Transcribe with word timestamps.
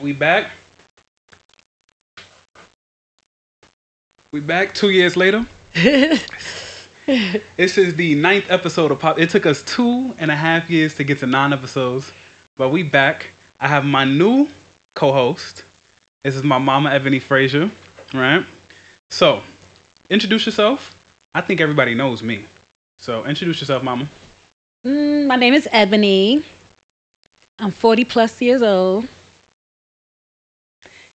We 0.00 0.12
back. 0.12 0.50
We 4.32 4.40
back 4.40 4.74
two 4.74 4.90
years 4.90 5.16
later. 5.16 5.46
this 5.74 7.78
is 7.78 7.96
the 7.96 8.14
ninth 8.14 8.50
episode 8.50 8.90
of 8.90 9.00
Pop. 9.00 9.18
It 9.18 9.30
took 9.30 9.46
us 9.46 9.62
two 9.62 10.14
and 10.18 10.30
a 10.30 10.36
half 10.36 10.70
years 10.70 10.94
to 10.96 11.04
get 11.04 11.18
to 11.18 11.26
nine 11.26 11.52
episodes, 11.52 12.12
but 12.56 12.70
we 12.70 12.82
back. 12.82 13.30
I 13.60 13.68
have 13.68 13.84
my 13.84 14.04
new 14.04 14.48
co-host. 14.94 15.64
This 16.22 16.36
is 16.36 16.42
my 16.42 16.58
mama 16.58 16.90
Ebony 16.90 17.18
Frazier, 17.18 17.70
right? 18.14 18.46
So, 19.10 19.42
introduce 20.08 20.46
yourself. 20.46 20.98
I 21.34 21.40
think 21.40 21.60
everybody 21.60 21.94
knows 21.94 22.22
me. 22.22 22.46
So, 22.98 23.24
introduce 23.24 23.60
yourself, 23.60 23.82
mama. 23.82 24.08
Mm, 24.86 25.26
my 25.26 25.36
name 25.36 25.54
is 25.54 25.68
Ebony. 25.70 26.44
I'm 27.58 27.70
40 27.70 28.04
plus 28.04 28.40
years 28.40 28.62
old. 28.62 29.06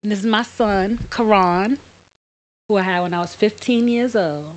And 0.05 0.13
this 0.13 0.19
is 0.19 0.27
my 0.27 0.43
son, 0.43 0.99
Karan, 1.11 1.79
who 2.69 2.77
I 2.77 2.83
had 2.83 3.01
when 3.01 3.15
I 3.15 3.21
was 3.21 3.35
15 3.35 3.89
years 3.89 4.15
old. 4.15 4.55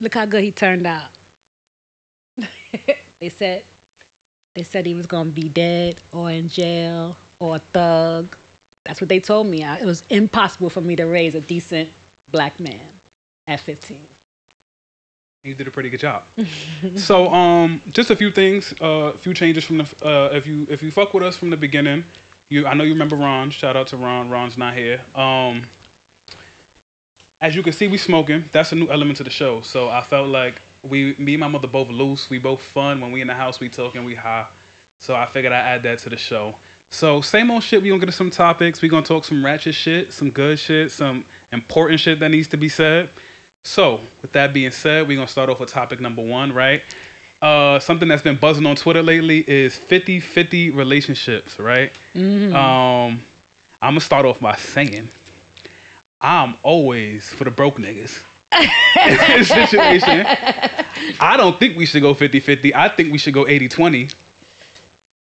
Look 0.00 0.14
how 0.14 0.26
good 0.26 0.42
he 0.42 0.50
turned 0.50 0.88
out. 0.88 1.12
they 3.20 3.28
said 3.28 3.64
they 4.56 4.64
said 4.64 4.86
he 4.86 4.94
was 4.94 5.06
gonna 5.06 5.30
be 5.30 5.48
dead 5.48 6.00
or 6.10 6.32
in 6.32 6.48
jail 6.48 7.16
or 7.38 7.56
a 7.56 7.58
thug. 7.60 8.36
That's 8.84 9.00
what 9.00 9.08
they 9.08 9.20
told 9.20 9.46
me. 9.46 9.62
I, 9.62 9.78
it 9.78 9.84
was 9.84 10.02
impossible 10.10 10.68
for 10.68 10.80
me 10.80 10.96
to 10.96 11.04
raise 11.04 11.36
a 11.36 11.40
decent 11.40 11.92
black 12.32 12.58
man 12.58 12.92
at 13.46 13.60
15. 13.60 14.04
You 15.44 15.54
did 15.54 15.68
a 15.68 15.70
pretty 15.70 15.90
good 15.90 16.00
job. 16.00 16.24
so, 16.96 17.28
um, 17.28 17.80
just 17.90 18.10
a 18.10 18.16
few 18.16 18.32
things, 18.32 18.72
a 18.80 18.84
uh, 18.84 19.16
few 19.16 19.32
changes 19.32 19.64
from 19.64 19.78
the. 19.78 19.84
Uh, 20.04 20.34
if 20.34 20.44
you 20.44 20.66
if 20.68 20.82
you 20.82 20.90
fuck 20.90 21.14
with 21.14 21.22
us 21.22 21.36
from 21.36 21.50
the 21.50 21.56
beginning, 21.56 22.04
you 22.50 22.66
I 22.66 22.74
know 22.74 22.84
you 22.84 22.92
remember 22.92 23.16
Ron. 23.16 23.50
Shout 23.50 23.76
out 23.76 23.86
to 23.88 23.96
Ron. 23.96 24.28
Ron's 24.28 24.58
not 24.58 24.74
here. 24.74 25.04
Um, 25.14 25.66
as 27.40 27.56
you 27.56 27.62
can 27.62 27.72
see, 27.72 27.88
we 27.88 27.96
smoking. 27.96 28.44
That's 28.52 28.72
a 28.72 28.76
new 28.76 28.90
element 28.90 29.16
to 29.16 29.24
the 29.24 29.30
show. 29.30 29.62
So 29.62 29.88
I 29.88 30.02
felt 30.02 30.28
like 30.28 30.60
we, 30.82 31.14
me 31.14 31.34
and 31.34 31.40
my 31.40 31.48
mother 31.48 31.68
both 31.68 31.88
loose. 31.88 32.28
We 32.28 32.38
both 32.38 32.62
fun. 32.62 33.00
When 33.00 33.12
we 33.12 33.22
in 33.22 33.28
the 33.28 33.34
house, 33.34 33.60
we 33.60 33.70
talking, 33.70 34.04
we 34.04 34.14
high. 34.14 34.46
So 34.98 35.16
I 35.16 35.24
figured 35.24 35.52
I'd 35.52 35.76
add 35.76 35.82
that 35.84 36.00
to 36.00 36.10
the 36.10 36.18
show. 36.18 36.58
So 36.90 37.20
same 37.20 37.50
old 37.50 37.62
shit. 37.62 37.82
We 37.82 37.88
gonna 37.88 38.00
get 38.00 38.06
to 38.06 38.12
some 38.12 38.30
topics. 38.30 38.82
We 38.82 38.88
gonna 38.88 39.06
talk 39.06 39.24
some 39.24 39.44
ratchet 39.44 39.74
shit, 39.74 40.12
some 40.12 40.30
good 40.30 40.58
shit, 40.58 40.92
some 40.92 41.24
important 41.52 42.00
shit 42.00 42.18
that 42.18 42.28
needs 42.30 42.48
to 42.48 42.56
be 42.56 42.68
said. 42.68 43.08
So 43.62 44.00
with 44.20 44.32
that 44.32 44.52
being 44.52 44.72
said, 44.72 45.06
we 45.06 45.14
gonna 45.14 45.28
start 45.28 45.48
off 45.48 45.60
with 45.60 45.70
topic 45.70 46.00
number 46.00 46.22
one, 46.22 46.52
right? 46.52 46.82
Uh, 47.42 47.80
something 47.80 48.08
that's 48.08 48.22
been 48.22 48.36
buzzing 48.36 48.66
on 48.66 48.76
Twitter 48.76 49.02
lately 49.02 49.48
is 49.48 49.74
50-50 49.74 50.74
relationships, 50.74 51.58
right? 51.58 51.92
Mm-hmm. 52.12 52.54
Um, 52.54 53.22
I'm 53.80 53.92
gonna 53.92 54.00
start 54.00 54.26
off 54.26 54.40
by 54.40 54.56
saying 54.56 55.08
I'm 56.20 56.58
always 56.62 57.32
for 57.32 57.44
the 57.44 57.50
broke 57.50 57.76
niggas. 57.76 58.24
situation. 59.44 60.26
I 61.20 61.36
don't 61.36 61.58
think 61.58 61.76
we 61.76 61.86
should 61.86 62.02
go 62.02 62.12
50 62.14 62.40
50. 62.40 62.74
I 62.74 62.88
think 62.88 63.12
we 63.12 63.18
should 63.18 63.32
go 63.32 63.46
80 63.46 63.68
20. 63.68 64.08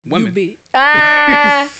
Women. 0.06 0.32
Be, 0.34 0.58
ah. 0.74 1.72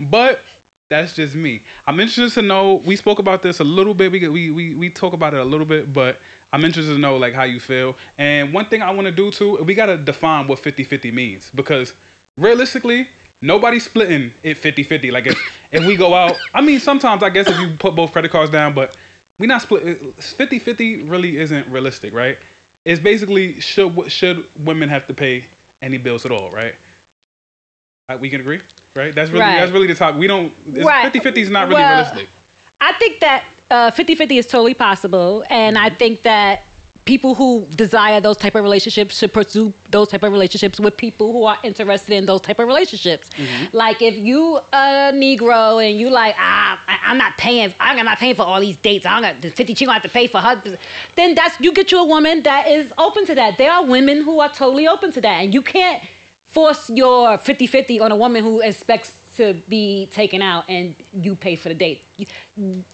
but 0.00 0.42
that's 0.88 1.14
just 1.14 1.34
me. 1.34 1.62
I'm 1.86 2.00
interested 2.00 2.40
to 2.40 2.46
know. 2.46 2.76
We 2.76 2.96
spoke 2.96 3.18
about 3.18 3.42
this 3.42 3.60
a 3.60 3.64
little 3.64 3.94
bit. 3.94 4.10
We 4.10 4.28
we 4.28 4.50
we 4.50 4.74
we 4.74 4.90
talk 4.90 5.12
about 5.12 5.34
it 5.34 5.40
a 5.40 5.44
little 5.44 5.66
bit, 5.66 5.92
but 5.92 6.20
I'm 6.52 6.64
interested 6.64 6.92
to 6.92 6.98
know 6.98 7.16
like 7.16 7.34
how 7.34 7.44
you 7.44 7.60
feel. 7.60 7.96
And 8.18 8.52
one 8.52 8.66
thing 8.66 8.82
I 8.82 8.90
want 8.90 9.06
to 9.06 9.12
do 9.12 9.30
too, 9.30 9.62
we 9.64 9.74
gotta 9.74 9.96
define 9.96 10.46
what 10.46 10.58
50-50 10.58 11.12
means 11.12 11.50
because 11.50 11.94
realistically, 12.36 13.08
nobody's 13.40 13.84
splitting 13.84 14.32
it 14.42 14.58
50-50. 14.58 15.10
Like 15.12 15.26
if, 15.26 15.58
if 15.72 15.86
we 15.86 15.96
go 15.96 16.14
out, 16.14 16.38
I 16.54 16.60
mean, 16.60 16.78
sometimes 16.78 17.22
I 17.22 17.30
guess 17.30 17.48
if 17.48 17.58
you 17.58 17.76
put 17.76 17.94
both 17.94 18.12
credit 18.12 18.30
cards 18.30 18.50
down, 18.50 18.74
but 18.74 18.96
we 19.38 19.46
not 19.46 19.62
split 19.62 19.82
50-50 19.82 21.10
really 21.10 21.38
isn't 21.38 21.66
realistic, 21.68 22.12
right? 22.12 22.38
It's 22.84 23.00
basically 23.00 23.60
should 23.60 24.10
should 24.10 24.48
women 24.64 24.88
have 24.88 25.06
to 25.06 25.14
pay 25.14 25.46
any 25.80 25.98
bills 25.98 26.26
at 26.26 26.32
all, 26.32 26.50
right? 26.50 26.74
We 28.20 28.28
can 28.28 28.40
agree, 28.42 28.60
right? 28.94 29.14
That's 29.14 29.30
really 29.30 29.40
right. 29.40 29.56
that's 29.56 29.72
really 29.72 29.86
the 29.86 29.94
talk. 29.94 30.16
We 30.16 30.26
don't 30.26 30.52
right. 30.66 31.10
50-50 31.10 31.36
is 31.38 31.50
not 31.50 31.68
really 31.68 31.80
well, 31.80 32.02
realistic. 32.02 32.28
I 32.80 32.92
think 32.94 33.20
that 33.20 33.46
uh, 33.72 33.90
50-50 33.90 34.38
is 34.38 34.46
totally 34.46 34.74
possible 34.74 35.44
and 35.48 35.78
I 35.78 35.90
think 35.90 36.22
that 36.22 36.62
people 37.04 37.34
who 37.34 37.66
desire 37.66 38.20
those 38.20 38.36
type 38.36 38.54
of 38.54 38.62
relationships 38.62 39.18
should 39.18 39.32
pursue 39.32 39.72
those 39.90 40.08
type 40.08 40.22
of 40.22 40.30
relationships 40.30 40.78
with 40.78 40.96
people 40.96 41.32
who 41.32 41.44
are 41.44 41.58
interested 41.64 42.14
in 42.14 42.26
those 42.26 42.40
type 42.40 42.58
of 42.58 42.68
relationships. 42.68 43.28
Mm-hmm. 43.30 43.76
Like 43.76 44.00
if 44.00 44.16
you 44.16 44.58
a 44.58 45.12
Negro 45.12 45.84
and 45.84 45.98
you 45.98 46.10
like 46.10 46.34
ah 46.38 46.82
I, 46.86 47.10
am 47.10 47.18
not 47.18 47.36
paying 47.38 47.74
I'm 47.80 48.04
not 48.04 48.18
paying 48.18 48.34
for 48.34 48.42
all 48.42 48.60
these 48.60 48.76
dates. 48.76 49.04
I'm 49.04 49.22
gonna 49.22 49.40
fifty 49.40 49.74
she 49.74 49.84
gonna 49.84 49.94
have 49.94 50.02
to 50.02 50.08
pay 50.08 50.26
for 50.26 50.38
her. 50.38 50.78
Then 51.16 51.34
that's 51.34 51.58
you 51.60 51.72
get 51.72 51.90
you 51.90 51.98
a 51.98 52.06
woman 52.06 52.42
that 52.44 52.68
is 52.68 52.92
open 52.98 53.26
to 53.26 53.34
that. 53.34 53.58
There 53.58 53.72
are 53.72 53.84
women 53.84 54.22
who 54.22 54.40
are 54.40 54.52
totally 54.52 54.86
open 54.86 55.12
to 55.12 55.20
that, 55.22 55.42
and 55.42 55.52
you 55.52 55.62
can't 55.62 56.06
force 56.44 56.90
your 56.90 57.38
50-50 57.38 58.02
on 58.02 58.12
a 58.12 58.16
woman 58.16 58.44
who 58.44 58.60
expects 58.60 59.21
to 59.36 59.54
be 59.68 60.06
taken 60.06 60.42
out 60.42 60.68
and 60.68 60.94
you 61.12 61.34
pay 61.34 61.56
for 61.56 61.68
the 61.68 61.74
date. 61.74 62.04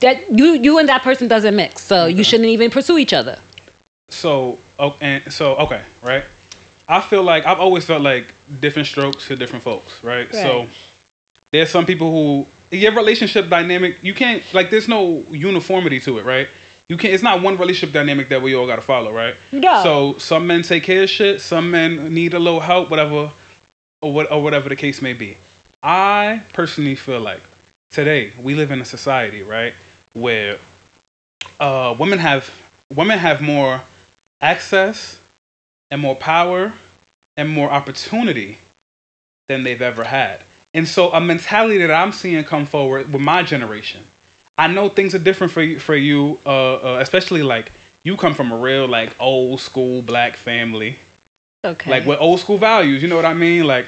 That 0.00 0.24
you 0.30 0.54
you 0.54 0.78
and 0.78 0.88
that 0.88 1.02
person 1.02 1.28
doesn't 1.28 1.56
mix, 1.56 1.82
so 1.82 2.04
okay. 2.04 2.16
you 2.16 2.24
shouldn't 2.24 2.48
even 2.48 2.70
pursue 2.70 2.98
each 2.98 3.12
other 3.12 3.38
so 4.08 4.58
oh, 4.78 4.96
and 5.00 5.32
so 5.32 5.56
okay, 5.56 5.84
right? 6.02 6.24
I 6.88 7.00
feel 7.00 7.22
like 7.22 7.44
I've 7.44 7.60
always 7.60 7.84
felt 7.84 8.02
like 8.02 8.32
different 8.60 8.88
strokes 8.88 9.26
to 9.28 9.36
different 9.36 9.62
folks, 9.62 10.02
right? 10.02 10.32
right? 10.32 10.32
So 10.32 10.68
there's 11.52 11.70
some 11.70 11.86
people 11.86 12.10
who 12.10 12.46
your 12.70 12.92
relationship 12.92 13.48
dynamic 13.48 14.02
you 14.02 14.14
can't 14.14 14.42
like 14.54 14.70
there's 14.70 14.88
no 14.88 15.18
uniformity 15.30 16.00
to 16.00 16.18
it, 16.18 16.24
right? 16.24 16.48
You 16.88 16.96
can't. 16.96 17.12
It's 17.12 17.22
not 17.22 17.42
one 17.42 17.58
relationship 17.58 17.92
dynamic 17.92 18.30
that 18.30 18.40
we 18.40 18.54
all 18.54 18.66
got 18.66 18.76
to 18.76 18.82
follow, 18.82 19.12
right? 19.12 19.36
No. 19.52 19.82
So 19.82 20.18
some 20.18 20.46
men 20.46 20.62
take 20.62 20.84
care 20.84 21.02
of 21.02 21.10
shit, 21.10 21.40
some 21.42 21.70
men 21.70 22.14
need 22.14 22.32
a 22.32 22.38
little 22.38 22.60
help, 22.60 22.88
whatever, 22.88 23.30
or 24.00 24.12
what, 24.12 24.32
or 24.32 24.42
whatever 24.42 24.70
the 24.70 24.76
case 24.76 25.02
may 25.02 25.12
be. 25.12 25.36
I 25.82 26.42
personally 26.52 26.96
feel 26.96 27.20
like 27.20 27.42
today 27.90 28.32
we 28.38 28.54
live 28.54 28.70
in 28.70 28.80
a 28.80 28.84
society, 28.84 29.42
right, 29.42 29.74
where 30.12 30.58
uh, 31.60 31.94
women 31.98 32.18
have 32.18 32.50
women 32.94 33.18
have 33.18 33.40
more 33.40 33.82
access 34.40 35.20
and 35.90 36.00
more 36.00 36.16
power 36.16 36.72
and 37.36 37.48
more 37.48 37.70
opportunity 37.70 38.58
than 39.46 39.62
they've 39.62 39.82
ever 39.82 40.04
had. 40.04 40.42
And 40.74 40.86
so 40.86 41.12
a 41.12 41.20
mentality 41.20 41.78
that 41.78 41.90
I'm 41.90 42.12
seeing 42.12 42.44
come 42.44 42.66
forward 42.66 43.12
with 43.12 43.22
my 43.22 43.42
generation. 43.42 44.04
I 44.58 44.66
know 44.66 44.88
things 44.88 45.14
are 45.14 45.20
different 45.20 45.52
for 45.52 45.62
you, 45.62 45.78
for 45.78 45.94
you, 45.94 46.40
uh, 46.44 46.74
uh, 46.74 46.98
especially 47.00 47.42
like 47.42 47.70
you 48.02 48.16
come 48.16 48.34
from 48.34 48.50
a 48.50 48.56
real 48.56 48.88
like 48.88 49.14
old 49.20 49.60
school 49.60 50.02
black 50.02 50.36
family. 50.36 50.98
Okay. 51.64 51.90
Like 51.90 52.04
with 52.04 52.20
old 52.20 52.40
school 52.40 52.58
values, 52.58 53.02
you 53.02 53.08
know 53.08 53.16
what 53.16 53.24
I 53.24 53.34
mean? 53.34 53.64
Like 53.66 53.86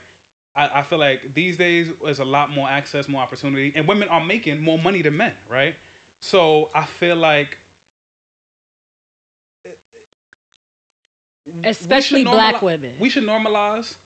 I, 0.55 0.81
I 0.81 0.83
feel 0.83 0.99
like 0.99 1.34
these 1.34 1.56
days 1.56 1.97
there's 1.99 2.19
a 2.19 2.25
lot 2.25 2.50
more 2.50 2.69
access, 2.69 3.09
more 3.09 3.22
opportunity, 3.22 3.75
and 3.77 3.87
women 3.87 4.09
are 4.09 4.25
making 4.25 4.61
more 4.61 4.78
money 4.78 5.03
than 5.03 5.16
men, 5.16 5.37
right? 5.49 5.77
So 6.21 6.71
I 6.75 6.87
feel 6.87 7.16
like 7.16 7.59
especially 11.65 12.25
black 12.25 12.62
women. 12.62 12.99
We 12.99 13.11
should 13.11 13.25
normalize 13.25 13.99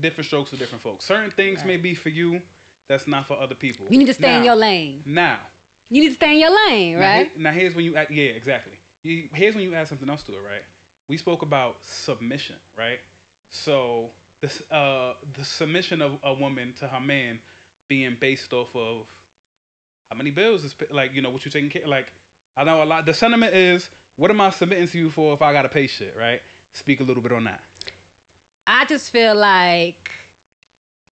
different 0.00 0.26
strokes 0.26 0.50
for 0.50 0.56
different 0.56 0.82
folks. 0.82 1.04
Certain 1.04 1.30
things 1.30 1.58
right. 1.58 1.66
may 1.66 1.76
be 1.76 1.94
for 1.94 2.08
you, 2.08 2.42
that's 2.86 3.06
not 3.06 3.26
for 3.26 3.34
other 3.34 3.54
people. 3.54 3.90
You 3.90 3.98
need 3.98 4.06
to 4.06 4.14
stay 4.14 4.32
now, 4.32 4.38
in 4.38 4.44
your 4.44 4.56
lane. 4.56 5.02
Now, 5.04 5.48
you 5.88 6.02
need 6.02 6.10
to 6.10 6.14
stay 6.14 6.34
in 6.34 6.40
your 6.40 6.68
lane, 6.68 6.96
right? 6.96 7.36
Now, 7.36 7.50
now 7.50 7.56
here's 7.56 7.74
when 7.74 7.84
you 7.84 7.96
add, 7.96 8.10
yeah, 8.10 8.30
exactly. 8.30 8.78
Here's 9.02 9.54
when 9.54 9.64
you 9.64 9.74
add 9.74 9.88
something 9.88 10.08
else 10.08 10.22
to 10.24 10.36
it, 10.36 10.40
right? 10.40 10.64
We 11.08 11.16
spoke 11.16 11.42
about 11.42 11.84
submission, 11.84 12.60
right? 12.74 13.00
So 13.48 14.12
this 14.42 14.70
uh 14.70 15.18
the 15.22 15.44
submission 15.44 16.02
of 16.02 16.22
a 16.22 16.34
woman 16.34 16.74
to 16.74 16.88
her 16.88 17.00
man 17.00 17.40
being 17.88 18.16
based 18.16 18.52
off 18.52 18.76
of 18.76 19.30
how 20.10 20.16
many 20.16 20.30
bills 20.30 20.64
is 20.64 20.78
like 20.90 21.12
you 21.12 21.22
know 21.22 21.30
what 21.30 21.44
you 21.46 21.50
taking 21.50 21.70
care 21.70 21.86
like 21.86 22.12
I 22.54 22.64
know 22.64 22.82
a 22.82 22.84
lot 22.84 23.06
the 23.06 23.14
sentiment 23.14 23.54
is 23.54 23.88
what 24.16 24.30
am 24.30 24.40
I 24.40 24.50
submitting 24.50 24.88
to 24.88 24.98
you 24.98 25.10
for 25.10 25.32
if 25.32 25.40
I 25.40 25.52
gotta 25.52 25.70
pay 25.70 25.86
shit, 25.86 26.14
right? 26.14 26.42
Speak 26.72 27.00
a 27.00 27.04
little 27.04 27.22
bit 27.22 27.32
on 27.32 27.44
that. 27.44 27.64
I 28.66 28.84
just 28.84 29.10
feel 29.10 29.34
like 29.34 30.12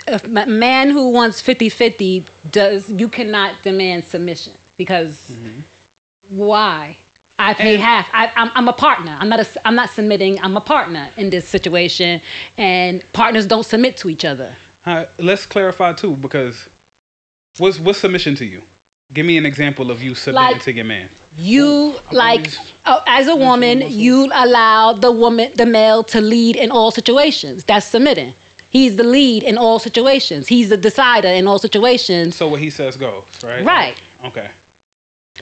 a 0.06 0.28
man 0.46 0.90
who 0.90 1.10
wants 1.10 1.40
50-50 1.42 2.26
does 2.50 2.90
you 2.90 3.08
cannot 3.08 3.62
demand 3.62 4.04
submission 4.04 4.54
because 4.76 5.30
mm-hmm. 5.30 5.60
why? 6.28 6.98
I 7.40 7.54
pay 7.54 7.74
and, 7.74 7.82
half. 7.82 8.08
I, 8.12 8.26
am 8.26 8.32
I'm, 8.36 8.50
I'm 8.54 8.68
a 8.68 8.72
partner. 8.72 9.16
I'm 9.18 9.28
not 9.28 9.40
a, 9.40 9.66
I'm 9.66 9.74
not 9.74 9.90
submitting. 9.90 10.38
I'm 10.40 10.56
a 10.56 10.60
partner 10.60 11.10
in 11.16 11.30
this 11.30 11.48
situation, 11.48 12.20
and 12.56 13.04
partners 13.12 13.46
don't 13.46 13.64
submit 13.64 13.96
to 13.98 14.10
each 14.10 14.24
other. 14.24 14.56
Uh, 14.86 15.06
let's 15.18 15.46
clarify 15.46 15.92
too, 15.92 16.16
because 16.16 16.68
what's 17.58 17.78
what's 17.78 17.98
submission 17.98 18.34
to 18.36 18.44
you? 18.44 18.62
Give 19.12 19.26
me 19.26 19.36
an 19.36 19.44
example 19.44 19.90
of 19.90 20.00
you 20.00 20.14
submitting 20.14 20.52
like, 20.52 20.62
to 20.62 20.72
your 20.72 20.84
man. 20.84 21.08
You 21.36 21.98
like 22.12 22.46
uh, 22.84 23.02
as 23.06 23.26
a 23.26 23.34
woman, 23.34 23.82
you 23.90 24.30
allow 24.32 24.92
the 24.92 25.10
woman, 25.10 25.52
the 25.56 25.66
male, 25.66 26.04
to 26.04 26.20
lead 26.20 26.56
in 26.56 26.70
all 26.70 26.90
situations. 26.90 27.64
That's 27.64 27.86
submitting. 27.86 28.34
He's 28.70 28.96
the 28.96 29.02
lead 29.02 29.42
in 29.42 29.58
all 29.58 29.80
situations. 29.80 30.46
He's 30.46 30.68
the 30.68 30.76
decider 30.76 31.26
in 31.28 31.48
all 31.48 31.58
situations. 31.58 32.36
So 32.36 32.46
what 32.46 32.60
he 32.60 32.70
says 32.70 32.96
goes, 32.96 33.24
right? 33.42 33.64
Right. 33.64 34.00
Okay. 34.24 34.52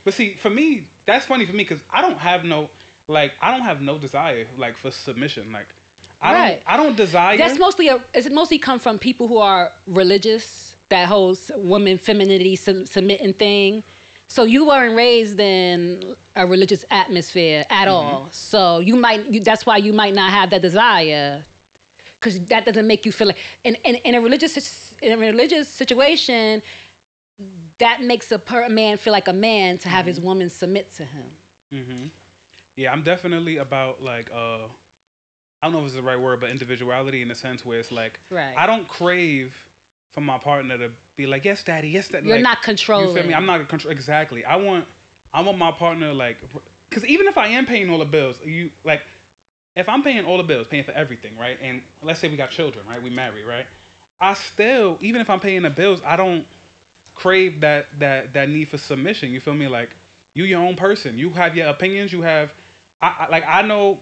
But 0.04 0.14
see, 0.14 0.34
for 0.34 0.50
me, 0.50 0.88
that's 1.04 1.26
funny 1.26 1.46
for 1.46 1.52
me 1.52 1.64
because 1.64 1.82
I 1.90 2.02
don't 2.02 2.18
have 2.18 2.44
no 2.44 2.70
like 3.08 3.34
I 3.40 3.50
don't 3.50 3.62
have 3.62 3.80
no 3.80 3.98
desire 3.98 4.48
like 4.56 4.76
for 4.76 4.90
submission. 4.90 5.52
Like 5.52 5.74
I 6.20 6.32
Right. 6.32 6.64
don't 6.64 6.68
I 6.68 6.76
don't 6.76 6.96
desire. 6.96 7.36
That's 7.36 7.58
mostly 7.58 7.88
a, 7.88 8.04
it's 8.14 8.30
mostly 8.30 8.58
come 8.58 8.78
from 8.78 8.98
people 8.98 9.28
who 9.28 9.38
are 9.38 9.72
religious. 9.86 10.76
That 10.88 11.06
whole 11.06 11.36
woman 11.54 11.98
femininity 11.98 12.56
sub- 12.56 12.86
submitting 12.86 13.34
thing. 13.34 13.84
So 14.26 14.44
you 14.44 14.66
weren't 14.66 14.96
raised 14.96 15.38
in 15.38 16.16
a 16.34 16.46
religious 16.46 16.84
atmosphere 16.90 17.64
at 17.68 17.88
mm-hmm. 17.88 17.90
all. 17.90 18.30
So 18.30 18.78
you 18.80 18.96
might 18.96 19.26
you, 19.32 19.40
that's 19.40 19.66
why 19.66 19.76
you 19.78 19.92
might 19.92 20.14
not 20.14 20.30
have 20.30 20.50
that 20.50 20.62
desire 20.62 21.44
because 22.14 22.44
that 22.46 22.64
doesn't 22.64 22.86
make 22.86 23.06
you 23.06 23.12
feel 23.12 23.28
like 23.28 23.38
in, 23.64 23.74
in, 23.76 23.96
in 23.96 24.14
a 24.14 24.20
religious 24.20 24.96
in 25.00 25.12
a 25.12 25.18
religious 25.18 25.68
situation 25.68 26.62
that 27.78 28.00
makes 28.00 28.32
a, 28.32 28.38
per, 28.38 28.68
man 28.68 28.98
feel 28.98 29.12
like 29.12 29.28
a 29.28 29.32
man 29.32 29.78
to 29.78 29.88
have 29.88 30.06
his 30.06 30.20
woman 30.20 30.48
submit 30.48 30.90
to 30.92 31.04
him. 31.04 32.10
Yeah, 32.76 32.92
I'm 32.92 33.02
definitely 33.02 33.56
about 33.56 34.00
like 34.00 34.30
uh 34.30 34.66
I 34.68 35.66
don't 35.66 35.72
know 35.72 35.80
if 35.80 35.86
it's 35.86 35.94
the 35.94 36.02
right 36.02 36.18
word, 36.18 36.40
but 36.40 36.50
individuality 36.50 37.22
in 37.22 37.28
the 37.28 37.34
sense 37.34 37.64
where 37.64 37.80
it's 37.80 37.90
like 37.90 38.20
Right. 38.30 38.56
I 38.56 38.66
don't 38.66 38.88
crave 38.88 39.68
for 40.10 40.20
my 40.20 40.38
partner 40.38 40.78
to 40.78 40.94
be 41.14 41.26
like, 41.26 41.44
Yes, 41.44 41.64
daddy, 41.64 41.90
yes, 41.90 42.08
daddy. 42.08 42.28
You're 42.28 42.36
like, 42.36 42.44
not 42.44 42.62
controlling. 42.62 43.08
You 43.08 43.14
feel 43.14 43.26
me? 43.26 43.34
I'm 43.34 43.46
not 43.46 43.68
control 43.68 43.92
exactly. 43.92 44.44
I 44.44 44.56
want 44.56 44.88
I 45.32 45.42
want 45.42 45.58
my 45.58 45.72
partner 45.72 46.14
like 46.14 46.40
because 46.88 47.04
even 47.04 47.26
if 47.26 47.36
I 47.36 47.48
am 47.48 47.66
paying 47.66 47.90
all 47.90 47.98
the 47.98 48.04
bills, 48.04 48.44
you 48.44 48.72
like 48.84 49.04
if 49.76 49.88
I'm 49.88 50.02
paying 50.02 50.24
all 50.24 50.38
the 50.38 50.44
bills, 50.44 50.66
paying 50.66 50.84
for 50.84 50.92
everything, 50.92 51.36
right? 51.36 51.58
And 51.60 51.84
let's 52.02 52.18
say 52.18 52.28
we 52.28 52.36
got 52.36 52.50
children, 52.50 52.86
right? 52.86 53.00
We 53.00 53.10
married, 53.10 53.44
right? 53.44 53.68
I 54.18 54.34
still, 54.34 54.98
even 55.00 55.20
if 55.20 55.30
I'm 55.30 55.38
paying 55.38 55.62
the 55.62 55.70
bills, 55.70 56.02
I 56.02 56.16
don't 56.16 56.48
crave 57.18 57.60
that 57.60 57.90
that 57.98 58.32
that 58.32 58.48
need 58.48 58.66
for 58.66 58.78
submission. 58.78 59.32
You 59.32 59.40
feel 59.40 59.54
me? 59.54 59.66
Like 59.66 59.90
you 60.34 60.44
your 60.44 60.62
own 60.62 60.76
person. 60.76 61.18
You 61.18 61.30
have 61.30 61.56
your 61.56 61.68
opinions. 61.68 62.12
You 62.12 62.22
have, 62.22 62.54
I, 63.00 63.08
I 63.08 63.28
like 63.28 63.44
I 63.44 63.62
know. 63.62 64.00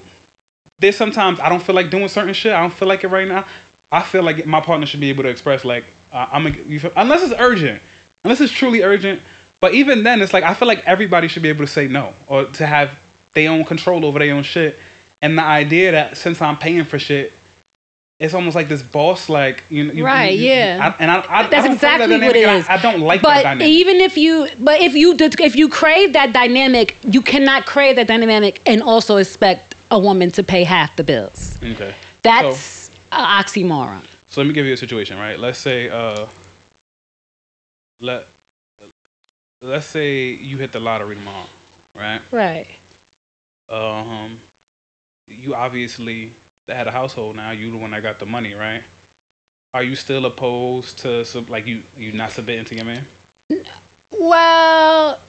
There's 0.78 0.96
sometimes 0.96 1.40
I 1.40 1.48
don't 1.48 1.62
feel 1.62 1.74
like 1.74 1.90
doing 1.90 2.08
certain 2.08 2.34
shit. 2.34 2.52
I 2.52 2.60
don't 2.60 2.72
feel 2.72 2.88
like 2.88 3.04
it 3.04 3.08
right 3.08 3.26
now. 3.26 3.46
I 3.90 4.02
feel 4.02 4.22
like 4.22 4.44
my 4.46 4.60
partner 4.60 4.84
should 4.84 5.00
be 5.00 5.08
able 5.08 5.22
to 5.22 5.30
express 5.30 5.64
like 5.64 5.84
uh, 6.12 6.28
I'm 6.30 6.46
a, 6.46 6.50
you 6.50 6.78
feel, 6.78 6.92
unless 6.94 7.22
it's 7.22 7.40
urgent, 7.40 7.82
unless 8.22 8.40
it's 8.42 8.52
truly 8.52 8.82
urgent. 8.82 9.22
But 9.60 9.72
even 9.72 10.02
then, 10.02 10.20
it's 10.20 10.34
like 10.34 10.44
I 10.44 10.52
feel 10.52 10.68
like 10.68 10.84
everybody 10.84 11.28
should 11.28 11.42
be 11.42 11.48
able 11.48 11.64
to 11.64 11.72
say 11.72 11.88
no 11.88 12.12
or 12.26 12.44
to 12.44 12.66
have 12.66 12.98
their 13.32 13.50
own 13.50 13.64
control 13.64 14.04
over 14.04 14.18
their 14.18 14.34
own 14.34 14.42
shit. 14.42 14.76
And 15.22 15.38
the 15.38 15.42
idea 15.42 15.92
that 15.92 16.18
since 16.18 16.42
I'm 16.42 16.58
paying 16.58 16.84
for 16.84 16.98
shit, 16.98 17.32
it's 18.18 18.32
almost 18.34 18.56
like 18.56 18.68
this 18.68 18.82
boss 18.82 19.28
like 19.28 19.62
you 19.68 19.84
know. 19.84 19.92
you- 19.92 20.04
Right, 20.04 20.36
you- 20.38 20.46
yeah. 20.46 20.94
I, 20.98 21.02
and 21.02 21.10
I, 21.10 21.20
I, 21.20 21.38
I 21.46 21.48
That's 21.48 21.64
don't 21.66 21.74
exactly 21.74 22.18
that 22.18 22.26
what 22.26 22.36
it 22.36 22.48
is. 22.48 22.66
I, 22.66 22.74
I 22.74 22.82
don't 22.82 23.00
like 23.00 23.20
that 23.22 23.34
but 23.36 23.42
dynamic. 23.42 23.66
even 23.68 23.96
if 23.96 24.16
you, 24.16 24.48
but 24.58 24.80
if 24.80 24.94
you 24.94 25.14
if 25.18 25.54
you 25.56 25.68
crave 25.68 26.12
that 26.14 26.32
dynamic, 26.32 26.96
you 27.02 27.20
cannot 27.22 27.66
crave 27.66 27.96
that 27.96 28.06
dynamic 28.06 28.60
and 28.66 28.82
also 28.82 29.16
expect 29.16 29.74
a 29.90 29.98
woman 29.98 30.30
to 30.32 30.42
pay 30.42 30.64
half 30.64 30.96
the 30.96 31.04
bills. 31.04 31.58
okay. 31.62 31.94
That's 32.22 32.90
an 33.12 33.24
oxymoron. 33.24 34.04
So 34.26 34.40
let 34.40 34.48
me 34.48 34.54
give 34.54 34.66
you 34.66 34.72
a 34.72 34.76
situation, 34.76 35.18
right? 35.18 35.38
Let's 35.38 35.58
say 35.58 35.88
uh 35.88 36.26
let 38.00 38.26
let's 39.60 39.86
say 39.86 40.30
you 40.30 40.56
hit 40.56 40.72
the 40.72 40.80
lottery 40.80 41.14
tomorrow, 41.16 41.46
right? 41.94 42.20
Right. 42.32 42.68
Um 43.68 44.40
you 45.28 45.54
obviously 45.54 46.32
had 46.74 46.86
a 46.86 46.90
household 46.90 47.36
now, 47.36 47.50
you 47.52 47.70
the 47.70 47.78
one 47.78 47.92
that 47.92 48.02
got 48.02 48.18
the 48.18 48.26
money, 48.26 48.54
right? 48.54 48.82
Are 49.74 49.82
you 49.82 49.94
still 49.94 50.26
opposed 50.26 50.98
to 50.98 51.24
sub- 51.24 51.50
like 51.50 51.66
you 51.66 51.82
you 51.96 52.12
not 52.12 52.32
submitting 52.32 52.64
to 52.66 52.74
your 52.76 52.84
man? 52.84 53.06
Well, 54.10 55.20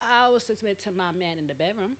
I 0.00 0.28
will 0.28 0.40
submit 0.40 0.78
to 0.80 0.92
my 0.92 1.12
man 1.12 1.38
in 1.38 1.46
the 1.46 1.54
bedroom. 1.54 1.96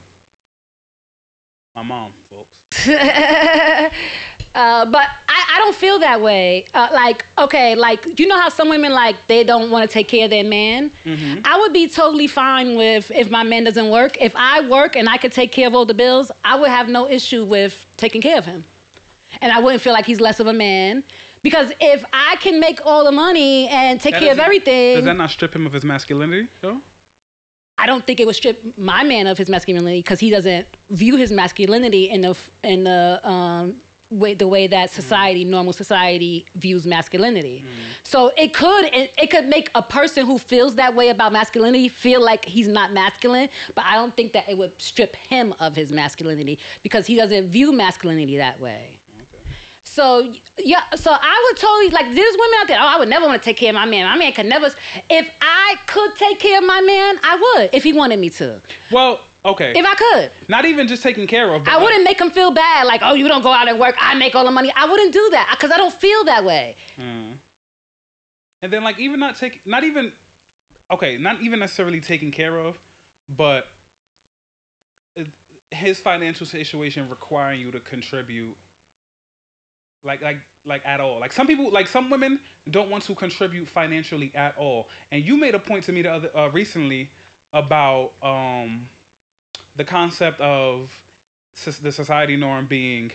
My 1.75 1.83
mom, 1.83 2.13
folks. 2.13 2.65
Uh, 4.55 4.91
but 4.91 5.09
I, 5.39 5.55
I 5.55 5.59
don't 5.59 5.77
feel 5.77 5.99
that 6.01 6.21
way. 6.21 6.67
Uh, 6.75 6.89
like, 6.93 7.25
okay, 7.39 7.75
like 7.75 8.19
you 8.19 8.27
know 8.27 8.39
how 8.39 8.49
some 8.49 8.69
women 8.69 8.93
like 8.93 9.17
they 9.29 9.45
don't 9.45 9.71
want 9.71 9.89
to 9.89 9.93
take 9.93 10.09
care 10.09 10.25
of 10.25 10.31
their 10.31 10.45
man. 10.45 10.91
I 11.45 11.59
would 11.61 11.73
be 11.73 11.89
totally 11.89 12.27
fine 12.27 12.77
with 12.77 13.11
if 13.11 13.31
my 13.31 13.45
man 13.45 13.65
doesn't 13.65 13.91
work. 13.91 14.21
If 14.21 14.35
I 14.35 14.69
work 14.69 14.97
and 14.97 15.09
I 15.09 15.17
could 15.17 15.33
take 15.33 15.53
care 15.53 15.67
of 15.69 15.75
all 15.75 15.85
the 15.87 15.95
bills, 15.95 16.31
I 16.45 16.59
would 16.59 16.71
have 16.71 16.89
no 16.89 17.09
issue 17.09 17.45
with 17.45 17.87
taking 17.97 18.21
care 18.21 18.39
of 18.39 18.45
him, 18.45 18.65
and 19.41 19.53
I 19.53 19.61
wouldn't 19.61 19.83
feel 19.83 19.93
like 19.93 20.07
he's 20.07 20.21
less 20.21 20.41
of 20.41 20.47
a 20.47 20.53
man. 20.53 21.05
Because 21.43 21.73
if 21.81 22.05
I 22.13 22.37
can 22.37 22.59
make 22.59 22.85
all 22.85 23.05
the 23.05 23.13
money 23.13 23.69
and 23.69 24.01
take 24.01 24.15
That 24.15 24.23
care 24.23 24.33
of 24.33 24.41
everything, 24.41 24.97
Does 24.97 25.05
that 25.05 25.17
not 25.17 25.31
strip 25.31 25.55
him 25.55 25.67
of 25.67 25.73
his 25.73 25.85
masculinity, 25.85 26.51
though? 26.61 26.83
I 27.81 27.87
don't 27.87 28.05
think 28.05 28.19
it 28.19 28.27
would 28.27 28.35
strip 28.35 28.77
my 28.77 29.05
man 29.05 29.29
of 29.29 29.39
his 29.39 29.49
masculinity 29.49 30.01
because 30.01 30.19
he 30.19 30.31
doesn't 30.31 30.67
view 30.89 31.15
his 31.17 31.31
masculinity 31.31 32.11
in 32.11 32.23
the 32.23 32.37
in 32.65 32.83
the 32.83 33.21
um, 33.23 33.81
way 34.11 34.35
the 34.35 34.49
way 34.49 34.67
that 34.67 34.91
society, 34.91 35.45
mm. 35.45 35.49
normal 35.49 35.73
society, 35.73 36.47
views 36.55 36.87
masculinity. 36.87 37.63
Mm. 37.63 38.07
So 38.07 38.29
it 38.37 38.55
could 38.55 38.87
it, 38.87 39.15
it 39.19 39.31
could 39.31 39.47
make 39.47 39.71
a 39.75 39.83
person 39.83 40.27
who 40.27 40.39
feels 40.39 40.77
that 40.77 40.95
way 40.95 41.09
about 41.09 41.33
masculinity 41.33 41.89
feel 41.89 42.23
like 42.23 42.45
he's 42.45 42.69
not 42.69 42.93
masculine, 42.93 43.49
but 43.75 43.85
I 43.85 43.95
don't 43.95 44.17
think 44.17 44.33
that 44.33 44.49
it 44.49 44.59
would 44.59 44.81
strip 44.81 45.15
him 45.15 45.53
of 45.55 45.77
his 45.77 45.93
masculinity 45.93 46.59
because 46.83 47.07
he 47.07 47.17
doesn't 47.17 47.49
view 47.49 47.73
masculinity 47.73 48.37
that 48.37 48.61
way. 48.61 49.01
So 49.83 50.33
yeah, 50.57 50.95
so 50.95 51.11
I 51.13 51.49
would 51.51 51.61
totally 51.61 51.91
like 51.91 52.15
there's 52.15 52.37
women 52.37 52.59
out 52.61 52.69
there. 52.69 52.79
Oh, 52.79 52.87
I 52.87 52.99
would 52.99 53.09
never 53.09 53.27
want 53.27 53.43
to 53.43 53.45
take 53.45 53.57
care 53.57 53.71
of 53.71 53.75
my 53.75 53.85
man. 53.85 54.05
My 54.05 54.17
man 54.17 54.33
could 54.33 54.47
never. 54.47 54.67
If 55.11 55.35
I 55.41 55.77
could 55.87 56.15
take 56.15 56.39
care 56.39 56.59
of 56.59 56.65
my 56.65 56.81
man, 56.81 57.19
I 57.23 57.37
would 57.37 57.75
if 57.75 57.83
he 57.83 57.93
wanted 57.93 58.21
me 58.21 58.31
to. 58.31 58.63
Well, 58.93 59.25
okay. 59.49 59.73
If 59.77 59.85
I 59.85 59.95
could, 59.95 60.49
not 60.49 60.65
even 60.65 60.89
just 60.89 61.03
taking 61.03 61.27
care 61.27 61.53
of. 61.55 61.67
I 61.67 61.75
like- 61.75 61.83
wouldn't 61.85 62.05
make 62.05 62.21
him 62.21 62.31
feel 62.31 62.51
bad. 62.51 62.87
Like, 62.87 63.03
oh, 63.03 63.15
you 63.15 63.29
don't 63.29 63.43
go 63.43 63.53
out 63.53 63.69
and 63.69 63.79
work. 63.79 63.97
I 63.99 64.15
make 64.15 64.35
all 64.35 64.45
the 64.45 64.51
money. 64.51 64.73
I 64.75 64.87
wouldn't 64.87 65.13
do 65.13 65.31
that 65.31 65.57
because 65.57 65.71
I 65.71 65.77
don't 65.77 65.95
feel 65.95 66.25
that 66.25 66.45
way. 66.45 66.77
Mm. 66.97 67.39
And 68.63 68.73
then 68.73 68.83
like 68.83 68.99
even 68.99 69.21
not 69.21 69.37
take 69.37 69.67
not 69.67 69.85
even 69.85 70.13
okay, 70.91 71.19
not 71.19 71.43
even 71.43 71.61
necessarily 71.61 72.01
taken 72.01 72.31
care 72.31 72.59
of, 72.59 72.85
but 73.29 73.69
his 75.71 76.01
financial 76.01 76.47
situation 76.47 77.09
requiring 77.09 77.61
you 77.61 77.71
to 77.71 77.81
contribute 77.81 78.57
like 80.03 80.21
like 80.21 80.43
like 80.65 80.85
at 80.87 81.01
all. 81.01 81.19
Like 81.19 81.33
some 81.33 81.47
people 81.47 81.71
like 81.71 81.87
some 81.87 82.11
women 82.11 82.43
don't 82.71 82.91
want 82.91 83.05
to 83.05 83.15
contribute 83.15 83.67
financially 83.67 84.35
at 84.35 84.57
all. 84.57 84.89
And 85.11 85.25
you 85.25 85.37
made 85.37 85.55
a 85.55 85.59
point 85.59 85.85
to 85.85 85.93
me 85.93 86.03
the 86.03 86.13
other 86.13 86.37
uh, 86.37 86.49
recently 86.51 87.11
about 87.53 88.21
um 88.23 88.89
the 89.79 89.85
concept 89.85 90.41
of 90.41 91.05
the 91.55 91.93
society 91.93 92.37
norm 92.37 92.67
being 92.67 93.13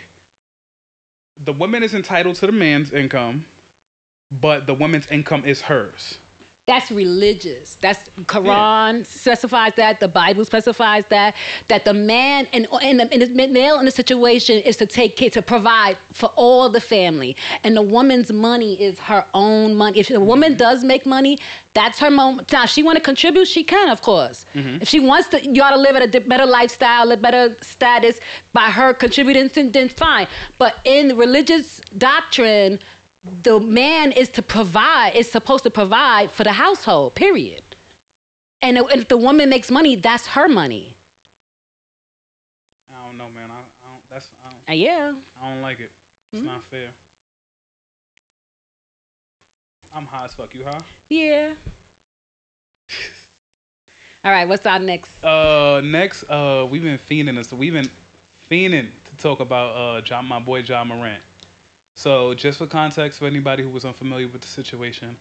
the 1.35 1.53
woman 1.53 1.83
is 1.83 1.93
entitled 1.93 2.35
to 2.37 2.45
the 2.45 2.51
man's 2.51 2.91
income, 2.91 3.45
but 4.31 4.65
the 4.65 4.73
woman's 4.73 5.07
income 5.11 5.45
is 5.45 5.61
hers. 5.61 6.19
That's 6.65 6.89
religious. 6.91 7.75
That's 7.75 8.07
Quran 8.31 9.05
specifies 9.05 9.73
that. 9.73 9.99
The 9.99 10.07
Bible 10.07 10.45
specifies 10.45 11.05
that. 11.07 11.35
That 11.67 11.83
the 11.83 11.93
man 11.93 12.45
and 12.53 12.67
and 12.81 13.01
the, 13.01 13.11
and 13.11 13.21
the 13.21 13.47
male 13.49 13.77
in 13.79 13.83
the 13.83 13.91
situation 13.91 14.63
is 14.63 14.77
to 14.77 14.85
take 14.85 15.17
care 15.17 15.29
to 15.31 15.41
provide 15.41 15.97
for 16.13 16.27
all 16.37 16.69
the 16.69 16.79
family, 16.79 17.35
and 17.65 17.75
the 17.75 17.81
woman's 17.81 18.31
money 18.31 18.81
is 18.81 18.97
her 18.99 19.27
own 19.33 19.75
money. 19.75 19.99
If 19.99 20.07
the 20.07 20.21
woman 20.21 20.51
mm-hmm. 20.51 20.59
does 20.59 20.85
make 20.85 21.05
money, 21.05 21.37
that's 21.73 21.99
her 21.99 22.09
moment. 22.09 22.49
Now, 22.53 22.63
if 22.63 22.69
she 22.69 22.81
want 22.81 22.97
to 22.97 23.03
contribute, 23.03 23.45
she 23.45 23.65
can, 23.65 23.89
of 23.89 24.01
course. 24.01 24.45
Mm-hmm. 24.53 24.83
If 24.83 24.87
she 24.87 25.01
wants 25.01 25.27
to, 25.29 25.45
you 25.45 25.61
ought 25.61 25.71
to 25.71 25.77
live 25.77 25.97
at 25.97 26.15
a 26.15 26.21
better 26.21 26.45
lifestyle, 26.45 27.11
a 27.11 27.17
better 27.17 27.61
status 27.61 28.21
by 28.53 28.71
her 28.71 28.93
contributing, 28.93 29.49
then 29.73 29.89
fine. 29.89 30.29
But 30.59 30.79
in 30.85 31.17
religious 31.17 31.81
doctrine, 31.97 32.79
the 33.23 33.59
man 33.59 34.11
is 34.11 34.29
to 34.29 34.41
provide 34.41 35.15
is 35.15 35.31
supposed 35.31 35.63
to 35.63 35.69
provide 35.69 36.29
for 36.29 36.43
the 36.43 36.51
household 36.51 37.15
period 37.15 37.63
and 38.61 38.77
if 38.77 39.07
the 39.07 39.17
woman 39.17 39.49
makes 39.49 39.71
money 39.71 39.95
that's 39.95 40.27
her 40.27 40.47
money 40.49 40.95
I 42.89 43.07
don't 43.07 43.17
know, 43.17 43.29
man. 43.31 43.49
I, 43.49 43.61
I 43.61 43.93
don't. 43.93 44.09
That's 44.09 44.31
I 44.43 44.51
don't, 44.51 44.69
Uh, 44.69 44.73
yeah 44.73 45.19
I 45.35 45.49
don't 45.51 45.61
like 45.63 45.79
it. 45.79 45.91
It's 46.31 46.43
not 46.43 46.63
fair. 46.63 46.93
I'm 49.91 50.05
high 50.05 50.25
as 50.25 50.35
fuck. 50.35 50.53
You 50.53 50.63
high? 50.63 50.81
yeah 51.09 51.55
all 54.25 54.31
right 54.31 54.47
what's 54.47 54.65
our 54.65 54.79
next 54.79 55.23
Uh, 55.23 55.81
next, 55.81 56.23
uh, 56.29 56.67
we've 56.69 56.83
been 56.83 56.99
fiending 56.99 57.35
this. 57.35 57.51
We've 57.51 57.73
been 57.73 57.89
fiending 58.49 58.91
to 59.05 59.17
talk 59.17 59.39
about 59.39 59.75
uh, 59.75 60.05
Ja, 60.05 60.21
my 60.21 60.39
boy 60.39 60.59
Ja 60.59 60.83
Morant. 60.83 61.23
So, 61.95 62.33
just 62.33 62.57
for 62.57 62.67
context, 62.67 63.19
for 63.19 63.25
anybody 63.27 63.63
who 63.63 63.69
was 63.69 63.85
unfamiliar 63.85 64.27
with 64.27 64.41
the 64.41 64.47
situation, 64.47 65.17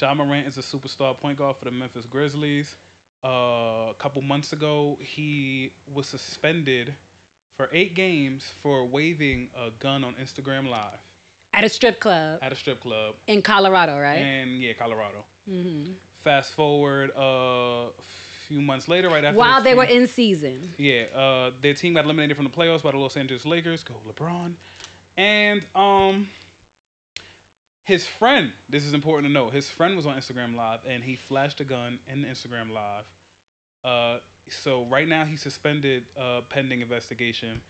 Ja 0.00 0.14
Morant 0.14 0.46
is 0.46 0.56
a 0.56 0.62
superstar 0.62 1.16
point 1.16 1.38
guard 1.38 1.56
for 1.56 1.66
the 1.66 1.70
Memphis 1.70 2.06
Grizzlies. 2.06 2.76
Uh, 3.22 3.88
a 3.90 3.94
couple 3.98 4.22
months 4.22 4.52
ago, 4.52 4.96
he 4.96 5.72
was 5.86 6.08
suspended 6.08 6.96
for 7.50 7.68
eight 7.72 7.94
games 7.94 8.50
for 8.50 8.84
waving 8.86 9.50
a 9.54 9.70
gun 9.70 10.02
on 10.02 10.14
Instagram 10.16 10.68
Live. 10.68 11.00
At 11.52 11.62
a 11.62 11.68
strip 11.68 12.00
club 12.00 12.42
at 12.42 12.52
a 12.52 12.56
strip 12.56 12.80
club 12.80 13.16
in 13.28 13.40
Colorado, 13.40 13.96
right? 14.00 14.18
And 14.18 14.60
yeah 14.60 14.72
Colorado. 14.72 15.24
Mm-hmm. 15.46 15.92
Fast 16.12 16.52
forward 16.52 17.12
uh, 17.12 17.92
a 17.96 18.02
few 18.02 18.60
months 18.60 18.88
later, 18.88 19.08
right 19.08 19.22
after 19.22 19.38
While 19.38 19.60
the 19.60 19.64
they 19.68 19.74
were 19.76 19.84
in 19.84 20.08
season. 20.08 20.74
yeah, 20.78 21.04
uh, 21.12 21.50
their 21.50 21.74
team 21.74 21.94
got 21.94 22.06
eliminated 22.06 22.36
from 22.36 22.44
the 22.46 22.50
playoffs 22.50 22.82
by 22.82 22.90
the 22.90 22.98
Los 22.98 23.16
Angeles 23.16 23.44
Lakers. 23.44 23.84
Go 23.84 24.00
LeBron, 24.00 24.56
and 25.16 25.64
um, 25.76 26.30
his 27.84 28.06
friend. 28.06 28.54
This 28.68 28.84
is 28.84 28.94
important 28.94 29.26
to 29.28 29.32
know. 29.32 29.50
His 29.50 29.70
friend 29.70 29.94
was 29.96 30.06
on 30.06 30.16
Instagram 30.16 30.54
Live, 30.54 30.86
and 30.86 31.04
he 31.04 31.16
flashed 31.16 31.60
a 31.60 31.64
gun 31.64 32.00
in 32.06 32.22
the 32.22 32.28
Instagram 32.28 32.72
Live. 32.72 33.12
Uh, 33.84 34.20
so 34.48 34.84
right 34.86 35.06
now 35.06 35.24
he's 35.24 35.42
suspended 35.42 36.16
uh, 36.16 36.42
pending 36.42 36.80
investigation. 36.80 37.62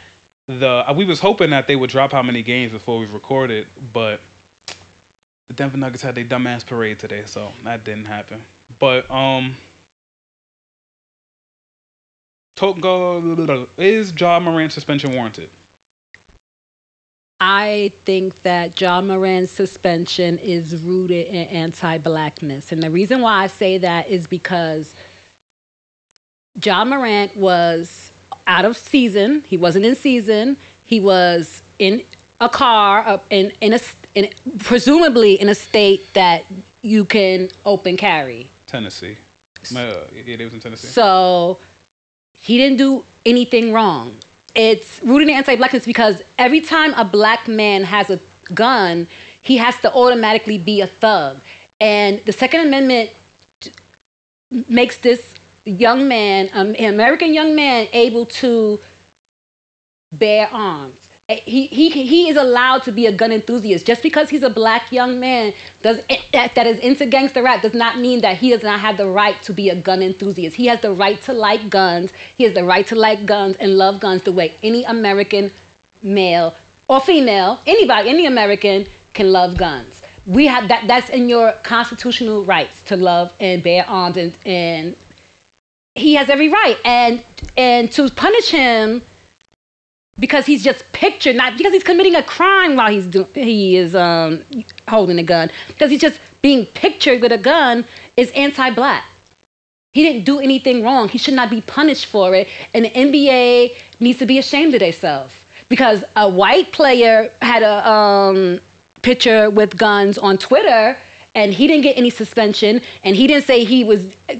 The 0.46 0.88
uh, 0.88 0.94
we 0.96 1.04
was 1.04 1.20
hoping 1.20 1.50
that 1.50 1.66
they 1.66 1.76
would 1.76 1.90
drop 1.90 2.12
how 2.12 2.22
many 2.22 2.42
games 2.42 2.72
before 2.72 2.98
we 3.00 3.06
recorded, 3.06 3.66
but 3.92 4.20
the 5.48 5.54
Denver 5.54 5.76
Nuggets 5.76 6.02
had 6.02 6.14
their 6.14 6.24
dumbass 6.24 6.64
parade 6.64 6.98
today, 6.98 7.26
so 7.26 7.52
that 7.62 7.84
didn't 7.84 8.06
happen. 8.06 8.44
But 8.78 9.10
um, 9.10 9.56
to- 12.56 12.74
go 12.74 13.68
is 13.76 14.18
Ja 14.18 14.38
Morant 14.38 14.72
suspension 14.72 15.12
warranted? 15.12 15.50
I 17.46 17.92
think 18.06 18.40
that 18.40 18.80
Ja 18.80 19.02
Morant's 19.02 19.52
suspension 19.52 20.38
is 20.38 20.82
rooted 20.82 21.26
in 21.26 21.46
anti 21.48 21.98
blackness. 21.98 22.72
And 22.72 22.82
the 22.82 22.90
reason 22.90 23.20
why 23.20 23.42
I 23.42 23.48
say 23.48 23.76
that 23.76 24.08
is 24.08 24.26
because 24.26 24.94
Ja 26.62 26.86
Morant 26.86 27.36
was 27.36 28.12
out 28.46 28.64
of 28.64 28.78
season. 28.78 29.42
He 29.42 29.58
wasn't 29.58 29.84
in 29.84 29.94
season. 29.94 30.56
He 30.84 31.00
was 31.00 31.62
in 31.78 32.06
a 32.40 32.48
car, 32.48 33.00
uh, 33.00 33.22
in, 33.28 33.52
in 33.60 33.74
a, 33.74 33.80
in, 34.14 34.32
presumably 34.60 35.38
in 35.38 35.50
a 35.50 35.54
state 35.54 36.14
that 36.14 36.46
you 36.80 37.04
can 37.04 37.50
open 37.66 37.98
carry. 37.98 38.50
Tennessee. 38.64 39.18
Uh, 39.76 40.08
yeah, 40.10 40.36
they 40.36 40.44
was 40.46 40.54
in 40.54 40.60
Tennessee. 40.60 40.88
So 40.88 41.58
he 42.32 42.56
didn't 42.56 42.78
do 42.78 43.04
anything 43.26 43.74
wrong. 43.74 44.16
It's 44.54 45.02
rooted 45.02 45.28
in 45.28 45.34
anti-blackness 45.34 45.84
because 45.84 46.22
every 46.38 46.60
time 46.60 46.94
a 46.94 47.04
black 47.04 47.48
man 47.48 47.82
has 47.82 48.10
a 48.10 48.20
gun, 48.54 49.08
he 49.42 49.56
has 49.56 49.78
to 49.80 49.92
automatically 49.92 50.58
be 50.58 50.80
a 50.80 50.86
thug. 50.86 51.40
And 51.80 52.24
the 52.24 52.32
Second 52.32 52.66
Amendment 52.68 53.12
makes 54.68 54.98
this 54.98 55.34
young 55.64 56.06
man, 56.08 56.48
um, 56.52 56.74
an 56.78 56.94
American 56.94 57.34
young 57.34 57.56
man, 57.56 57.88
able 57.92 58.26
to 58.26 58.80
bear 60.12 60.48
arms. 60.52 61.10
Eh, 61.28 61.40
He, 61.44 61.66
he, 61.68 61.90
he 61.90 62.28
is 62.28 62.36
allowed 62.36 62.82
to 62.84 62.92
be 62.92 63.06
a 63.06 63.12
gun 63.12 63.32
enthusiast. 63.32 63.86
Just 63.86 64.02
because 64.02 64.28
he's 64.30 64.42
a 64.42 64.50
black 64.50 64.92
young 64.92 65.18
man 65.20 65.54
does, 65.82 66.04
eh, 66.10 66.20
that 66.32 66.54
that 66.54 66.66
is 66.66 66.78
into 66.80 67.06
gangster 67.06 67.42
rap 67.42 67.62
does 67.62 67.74
not 67.74 67.98
mean 67.98 68.20
that 68.20 68.36
he 68.36 68.50
does 68.50 68.62
not 68.62 68.80
have 68.80 68.96
the 68.96 69.08
right 69.08 69.40
to 69.42 69.52
be 69.52 69.70
a 69.70 69.76
gun 69.80 70.02
enthusiast. 70.02 70.56
He 70.56 70.66
has 70.66 70.80
the 70.82 70.92
right 70.92 71.20
to 71.22 71.32
like 71.32 71.70
guns. 71.70 72.12
He 72.36 72.44
has 72.44 72.54
the 72.54 72.64
right 72.64 72.86
to 72.88 72.94
like 72.94 73.24
guns 73.26 73.56
and 73.56 73.78
love 73.78 74.00
guns 74.00 74.22
the 74.22 74.32
way 74.32 74.54
any 74.62 74.84
American 74.84 75.50
male 76.02 76.54
or 76.88 77.00
female, 77.00 77.60
anybody, 77.66 78.10
any 78.10 78.26
American 78.26 78.86
can 79.14 79.32
love 79.32 79.56
guns. 79.56 80.02
We 80.26 80.46
have 80.46 80.68
that. 80.68 80.86
That's 80.86 81.08
in 81.10 81.28
your 81.28 81.52
constitutional 81.62 82.44
rights 82.44 82.82
to 82.84 82.96
love 82.96 83.34
and 83.40 83.62
bear 83.62 83.86
arms, 83.88 84.16
and, 84.16 84.36
and 84.44 84.96
he 85.94 86.14
has 86.14 86.28
every 86.28 86.48
right. 86.48 86.78
And 86.84 87.24
and 87.56 87.90
to 87.92 88.10
punish 88.10 88.50
him 88.50 89.02
because 90.18 90.46
he's 90.46 90.62
just 90.62 90.84
pictured, 90.92 91.36
not 91.36 91.56
because 91.56 91.72
he's 91.72 91.82
committing 91.82 92.14
a 92.14 92.22
crime 92.22 92.76
while 92.76 92.90
he's 92.90 93.06
do, 93.06 93.24
he 93.34 93.76
is 93.76 93.94
um, 93.94 94.44
holding 94.88 95.18
a 95.18 95.22
gun, 95.22 95.50
because 95.68 95.90
he's 95.90 96.00
just 96.00 96.20
being 96.42 96.66
pictured 96.66 97.20
with 97.20 97.32
a 97.32 97.38
gun 97.38 97.84
is 98.16 98.30
anti-black. 98.32 99.04
He 99.92 100.02
didn't 100.02 100.24
do 100.24 100.40
anything 100.40 100.82
wrong. 100.82 101.08
He 101.08 101.18
should 101.18 101.34
not 101.34 101.50
be 101.50 101.60
punished 101.60 102.06
for 102.06 102.34
it. 102.34 102.48
And 102.74 102.84
the 102.84 102.90
NBA 102.90 103.80
needs 104.00 104.18
to 104.18 104.26
be 104.26 104.38
ashamed 104.38 104.74
of 104.74 104.80
themselves 104.80 105.34
because 105.68 106.04
a 106.16 106.28
white 106.28 106.72
player 106.72 107.32
had 107.40 107.62
a 107.62 107.88
um, 107.88 108.60
picture 109.02 109.50
with 109.50 109.76
guns 109.78 110.18
on 110.18 110.36
Twitter 110.36 110.98
and 111.34 111.52
he 111.52 111.66
didn't 111.66 111.82
get 111.82 111.96
any 111.96 112.10
suspension 112.10 112.80
and 113.02 113.16
he 113.16 113.26
didn't 113.26 113.44
say 113.44 113.64
he 113.64 113.84
was 113.84 114.14
uh, 114.28 114.34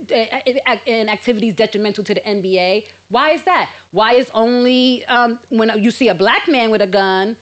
in 0.87 1.09
activities 1.09 1.55
detrimental 1.55 2.05
to 2.05 2.15
the 2.15 2.21
NBA. 2.21 2.89
Why 3.09 3.31
is 3.31 3.45
that? 3.45 3.75
Why 3.91 4.15
is 4.15 4.31
only 4.31 5.05
um, 5.07 5.39
when 5.51 5.83
you 5.83 5.91
see 5.91 6.09
a 6.09 6.15
black 6.15 6.49
man 6.49 6.71
with 6.71 6.83
a 6.83 6.87
gun 6.87 7.37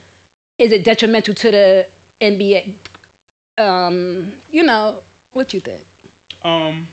is 0.57 0.71
it 0.71 0.83
detrimental 0.83 1.33
to 1.35 1.51
the 1.51 1.89
NBA? 2.21 2.75
Um, 3.57 4.39
you 4.49 4.63
know, 4.63 5.03
what 5.31 5.53
you 5.53 5.59
think? 5.59 5.85
Um, 6.43 6.87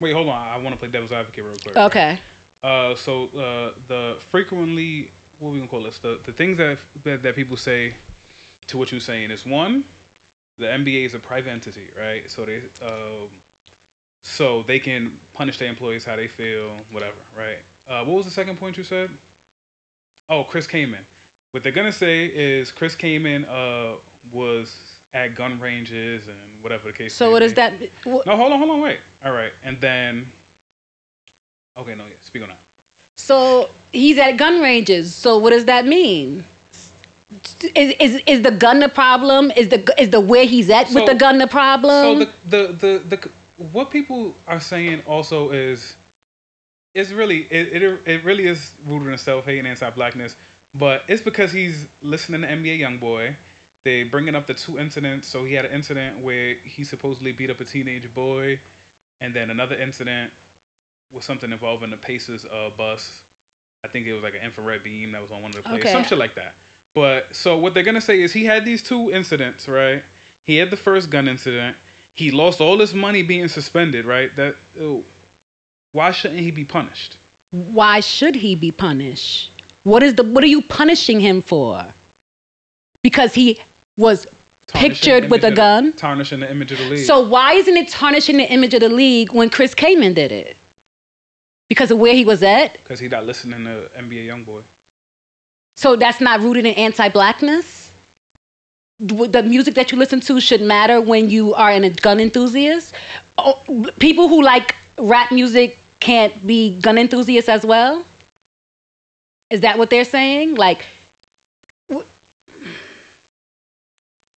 wait, 0.00 0.12
hold 0.12 0.28
on. 0.28 0.48
I 0.48 0.56
want 0.58 0.74
to 0.74 0.78
play 0.78 0.90
devil's 0.90 1.12
advocate 1.12 1.44
real 1.44 1.56
quick. 1.56 1.76
Okay. 1.76 2.20
Uh, 2.62 2.94
so 2.94 3.28
uh, 3.38 3.74
the 3.88 4.18
frequently 4.20 5.10
what 5.38 5.50
we 5.50 5.58
gonna 5.58 5.68
call 5.68 5.82
this? 5.82 5.98
The 5.98 6.16
the 6.16 6.32
things 6.32 6.56
that 6.58 6.78
that, 7.02 7.22
that 7.22 7.34
people 7.34 7.56
say 7.56 7.94
to 8.66 8.78
what 8.78 8.90
you're 8.90 9.00
saying 9.00 9.30
is 9.30 9.44
one, 9.44 9.84
the 10.58 10.66
NBA 10.66 11.04
is 11.04 11.14
a 11.14 11.18
private 11.18 11.50
entity, 11.50 11.90
right? 11.96 12.30
So 12.30 12.44
they 12.44 12.68
um, 12.82 13.30
so 14.22 14.62
they 14.62 14.78
can 14.80 15.20
punish 15.32 15.58
their 15.58 15.68
employees 15.68 16.04
how 16.04 16.16
they 16.16 16.28
feel, 16.28 16.78
whatever, 16.90 17.24
right? 17.36 17.62
Uh, 17.86 18.04
what 18.04 18.14
was 18.14 18.24
the 18.24 18.30
second 18.32 18.58
point 18.58 18.76
you 18.76 18.84
said? 18.84 19.10
Oh, 20.28 20.44
Chris 20.44 20.66
Kaman. 20.66 21.04
What 21.50 21.62
they're 21.62 21.72
gonna 21.72 21.92
say 21.92 22.34
is 22.34 22.72
Chris 22.72 22.94
Kaman 22.96 23.44
uh, 23.44 23.98
was 24.32 25.00
at 25.12 25.34
gun 25.34 25.60
ranges 25.60 26.28
and 26.28 26.62
whatever 26.62 26.90
the 26.90 26.96
case. 26.96 27.14
So 27.14 27.30
what 27.30 27.42
is 27.42 27.54
that? 27.54 27.72
wh- 28.04 28.26
No, 28.26 28.36
hold 28.36 28.52
on, 28.52 28.58
hold 28.58 28.70
on, 28.70 28.80
wait. 28.80 29.00
All 29.22 29.32
right, 29.32 29.52
and 29.62 29.80
then. 29.80 30.26
Okay, 31.76 31.94
no, 31.96 32.06
yeah, 32.06 32.14
speak 32.20 32.42
on 32.42 32.50
that. 32.50 32.58
So 33.16 33.68
he's 33.92 34.16
at 34.18 34.32
gun 34.36 34.60
ranges. 34.60 35.14
So 35.14 35.38
what 35.38 35.50
does 35.50 35.64
that 35.66 35.84
mean? 35.86 36.44
Is, 37.74 37.94
is, 38.00 38.22
is 38.26 38.42
the 38.42 38.50
gun 38.50 38.80
the 38.80 38.88
problem? 38.88 39.50
Is 39.52 39.68
the 39.68 39.94
is 40.00 40.10
the 40.10 40.20
where 40.20 40.44
he's 40.46 40.70
at 40.70 40.88
with 40.90 41.06
the 41.06 41.14
gun 41.14 41.38
the 41.38 41.46
problem? 41.46 41.90
So 41.90 42.24
the, 42.24 42.32
the 42.44 42.72
the 42.72 43.16
the 43.16 43.32
what 43.72 43.90
people 43.90 44.34
are 44.46 44.60
saying 44.60 45.04
also 45.04 45.50
is 45.50 45.96
it's 46.94 47.10
really 47.10 47.42
it 47.52 47.82
it, 47.82 48.08
it 48.08 48.24
really 48.24 48.46
is 48.46 48.74
rooted 48.84 49.08
in 49.08 49.18
self 49.18 49.44
hate 49.44 49.58
and 49.58 49.68
anti 49.68 49.90
blackness, 49.90 50.36
but 50.74 51.08
it's 51.08 51.22
because 51.22 51.52
he's 51.52 51.88
listening 52.02 52.42
to 52.42 52.46
NBA 52.46 52.78
YoungBoy. 52.80 53.36
They 53.82 54.04
bringing 54.04 54.34
up 54.34 54.46
the 54.46 54.54
two 54.54 54.78
incidents. 54.78 55.28
So 55.28 55.44
he 55.44 55.52
had 55.54 55.66
an 55.66 55.72
incident 55.72 56.20
where 56.20 56.54
he 56.54 56.84
supposedly 56.84 57.32
beat 57.32 57.50
up 57.50 57.60
a 57.60 57.64
teenage 57.64 58.12
boy, 58.14 58.60
and 59.20 59.34
then 59.34 59.50
another 59.50 59.76
incident 59.76 60.32
was 61.12 61.24
something 61.24 61.52
involving 61.52 61.90
the 61.90 61.96
Pacers 61.96 62.44
uh, 62.44 62.70
bus. 62.70 63.24
I 63.84 63.88
think 63.88 64.06
it 64.06 64.14
was 64.14 64.22
like 64.22 64.34
an 64.34 64.40
infrared 64.40 64.82
beam 64.82 65.12
that 65.12 65.20
was 65.20 65.30
on 65.30 65.42
one 65.42 65.50
of 65.50 65.56
the 65.56 65.62
players, 65.62 65.82
Okay. 65.82 65.92
some 65.92 66.04
shit 66.04 66.16
like 66.16 66.34
that. 66.36 66.54
But 66.94 67.34
so 67.34 67.58
what 67.58 67.74
they're 67.74 67.82
gonna 67.82 68.00
say 68.00 68.20
is 68.20 68.32
he 68.32 68.44
had 68.44 68.64
these 68.64 68.82
two 68.82 69.10
incidents, 69.10 69.68
right? 69.68 70.04
He 70.42 70.56
had 70.56 70.70
the 70.70 70.76
first 70.76 71.10
gun 71.10 71.26
incident. 71.28 71.76
He 72.12 72.30
lost 72.30 72.60
all 72.60 72.78
his 72.78 72.94
money 72.94 73.22
being 73.22 73.48
suspended, 73.48 74.04
right? 74.04 74.34
That 74.36 74.56
ew. 74.76 75.04
why 75.92 76.12
shouldn't 76.12 76.40
he 76.40 76.50
be 76.52 76.64
punished? 76.64 77.18
Why 77.50 78.00
should 78.00 78.34
he 78.36 78.54
be 78.54 78.70
punished? 78.70 79.50
What 79.82 80.02
is 80.02 80.14
the 80.14 80.22
what 80.22 80.44
are 80.44 80.48
you 80.48 80.62
punishing 80.62 81.20
him 81.20 81.42
for? 81.42 81.92
Because 83.02 83.34
he 83.34 83.60
was 83.98 84.26
Tarnishing 84.66 84.90
pictured 84.94 85.30
with 85.30 85.44
a 85.44 85.50
the- 85.50 85.56
gun. 85.56 85.92
tarnishing 85.92 86.40
the 86.40 86.50
image 86.50 86.72
of 86.72 86.78
the 86.78 86.88
league. 86.88 87.06
So 87.06 87.20
why 87.28 87.52
isn't 87.54 87.76
it 87.76 87.88
tarnishing 87.88 88.38
the 88.38 88.50
image 88.50 88.72
of 88.74 88.80
the 88.80 88.88
league 88.88 89.32
when 89.32 89.50
Chris 89.50 89.74
Kaman 89.74 90.14
did 90.14 90.32
it? 90.32 90.56
Because 91.68 91.90
of 91.90 91.98
where 91.98 92.14
he 92.14 92.24
was 92.24 92.42
at? 92.42 92.72
because 92.74 93.00
he 93.00 93.08
not 93.08 93.26
listening 93.26 93.64
to 93.64 93.90
NBA 93.94 94.26
YoungBoy. 94.26 94.62
So 95.76 95.96
that's 95.96 96.20
not 96.20 96.40
rooted 96.40 96.66
in 96.66 96.74
anti-blackness. 96.74 97.92
The 99.00 99.42
music 99.42 99.74
that 99.74 99.90
you 99.90 99.98
listen 99.98 100.20
to 100.20 100.40
should 100.40 100.62
matter 100.62 101.00
when 101.00 101.28
you 101.28 101.52
are 101.54 101.70
a 101.70 101.90
gun 101.90 102.20
enthusiast. 102.20 102.94
Oh, 103.38 103.60
people 103.98 104.28
who 104.28 104.42
like 104.42 104.76
rap 104.98 105.32
music 105.32 105.78
can't 105.98 106.46
be 106.46 106.78
gun 106.80 106.96
enthusiasts 106.96 107.48
as 107.48 107.66
well. 107.66 108.04
Is 109.50 109.60
that 109.62 109.78
what 109.78 109.90
they're 109.90 110.04
saying? 110.04 110.54
Like, 110.54 110.86
w- 111.88 112.06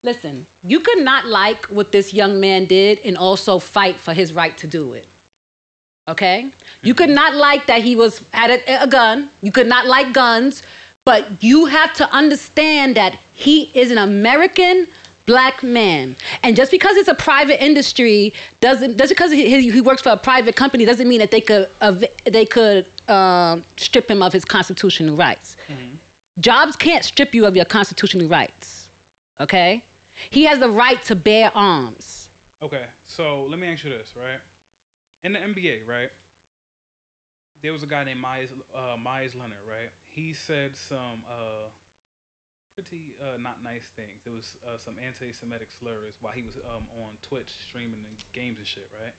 listen, 0.03 0.45
you 0.63 0.79
could 0.79 1.03
not 1.03 1.25
like 1.25 1.65
what 1.65 1.91
this 1.91 2.13
young 2.13 2.39
man 2.39 2.65
did 2.65 2.99
and 2.99 3.17
also 3.17 3.59
fight 3.59 3.99
for 3.99 4.13
his 4.13 4.33
right 4.33 4.57
to 4.57 4.67
do 4.67 4.93
it. 4.93 5.07
Okay? 6.07 6.51
You 6.81 6.93
could 6.93 7.07
mm-hmm. 7.09 7.15
not 7.15 7.35
like 7.35 7.65
that 7.67 7.81
he 7.81 7.95
was 7.95 8.19
had 8.29 8.51
a, 8.51 8.83
a 8.83 8.87
gun. 8.87 9.29
You 9.41 9.51
could 9.51 9.67
not 9.67 9.85
like 9.85 10.13
guns, 10.13 10.63
but 11.05 11.43
you 11.43 11.65
have 11.65 11.93
to 11.93 12.09
understand 12.11 12.97
that 12.97 13.19
he 13.33 13.71
is 13.79 13.91
an 13.91 13.97
American 13.97 14.87
black 15.25 15.63
man. 15.63 16.15
And 16.43 16.55
just 16.55 16.71
because 16.71 16.97
it's 16.97 17.07
a 17.07 17.15
private 17.15 17.63
industry 17.63 18.33
doesn't 18.59 18.97
just 18.97 19.09
because 19.09 19.31
he, 19.31 19.71
he 19.71 19.81
works 19.81 20.01
for 20.01 20.09
a 20.09 20.17
private 20.17 20.55
company 20.55 20.85
doesn't 20.85 21.07
mean 21.07 21.19
that 21.19 21.31
they 21.31 21.41
could 21.41 21.69
uh, 21.81 22.05
they 22.25 22.45
could 22.45 22.87
um, 23.09 23.63
strip 23.77 24.09
him 24.09 24.21
of 24.21 24.33
his 24.33 24.45
constitutional 24.45 25.15
rights. 25.15 25.57
Jobs 26.39 26.75
can't 26.75 27.05
strip 27.05 27.33
you 27.33 27.45
of 27.45 27.55
your 27.55 27.65
constitutional 27.65 28.27
rights. 28.27 28.89
Okay? 29.39 29.85
He 30.31 30.43
has 30.43 30.59
the 30.59 30.69
right 30.69 31.01
to 31.03 31.15
bear 31.15 31.51
arms. 31.55 32.29
Okay, 32.61 32.89
so 33.03 33.45
let 33.45 33.59
me 33.59 33.67
ask 33.67 33.83
you 33.83 33.89
this, 33.89 34.15
right? 34.15 34.41
In 35.21 35.33
the 35.33 35.39
NBA, 35.39 35.85
right? 35.85 36.11
There 37.65 37.73
was 37.73 37.81
a 37.81 37.87
guy 37.87 38.03
named 38.03 38.19
Meyers, 38.19 38.53
uh, 38.71 38.95
Meyers 38.95 39.33
Leonard, 39.33 39.63
right? 39.63 39.91
He 40.05 40.35
said 40.35 40.77
some 40.77 41.25
uh, 41.25 41.71
pretty 42.75 43.17
uh, 43.17 43.37
not 43.37 43.59
nice 43.59 43.89
things. 43.89 44.23
There 44.23 44.33
was 44.33 44.63
uh, 44.63 44.77
some 44.77 44.99
anti-Semitic 44.99 45.71
slurs 45.71 46.21
while 46.21 46.31
he 46.31 46.43
was 46.43 46.63
um, 46.63 46.87
on 46.91 47.17
Twitch 47.23 47.49
streaming 47.49 48.17
games 48.33 48.59
and 48.59 48.67
shit, 48.67 48.91
right? 48.91 49.15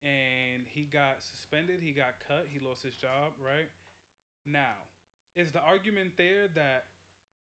And 0.00 0.66
he 0.66 0.86
got 0.86 1.22
suspended. 1.22 1.82
He 1.82 1.92
got 1.92 2.18
cut. 2.18 2.48
He 2.48 2.60
lost 2.60 2.82
his 2.82 2.96
job, 2.96 3.38
right? 3.38 3.70
Now, 4.46 4.88
is 5.34 5.52
the 5.52 5.60
argument 5.60 6.16
there 6.16 6.48
that 6.48 6.86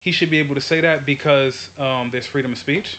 he 0.00 0.11
should 0.11 0.31
be 0.31 0.38
able 0.38 0.57
to 0.57 0.61
say 0.61 0.81
that 0.81 1.07
because 1.07 1.71
um, 1.79 2.11
there's 2.11 2.26
freedom 2.26 2.50
of 2.50 2.59
speech? 2.59 2.99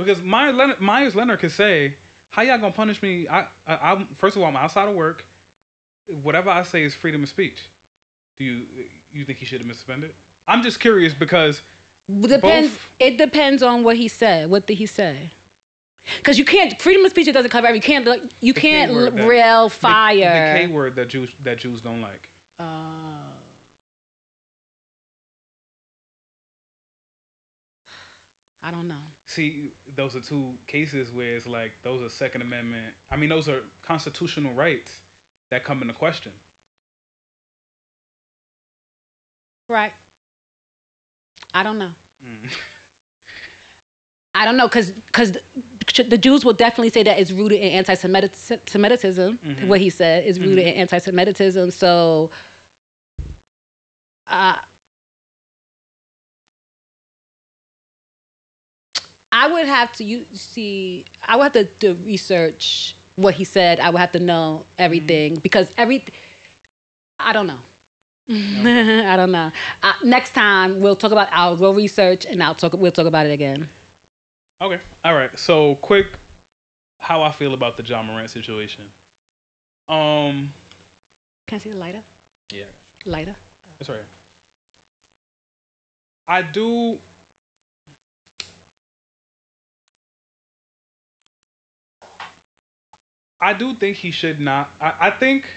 Because 0.00 0.20
Meyers 0.20 0.56
Leonard, 0.56 0.80
Meyers 0.80 1.14
Leonard 1.14 1.38
could 1.38 1.52
say, 1.52 1.96
"How 2.30 2.42
y'all 2.42 2.58
gonna 2.58 2.72
punish 2.74 3.02
me? 3.02 3.28
I, 3.28 3.44
I, 3.66 3.92
I'm 3.92 4.06
first 4.14 4.36
of 4.36 4.42
all, 4.42 4.48
I'm 4.48 4.56
outside 4.56 4.88
of 4.88 4.96
work. 4.96 5.24
Whatever 6.08 6.50
I 6.50 6.62
say 6.64 6.82
is 6.82 6.94
freedom 6.94 7.22
of 7.22 7.28
speech. 7.28 7.66
Do 8.36 8.44
you 8.44 8.90
you 9.12 9.24
think 9.24 9.38
he 9.38 9.44
should 9.44 9.60
have 9.60 9.66
been 9.66 9.74
suspended? 9.76 10.14
I'm 10.46 10.62
just 10.62 10.80
curious 10.80 11.12
because 11.14 11.62
Depends. 12.08 12.72
Both- 12.72 12.92
It 12.98 13.18
depends 13.18 13.62
on 13.62 13.84
what 13.84 13.96
he 13.96 14.08
said. 14.08 14.50
What 14.50 14.66
did 14.66 14.78
he 14.78 14.86
say? 14.86 15.30
Because 16.16 16.38
you 16.38 16.44
can't 16.44 16.80
freedom 16.80 17.04
of 17.04 17.10
speech. 17.10 17.28
It 17.28 17.32
doesn't 17.32 17.50
cover 17.50 17.66
every. 17.66 17.78
You 17.78 17.82
can't. 17.82 18.06
like, 18.06 18.22
You 18.40 18.54
can't 18.54 18.90
rail 19.14 19.68
the- 19.68 19.74
fire. 19.74 20.54
the, 20.54 20.66
K 20.66 20.72
word 20.72 20.94
that 20.96 21.08
Jews 21.08 21.34
that 21.40 21.58
Jews 21.58 21.80
don't 21.82 22.00
like. 22.00 22.30
Uh, 22.58 23.38
I 28.62 28.70
don't 28.70 28.88
know. 28.88 29.02
See, 29.24 29.68
those 29.86 30.14
are 30.14 30.20
two 30.20 30.58
cases 30.66 31.10
where 31.10 31.36
it's 31.36 31.46
like 31.46 31.72
those 31.82 32.02
are 32.02 32.08
Second 32.10 32.42
Amendment. 32.42 32.96
I 33.10 33.16
mean, 33.16 33.30
those 33.30 33.48
are 33.48 33.64
constitutional 33.82 34.52
rights 34.54 35.02
that 35.50 35.64
come 35.64 35.80
into 35.82 35.94
question. 35.94 36.38
Right. 39.68 39.94
I 41.54 41.62
don't 41.62 41.78
know. 41.78 41.94
Mm. 42.22 42.52
I 44.34 44.44
don't 44.44 44.56
know 44.56 44.68
because 44.68 44.92
because 44.92 45.32
the 45.32 46.18
Jews 46.18 46.44
will 46.44 46.52
definitely 46.52 46.90
say 46.90 47.02
that 47.02 47.18
it's 47.18 47.30
rooted 47.32 47.60
in 47.60 47.72
anti-Semitism. 47.72 49.38
Mhm. 49.38 49.68
What 49.68 49.80
he 49.80 49.90
said 49.90 50.24
is 50.26 50.38
rooted 50.38 50.66
in 50.66 50.74
anti-Semitism. 50.74 51.70
So, 51.72 52.30
uh, 54.28 54.62
I 59.40 59.50
would 59.50 59.64
have 59.64 59.90
to 59.94 60.04
you 60.04 60.26
see. 60.34 61.06
I 61.22 61.34
would 61.36 61.44
have 61.44 61.52
to 61.54 61.64
do 61.64 61.94
research 61.94 62.94
what 63.16 63.32
he 63.32 63.44
said. 63.44 63.80
I 63.80 63.88
would 63.88 63.98
have 63.98 64.12
to 64.12 64.18
know 64.18 64.66
everything 64.76 65.36
because 65.36 65.72
every. 65.78 66.04
I 67.18 67.32
don't 67.32 67.46
know. 67.46 67.60
I 68.28 69.16
don't 69.16 69.32
know. 69.32 69.50
Uh, 69.82 69.94
next 70.04 70.32
time 70.34 70.80
we'll 70.80 70.94
talk 70.94 71.10
about. 71.10 71.32
I'll 71.32 71.56
go 71.56 71.72
research 71.72 72.26
and 72.26 72.42
I'll 72.42 72.54
talk. 72.54 72.74
We'll 72.74 72.92
talk 72.92 73.06
about 73.06 73.24
it 73.24 73.32
again. 73.32 73.70
Okay, 74.60 74.78
all 75.04 75.14
right. 75.14 75.38
So, 75.38 75.76
quick, 75.76 76.18
how 77.00 77.22
I 77.22 77.32
feel 77.32 77.54
about 77.54 77.78
the 77.78 77.82
Ja 77.82 78.02
Morant 78.02 78.28
situation. 78.28 78.92
Um, 79.88 80.52
Can 81.46 81.56
I 81.56 81.58
see 81.58 81.70
the 81.70 81.76
lighter? 81.76 82.04
yeah, 82.52 82.68
Lighter. 83.06 83.36
that's 83.78 83.88
right. 83.88 84.04
I 86.26 86.42
do. 86.42 87.00
I 93.40 93.54
do 93.54 93.74
think 93.74 93.96
he 93.96 94.10
should 94.10 94.40
not. 94.40 94.70
I, 94.80 95.08
I 95.08 95.10
think 95.10 95.48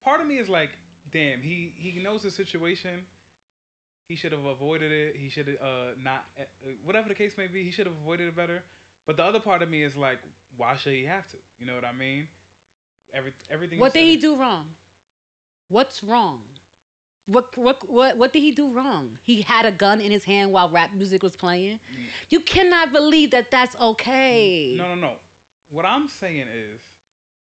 part 0.00 0.20
of 0.20 0.26
me 0.26 0.38
is 0.38 0.48
like, 0.48 0.76
damn, 1.10 1.42
he 1.42 1.70
he 1.70 2.02
knows 2.02 2.22
the 2.22 2.30
situation. 2.30 3.06
He 4.06 4.16
should 4.16 4.32
have 4.32 4.44
avoided 4.44 4.90
it. 4.90 5.16
He 5.16 5.28
should 5.28 5.48
have 5.48 5.60
uh, 5.60 5.94
not, 5.98 6.30
uh, 6.38 6.46
whatever 6.76 7.10
the 7.10 7.14
case 7.14 7.36
may 7.36 7.46
be. 7.46 7.62
He 7.62 7.70
should 7.70 7.86
have 7.86 7.96
avoided 7.96 8.28
it 8.28 8.34
better. 8.34 8.64
But 9.04 9.18
the 9.18 9.24
other 9.24 9.40
part 9.40 9.60
of 9.60 9.68
me 9.68 9.82
is 9.82 9.98
like, 9.98 10.22
why 10.56 10.76
should 10.76 10.94
he 10.94 11.04
have 11.04 11.26
to? 11.28 11.42
You 11.58 11.66
know 11.66 11.74
what 11.74 11.84
I 11.84 11.92
mean? 11.92 12.28
Every 13.10 13.34
everything. 13.48 13.80
What 13.80 13.92
did 13.92 14.04
he 14.04 14.16
do 14.16 14.36
wrong? 14.36 14.76
What's 15.68 16.02
wrong? 16.02 16.48
What, 17.26 17.54
what 17.58 17.86
what 17.86 18.16
what 18.16 18.32
did 18.32 18.40
he 18.40 18.52
do 18.52 18.72
wrong? 18.72 19.18
He 19.22 19.42
had 19.42 19.66
a 19.66 19.72
gun 19.72 20.00
in 20.00 20.10
his 20.10 20.24
hand 20.24 20.52
while 20.52 20.70
rap 20.70 20.92
music 20.92 21.22
was 21.22 21.36
playing. 21.36 21.78
You 22.30 22.40
cannot 22.40 22.90
believe 22.90 23.32
that 23.32 23.50
that's 23.50 23.76
okay. 23.76 24.74
No, 24.76 24.94
no, 24.94 25.00
no. 25.00 25.20
What 25.70 25.84
I'm 25.84 26.08
saying 26.08 26.48
is, 26.48 26.80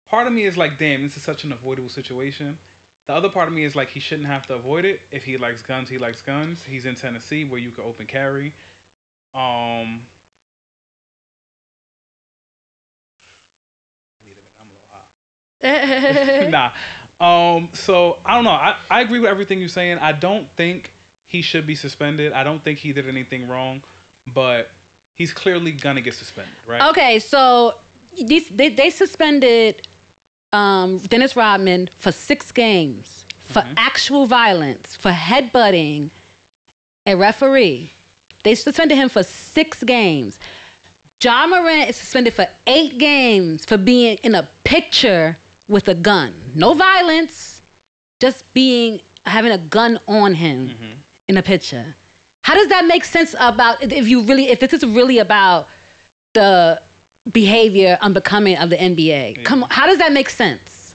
part 0.07 0.27
of 0.27 0.33
me 0.33 0.45
is 0.45 0.57
like, 0.57 0.79
damn, 0.79 1.03
this 1.03 1.17
is 1.17 1.23
such 1.23 1.45
an 1.45 1.53
avoidable 1.53 1.89
situation. 1.89 2.59
The 3.07 3.13
other 3.13 3.31
part 3.31 3.49
of 3.49 3.55
me 3.55 3.65
is 3.65 3.75
like, 3.75 3.89
he 3.89 3.99
shouldn't 4.01 4.29
have 4.29 4.47
to 4.47 4.55
avoid 4.55 4.85
it. 4.85 5.01
If 5.11 5.25
he 5.25 5.37
likes 5.37 5.63
guns, 5.63 5.89
he 5.89 5.99
likes 5.99 6.23
guns. 6.23 6.63
He's 6.63 6.85
in 6.85 6.95
Tennessee 6.95 7.45
where 7.45 7.59
you 7.59 7.73
can 7.73 7.85
open 7.85 8.07
carry. 8.07 8.53
Um. 9.35 10.07
Wait 14.25 14.33
a 14.33 14.37
minute, 14.37 14.53
I'm 14.61 14.71
a 14.71 14.73
little 14.73 14.89
high. 14.91 16.49
nah. 16.51 16.77
Um. 17.19 17.73
So 17.73 18.21
I 18.25 18.35
don't 18.35 18.45
know. 18.45 18.51
I, 18.51 18.79
I 18.91 19.01
agree 19.01 19.19
with 19.19 19.31
everything 19.31 19.59
you're 19.59 19.69
saying. 19.69 19.99
I 19.99 20.13
don't 20.13 20.49
think 20.51 20.93
he 21.25 21.43
should 21.43 21.67
be 21.67 21.75
suspended. 21.75 22.33
I 22.33 22.45
don't 22.45 22.63
think 22.63 22.79
he 22.79 22.93
did 22.93 23.09
anything 23.09 23.49
wrong, 23.49 23.83
but 24.27 24.71
he's 25.15 25.33
clearly 25.33 25.73
gonna 25.73 26.03
get 26.03 26.15
suspended, 26.15 26.55
right? 26.67 26.91
Okay, 26.91 27.19
so 27.19 27.81
these, 28.17 28.49
they 28.49 28.69
they 28.69 28.91
suspended 28.91 29.87
um, 30.53 30.99
Dennis 30.99 31.35
Rodman 31.37 31.87
for 31.89 32.13
six 32.13 32.53
games 32.53 33.25
for 33.39 33.61
Mhm. 33.63 33.75
actual 33.77 34.27
violence, 34.27 34.95
for 34.97 35.11
headbutting 35.11 36.11
a 37.07 37.15
referee. 37.17 37.91
They 38.45 38.55
suspended 38.55 38.97
him 38.99 39.09
for 39.09 39.23
six 39.23 39.83
games. 39.83 40.39
Ja 41.23 41.47
Morant 41.47 41.89
is 41.91 41.97
suspended 41.97 42.35
for 42.35 42.49
eight 42.67 42.99
games 42.99 43.65
for 43.65 43.77
being 43.77 44.19
in 44.23 44.35
a 44.35 44.49
picture 44.65 45.37
with 45.69 45.89
a 45.89 45.95
gun. 45.95 46.35
No 46.55 46.75
violence, 46.75 47.63
just 48.21 48.43
being 48.55 49.01
having 49.25 49.53
a 49.53 49.59
gun 49.59 49.99
on 50.09 50.35
him 50.35 50.69
Mhm. 50.71 50.97
in 51.29 51.37
a 51.37 51.43
picture. 51.43 51.95
How 52.43 52.55
does 52.55 52.69
that 52.69 52.85
make 52.87 53.05
sense 53.05 53.35
about 53.39 53.83
if 53.83 54.09
you 54.09 54.23
really 54.23 54.49
if 54.49 54.59
this 54.61 54.73
is 54.73 54.85
really 54.85 55.19
about 55.19 55.69
the 56.35 56.83
behavior 57.43 57.99
unbecoming 58.01 58.57
of 58.59 58.71
the 58.71 58.77
NBA? 58.77 59.45
Come 59.45 59.63
on, 59.65 59.71
how 59.71 59.87
does 59.87 59.99
that 59.99 60.13
make 60.13 60.29
sense? 60.29 60.95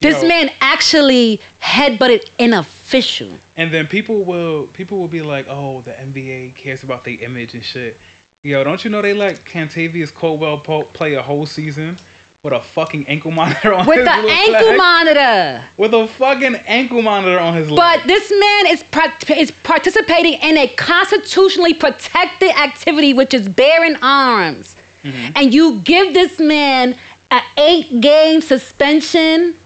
This 0.00 0.22
man 0.22 0.50
actually 0.60 1.40
headbutted 1.60 2.28
an 2.38 2.52
official. 2.52 3.32
And 3.56 3.72
then 3.74 3.86
people 3.88 4.22
will 4.22 4.68
people 4.68 4.98
will 4.98 5.08
be 5.08 5.22
like, 5.22 5.46
"Oh, 5.48 5.80
the 5.80 5.92
NBA 5.92 6.54
cares 6.54 6.84
about 6.84 7.04
their 7.04 7.20
image 7.20 7.54
and 7.54 7.64
shit." 7.64 7.96
Yo, 8.44 8.62
don't 8.62 8.84
you 8.84 8.90
know 8.90 9.02
they 9.02 9.12
let 9.14 9.40
Kentavious 9.44 10.14
Caldwell 10.14 10.58
po- 10.60 10.84
play 10.84 11.14
a 11.14 11.22
whole 11.22 11.46
season 11.46 11.98
with 12.44 12.52
a 12.52 12.60
fucking 12.60 13.08
ankle 13.08 13.30
monitor 13.40 13.74
on 13.74 13.86
With 13.88 13.96
his 13.98 14.04
the 14.06 14.12
ankle 14.12 14.68
leg? 14.68 14.76
monitor. 14.78 15.64
With 15.76 15.92
a 15.94 16.06
fucking 16.06 16.54
ankle 16.66 17.02
monitor 17.02 17.40
on 17.40 17.54
his 17.56 17.68
leg. 17.68 17.76
But 17.76 18.06
this 18.06 18.30
man 18.30 18.66
is 18.68 18.84
part- 18.84 19.28
is 19.30 19.50
participating 19.64 20.34
in 20.34 20.56
a 20.58 20.68
constitutionally 20.76 21.74
protected 21.74 22.50
activity, 22.50 23.12
which 23.14 23.34
is 23.34 23.48
bearing 23.48 23.96
arms, 23.96 24.76
Mm-hmm. 25.02 25.32
and 25.36 25.54
you 25.54 25.80
give 25.80 26.12
this 26.14 26.38
man 26.40 26.96
an 27.30 27.42
eight 27.56 28.00
game 28.00 28.40
suspension. 28.40 29.56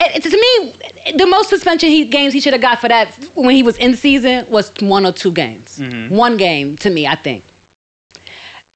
It, 0.00 0.16
it- 0.16 0.22
to 0.22 0.30
me, 0.30 1.12
the 1.16 1.26
most 1.26 1.48
suspension 1.48 1.88
he, 1.88 2.04
games 2.04 2.32
he 2.34 2.40
should 2.40 2.52
have 2.52 2.62
got 2.62 2.80
for 2.80 2.88
that 2.88 3.08
when 3.34 3.54
he 3.54 3.62
was 3.62 3.76
in 3.78 3.96
season 3.96 4.48
was 4.50 4.72
one 4.80 5.06
or 5.06 5.12
two 5.12 5.32
games. 5.32 5.78
Mm-hmm. 5.78 6.14
One 6.14 6.36
game 6.36 6.76
to 6.78 6.90
me, 6.90 7.06
I 7.06 7.14
think. 7.16 7.44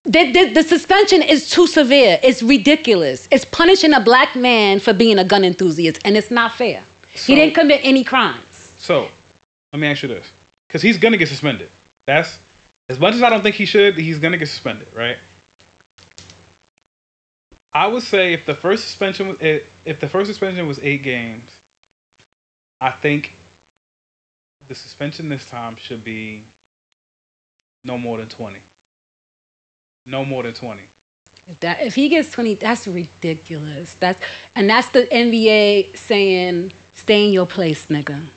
The, 0.05 0.33
the, 0.33 0.53
the 0.55 0.63
suspension 0.65 1.23
is 1.23 1.49
too 1.49 1.67
severe. 1.69 2.19
It's 2.25 2.43
ridiculous. 2.43 3.29
It's 3.31 3.45
punishing 3.45 3.93
a 3.93 4.01
black 4.01 4.35
man 4.35 4.81
for 4.81 4.93
being 4.93 5.19
a 5.19 5.25
gun 5.25 5.45
enthusiast, 5.45 6.01
and 6.05 6.17
it's 6.17 6.31
not 6.31 6.53
fair. 6.55 6.83
So- 7.15 7.33
he 7.33 7.35
didn't 7.37 7.55
commit 7.55 7.81
any 7.85 8.03
crimes. 8.03 8.45
So, 8.79 9.09
let 9.73 9.79
me 9.79 9.87
ask 9.87 10.03
you 10.03 10.09
this. 10.09 10.27
Because 10.67 10.83
he's 10.83 10.99
going 10.99 11.13
to 11.13 11.19
get 11.19 11.29
suspended. 11.29 11.71
That's, 12.07 12.41
as 12.89 12.99
much 12.99 13.15
as 13.15 13.23
I 13.23 13.31
don't 13.31 13.43
think 13.43 13.55
he 13.55 13.65
should, 13.65 13.97
he's 13.97 14.19
going 14.19 14.33
to 14.33 14.39
get 14.39 14.49
suspended, 14.49 14.89
right? 14.93 15.19
I 17.73 17.87
would 17.87 18.03
say 18.03 18.33
if 18.35 18.45
the 18.45 18.55
first 18.55 18.85
suspension 18.85 19.29
was, 19.29 19.41
if 19.41 20.01
the 20.01 20.09
first 20.09 20.29
suspension 20.29 20.67
was 20.67 20.79
eight 20.81 21.03
games, 21.03 21.51
I 22.81 22.91
think 22.91 23.33
the 24.69 24.75
suspension 24.75 25.29
this 25.29 25.49
time 25.49 25.77
should 25.77 26.05
be 26.05 26.43
no 27.85 27.97
more 27.97 28.19
than 28.19 28.29
20. 28.29 28.61
No 30.07 30.25
more 30.25 30.43
than 30.43 30.55
20. 30.55 30.83
If, 31.47 31.61
that, 31.61 31.81
if 31.81 31.95
he 31.95 32.09
gets 32.09 32.31
20, 32.31 32.57
that's 32.57 32.87
ridiculous. 32.87 33.95
That's 33.95 34.21
and 34.55 34.69
that's 34.69 34.91
the 34.91 35.07
NBA 35.07 35.97
saying, 35.97 36.73
"Stay 36.93 37.27
in 37.27 37.33
your 37.33 37.47
place, 37.47 37.87
nigga." 37.87 38.29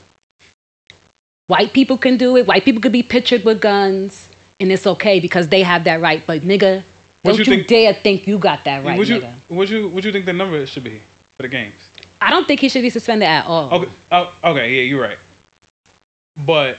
White 1.48 1.74
people 1.74 1.98
can 1.98 2.17
do 2.17 2.38
it. 2.38 2.48
White 2.48 2.65
people 2.65 2.82
could 2.82 2.91
be 2.91 3.04
pictured 3.04 3.43
with 3.43 3.62
guns. 3.62 4.30
and 4.60 4.71
it's 4.71 4.88
okay 4.88 5.19
because 5.19 5.50
they 5.50 5.62
have 5.62 5.84
that 5.84 6.02
right. 6.02 6.26
But 6.26 6.41
nigga, 6.41 6.84
What 7.26 7.38
don't 7.38 7.40
you 7.48 7.52
you, 7.54 7.58
think- 7.60 7.68
dare 7.68 7.94
think 7.94 8.28
you 8.28 8.38
got 8.40 8.64
that 8.66 8.84
right, 8.86 8.98
would 8.98 9.08
you 9.08 9.20
nigga. 9.22 9.36
would 9.50 9.70
you 9.70 9.88
would 9.90 10.04
you 10.06 10.12
think 10.12 10.26
the 10.26 10.34
number 10.34 10.66
should 10.66 10.84
be 10.84 11.02
for 11.36 11.44
the 11.44 11.48
games? 11.50 11.76
I 12.22 12.30
don't 12.30 12.48
think 12.48 12.60
he 12.62 12.70
should 12.70 12.82
be 12.82 12.90
suspended 12.90 13.28
at 13.28 13.46
all. 13.46 13.72
Okay, 13.74 13.92
oh, 14.12 14.34
okay, 14.44 14.74
yeah, 14.76 14.82
you're 14.84 15.02
right. 15.02 15.18
But 16.46 16.78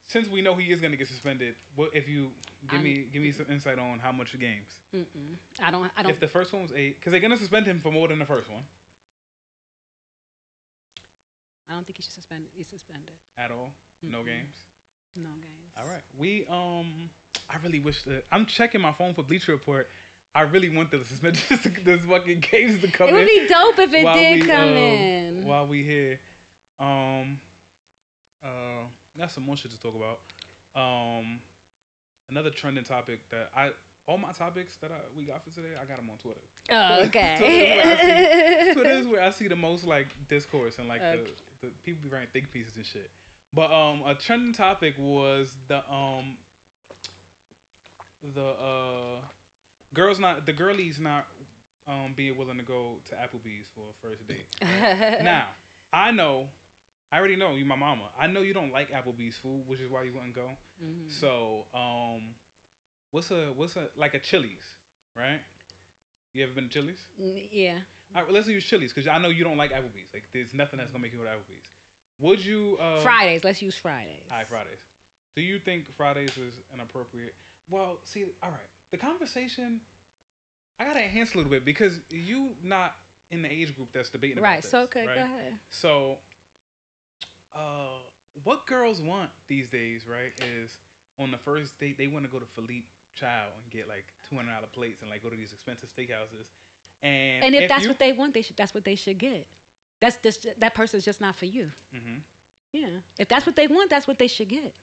since 0.00 0.28
we 0.28 0.40
know 0.42 0.54
he 0.54 0.70
is 0.70 0.80
going 0.80 0.90
to 0.92 0.96
get 0.96 1.08
suspended, 1.08 1.56
what 1.74 1.94
if 1.94 2.08
you 2.08 2.30
give 2.62 2.72
I'm- 2.74 2.84
me 2.84 3.04
give 3.06 3.22
me 3.22 3.32
some 3.32 3.50
insight 3.50 3.78
on 3.78 3.98
how 3.98 4.12
much 4.12 4.38
games? 4.38 4.82
I 4.92 5.70
don't. 5.70 5.96
I 5.98 6.02
don't. 6.02 6.12
If 6.12 6.20
the 6.20 6.28
first 6.28 6.52
one 6.52 6.62
was 6.62 6.72
eight, 6.72 6.94
because 6.94 7.10
they're 7.12 7.20
going 7.20 7.30
to 7.32 7.36
suspend 7.38 7.66
him 7.66 7.80
for 7.80 7.90
more 7.92 8.08
than 8.08 8.18
the 8.18 8.26
first 8.26 8.48
one 8.48 8.64
I 11.66 11.72
don't 11.72 11.84
think 11.84 11.96
he 11.98 12.02
should 12.02 12.12
suspend. 12.14 12.50
He's 12.54 12.68
suspended. 12.68 13.20
at 13.36 13.50
all. 13.50 13.74
No 14.00 14.24
games. 14.24 14.56
No 15.18 15.36
games. 15.36 15.72
All 15.76 15.88
right. 15.88 16.04
We 16.14 16.46
um, 16.46 17.10
I 17.48 17.58
really 17.58 17.80
wish 17.80 18.04
that 18.04 18.24
I'm 18.30 18.46
checking 18.46 18.80
my 18.80 18.92
phone 18.92 19.14
for 19.14 19.22
Bleacher 19.22 19.52
Report. 19.52 19.88
I 20.34 20.42
really 20.42 20.74
want 20.74 20.90
the 20.90 21.04
suspension 21.04 21.84
this 21.84 22.04
fucking 22.04 22.40
games 22.40 22.80
to 22.82 22.90
come 22.92 23.08
in. 23.08 23.14
It 23.14 23.18
would 23.18 23.28
in. 23.28 23.42
be 23.42 23.48
dope 23.48 23.78
if 23.78 23.92
it 23.92 24.04
did 24.14 24.42
we, 24.42 24.46
come 24.48 24.68
um, 24.68 24.76
in. 24.76 25.44
while 25.46 25.66
we 25.66 25.82
here. 25.82 26.20
Um, 26.78 27.40
uh, 28.40 28.90
got 29.14 29.30
some 29.32 29.42
more 29.44 29.56
shit 29.56 29.72
to 29.72 29.80
talk 29.80 29.94
about. 29.94 30.22
Um, 30.80 31.42
another 32.28 32.50
trending 32.50 32.84
topic 32.84 33.28
that 33.30 33.56
I 33.56 33.74
all 34.06 34.18
my 34.18 34.32
topics 34.32 34.78
that 34.78 34.92
I 34.92 35.08
we 35.10 35.24
got 35.24 35.42
for 35.42 35.50
today, 35.50 35.74
I 35.74 35.84
got 35.84 35.96
them 35.96 36.08
on 36.10 36.18
Twitter. 36.18 36.42
oh, 36.70 37.04
okay. 37.08 38.72
Twitter 38.72 38.90
is 38.90 39.06
where 39.06 39.22
I 39.22 39.30
see 39.30 39.48
the 39.48 39.56
most 39.56 39.84
like 39.84 40.28
discourse 40.28 40.78
and 40.78 40.88
like 40.88 41.02
Okay. 41.02 41.34
the, 41.60 41.66
the 41.68 41.74
people 41.82 42.02
be 42.02 42.08
writing 42.08 42.30
think 42.30 42.50
pieces 42.50 42.76
and 42.76 42.86
shit. 42.86 43.10
But 43.52 43.72
um, 43.72 44.02
a 44.02 44.14
trending 44.14 44.52
topic 44.52 44.98
was 44.98 45.56
the 45.66 45.90
um, 45.90 46.38
the 48.20 48.44
uh, 48.44 49.28
girls 49.94 50.18
not 50.18 50.46
the 50.46 50.52
girlies 50.52 51.00
not 51.00 51.28
um 51.86 52.14
being 52.14 52.36
willing 52.36 52.58
to 52.58 52.62
go 52.64 53.00
to 53.00 53.14
Applebee's 53.14 53.70
for 53.70 53.90
a 53.90 53.92
first 53.92 54.26
date. 54.26 54.58
now 54.60 55.54
I 55.92 56.10
know. 56.10 56.50
I 57.10 57.18
already 57.18 57.36
know 57.36 57.54
you, 57.54 57.64
my 57.64 57.74
mama. 57.76 58.12
I 58.14 58.26
know 58.26 58.42
you 58.42 58.52
don't 58.52 58.70
like 58.70 58.88
Applebee's 58.88 59.38
food, 59.38 59.66
which 59.66 59.80
is 59.80 59.90
why 59.90 60.02
you 60.02 60.12
wouldn't 60.12 60.34
go. 60.34 60.58
Mhm. 60.78 61.10
So, 61.10 61.64
um, 61.74 62.34
what's 63.12 63.30
a 63.30 63.50
what's 63.52 63.76
a 63.76 63.90
like 63.94 64.12
a 64.12 64.20
Chili's, 64.20 64.76
right? 65.16 65.42
You 66.34 66.44
ever 66.44 66.52
been 66.52 66.68
to 66.68 66.70
Chili's? 66.70 67.08
Mm, 67.18 67.48
yeah. 67.50 67.84
All 68.14 68.24
right, 68.24 68.30
let's 68.30 68.46
use 68.46 68.66
Chili's 68.66 68.92
because 68.92 69.06
I 69.06 69.16
know 69.16 69.30
you 69.30 69.42
don't 69.42 69.56
like 69.56 69.70
Applebee's. 69.70 70.12
Like, 70.12 70.30
there's 70.30 70.52
nothing 70.52 70.76
that's 70.76 70.90
gonna 70.90 71.00
make 71.00 71.12
you 71.12 71.18
go 71.18 71.24
to 71.24 71.30
Applebee's. 71.30 71.70
Would 72.20 72.44
you? 72.44 72.76
Uh, 72.78 73.02
Fridays. 73.02 73.44
Let's 73.44 73.62
use 73.62 73.76
Fridays. 73.76 74.24
All 74.30 74.38
right, 74.38 74.46
Fridays. 74.46 74.80
Do 75.34 75.42
you 75.42 75.60
think 75.60 75.90
Fridays 75.90 76.36
is 76.36 76.60
an 76.70 76.80
appropriate? 76.80 77.34
Well, 77.68 78.04
see, 78.04 78.34
all 78.42 78.50
right. 78.50 78.68
The 78.90 78.98
conversation, 78.98 79.84
I 80.78 80.84
gotta 80.84 81.02
enhance 81.04 81.34
a 81.34 81.36
little 81.36 81.50
bit 81.50 81.64
because 81.64 82.10
you 82.10 82.56
not 82.62 82.96
in 83.30 83.42
the 83.42 83.50
age 83.50 83.76
group 83.76 83.92
that's 83.92 84.10
debating. 84.10 84.42
Right. 84.42 84.58
About 84.58 84.70
So 84.70 84.80
this, 84.80 84.90
okay. 84.90 85.06
right? 85.06 85.14
Go 85.14 85.22
ahead. 85.24 85.60
So, 85.70 86.22
uh, 87.52 88.10
what 88.42 88.66
girls 88.66 89.00
want 89.00 89.32
these 89.46 89.70
days, 89.70 90.06
right, 90.06 90.38
is 90.42 90.80
on 91.18 91.30
the 91.30 91.38
first 91.38 91.78
date 91.78 91.98
they 91.98 92.08
want 92.08 92.24
to 92.24 92.30
go 92.30 92.38
to 92.38 92.46
Philippe 92.46 92.88
Chow 93.12 93.52
and 93.58 93.70
get 93.70 93.86
like 93.86 94.12
two 94.24 94.34
hundred 94.34 94.52
dollar 94.52 94.66
plates 94.68 95.02
and 95.02 95.10
like 95.10 95.22
go 95.22 95.30
to 95.30 95.36
these 95.36 95.52
expensive 95.52 95.92
steakhouses. 95.92 96.50
And 97.00 97.44
And 97.44 97.54
if, 97.54 97.68
that's 97.68 97.84
you, 97.84 97.90
what 97.90 97.98
they 97.98 98.12
want, 98.12 98.34
they 98.34 98.42
should. 98.42 98.56
That's 98.56 98.74
what 98.74 98.84
they 98.84 98.96
should 98.96 99.18
get. 99.18 99.46
That's 100.00 100.16
just 100.22 100.60
that 100.60 100.74
person's 100.74 101.04
just 101.04 101.20
not 101.20 101.36
for 101.36 101.46
you. 101.46 101.66
Mm-hmm. 101.92 102.18
Yeah. 102.72 103.02
If 103.18 103.28
that's 103.28 103.46
what 103.46 103.56
they 103.56 103.66
want, 103.66 103.90
that's 103.90 104.06
what 104.06 104.18
they 104.18 104.28
should 104.28 104.48
get. 104.48 104.76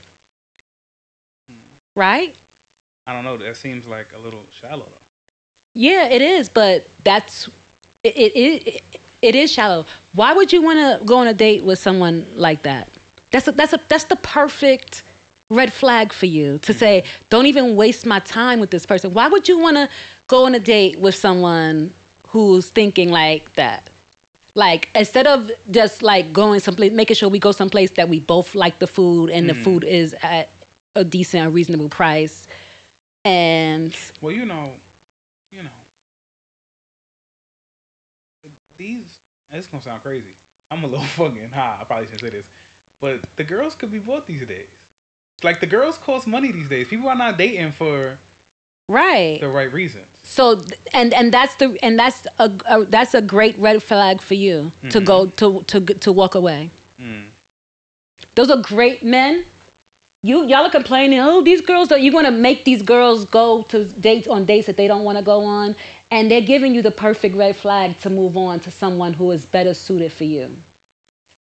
Right? 1.95 2.35
I 3.07 3.13
don't 3.13 3.23
know. 3.23 3.37
That 3.37 3.55
seems 3.57 3.87
like 3.87 4.13
a 4.13 4.17
little 4.17 4.45
shallow. 4.51 4.85
Though. 4.85 5.05
Yeah, 5.73 6.07
it 6.07 6.21
is, 6.21 6.49
but 6.49 6.87
that's 7.03 7.47
it. 8.03 8.15
It, 8.15 8.67
it, 8.67 8.83
it 9.21 9.35
is 9.35 9.51
shallow. 9.51 9.85
Why 10.13 10.33
would 10.33 10.51
you 10.51 10.61
want 10.61 10.79
to 10.79 11.05
go 11.05 11.17
on 11.17 11.27
a 11.27 11.33
date 11.33 11.63
with 11.63 11.79
someone 11.79 12.35
like 12.35 12.63
that? 12.63 12.89
That's 13.31 13.47
a, 13.47 13.51
that's 13.51 13.73
a 13.73 13.81
that's 13.87 14.05
the 14.05 14.15
perfect 14.17 15.03
red 15.49 15.71
flag 15.71 16.11
for 16.11 16.25
you 16.25 16.57
to 16.59 16.73
say, 16.73 17.05
don't 17.29 17.45
even 17.45 17.75
waste 17.75 18.05
my 18.05 18.19
time 18.19 18.59
with 18.59 18.71
this 18.71 18.85
person. 18.85 19.13
Why 19.13 19.27
would 19.27 19.47
you 19.47 19.59
want 19.59 19.77
to 19.77 19.89
go 20.27 20.45
on 20.45 20.55
a 20.55 20.59
date 20.59 20.99
with 20.99 21.15
someone 21.15 21.93
who's 22.27 22.69
thinking 22.69 23.09
like 23.09 23.53
that? 23.55 23.89
Like 24.55 24.89
instead 24.95 25.27
of 25.27 25.51
just 25.69 26.01
like 26.01 26.31
going 26.31 26.61
someplace, 26.61 26.93
making 26.93 27.15
sure 27.15 27.27
we 27.27 27.39
go 27.39 27.51
someplace 27.51 27.91
that 27.91 28.07
we 28.07 28.21
both 28.21 28.55
like 28.55 28.79
the 28.79 28.87
food 28.87 29.29
and 29.29 29.49
the 29.49 29.53
mm. 29.53 29.63
food 29.63 29.83
is 29.83 30.13
at 30.21 30.49
a 30.95 31.03
decent, 31.03 31.45
a 31.45 31.49
reasonable 31.49 31.89
price, 31.89 32.47
and 33.25 33.95
Well, 34.21 34.31
you 34.31 34.45
know, 34.45 34.79
you 35.51 35.63
know, 35.63 35.71
these. 38.77 39.19
It's 39.49 39.67
gonna 39.67 39.83
sound 39.83 40.01
crazy. 40.01 40.35
I'm 40.71 40.83
a 40.83 40.87
little 40.87 41.05
fucking 41.19 41.49
high. 41.49 41.81
I 41.81 41.83
probably 41.83 42.05
shouldn't 42.05 42.21
say 42.21 42.29
this, 42.29 42.49
but 42.99 43.23
the 43.35 43.43
girls 43.43 43.75
could 43.75 43.91
be 43.91 43.99
bought 43.99 44.25
these 44.25 44.47
days. 44.47 44.69
Like 45.43 45.59
the 45.59 45.67
girls 45.67 45.97
cost 45.97 46.27
money 46.27 46.51
these 46.53 46.69
days. 46.69 46.87
People 46.87 47.09
are 47.09 47.15
not 47.15 47.37
dating 47.37 47.73
for 47.73 48.17
right. 48.89 49.39
the 49.39 49.49
right 49.49 49.71
reasons. 49.71 50.07
So 50.23 50.61
and 50.93 51.13
and 51.13 51.33
that's 51.33 51.55
the 51.55 51.77
and 51.81 51.97
that's 51.97 52.27
a, 52.39 52.51
a 52.65 52.85
that's 52.85 53.13
a 53.13 53.21
great 53.21 53.57
red 53.57 53.81
flag 53.81 54.21
for 54.21 54.33
you 54.33 54.71
to 54.89 54.99
go 54.99 55.27
to 55.31 55.63
to 55.63 55.79
to 55.81 56.11
walk 56.11 56.35
away. 56.35 56.69
Mm. 56.99 57.29
Those 58.35 58.49
are 58.49 58.61
great 58.61 59.03
men. 59.03 59.45
You 60.23 60.45
y'all 60.45 60.65
are 60.65 60.71
complaining. 60.71 61.19
Oh, 61.19 61.41
these 61.43 61.61
girls 61.61 61.91
are. 61.91 61.97
You 61.97 62.11
want 62.11 62.25
to 62.25 62.31
make 62.31 62.65
these 62.65 62.81
girls 62.81 63.25
go 63.25 63.63
to 63.63 63.85
dates 63.85 64.27
on 64.27 64.45
dates 64.45 64.67
that 64.67 64.75
they 64.75 64.87
don't 64.87 65.03
want 65.03 65.19
to 65.19 65.23
go 65.23 65.43
on, 65.43 65.75
and 66.09 66.31
they're 66.31 66.41
giving 66.41 66.73
you 66.73 66.81
the 66.81 66.91
perfect 66.91 67.35
red 67.35 67.55
flag 67.55 67.99
to 67.99 68.09
move 68.09 68.35
on 68.35 68.59
to 68.61 68.71
someone 68.71 69.13
who 69.13 69.29
is 69.31 69.45
better 69.45 69.73
suited 69.73 70.11
for 70.11 70.23
you. 70.23 70.55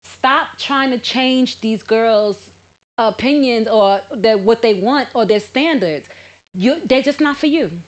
Stop 0.03 0.59
trying 0.59 0.91
to 0.91 0.99
change 0.99 1.61
these 1.61 1.83
girls' 1.83 2.51
opinions 2.99 3.69
or 3.69 4.03
their 4.11 4.37
what 4.37 4.63
they 4.63 4.81
want 4.81 5.15
or 5.15 5.25
their 5.25 5.41
standards. 5.41 6.09
You, 6.55 6.85
they're 6.87 7.03
just 7.03 7.21
not 7.21 7.37
for 7.37 7.47
you. 7.47 7.81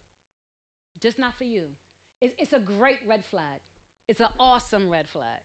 Just 0.98 1.18
not 1.18 1.34
for 1.34 1.44
you. 1.44 1.76
It's, 2.20 2.34
it's 2.38 2.52
a 2.52 2.60
great 2.60 3.02
red 3.02 3.24
flag. 3.24 3.62
It's 4.08 4.20
an 4.20 4.32
awesome 4.38 4.88
red 4.88 5.08
flag. 5.08 5.44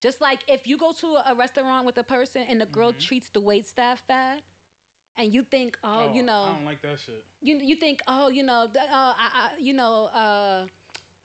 Just 0.00 0.20
like 0.20 0.48
if 0.48 0.66
you 0.66 0.76
go 0.78 0.92
to 0.92 1.30
a 1.30 1.34
restaurant 1.34 1.86
with 1.86 1.96
a 1.98 2.04
person 2.04 2.42
and 2.42 2.60
the 2.60 2.66
girl 2.66 2.92
treats 2.92 3.30
the 3.30 3.40
wait 3.40 3.66
staff 3.66 4.06
bad, 4.06 4.44
and 5.16 5.32
you 5.32 5.44
think, 5.44 5.78
oh, 5.82 6.12
you 6.12 6.22
know, 6.22 6.42
I 6.42 6.54
don't 6.56 6.64
like 6.64 6.80
that 6.82 6.98
shit. 6.98 7.24
you 7.40 7.56
you 7.56 7.76
think, 7.76 8.00
oh, 8.06 8.28
you 8.28 8.42
know, 8.42 8.64
uh, 8.64 8.74
I, 8.76 9.54
I, 9.54 9.56
you 9.58 9.72
know, 9.72 10.06
uh, 10.06 10.68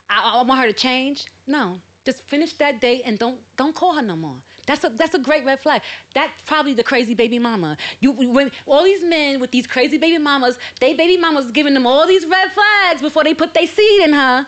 I, 0.07 0.39
I 0.39 0.43
want 0.43 0.61
her 0.61 0.67
to 0.67 0.73
change. 0.73 1.27
No, 1.47 1.81
just 2.05 2.21
finish 2.23 2.53
that 2.57 2.81
date 2.81 3.03
and 3.03 3.19
don't 3.19 3.43
don't 3.55 3.75
call 3.75 3.93
her 3.93 4.01
no 4.01 4.15
more. 4.15 4.41
That's 4.65 4.83
a 4.83 4.89
that's 4.89 5.13
a 5.13 5.19
great 5.19 5.45
red 5.45 5.59
flag. 5.59 5.81
That's 6.13 6.41
probably 6.43 6.73
the 6.73 6.83
crazy 6.83 7.13
baby 7.13 7.39
mama. 7.39 7.77
You 8.01 8.11
when 8.11 8.51
all 8.65 8.83
these 8.83 9.03
men 9.03 9.39
with 9.39 9.51
these 9.51 9.67
crazy 9.67 9.97
baby 9.97 10.17
mamas, 10.17 10.57
they 10.79 10.93
baby 10.95 11.17
mamas 11.17 11.51
giving 11.51 11.73
them 11.73 11.85
all 11.85 12.07
these 12.07 12.25
red 12.25 12.51
flags 12.51 13.01
before 13.01 13.23
they 13.23 13.33
put 13.33 13.53
their 13.53 13.67
seed 13.67 14.01
in 14.01 14.13
her, 14.13 14.47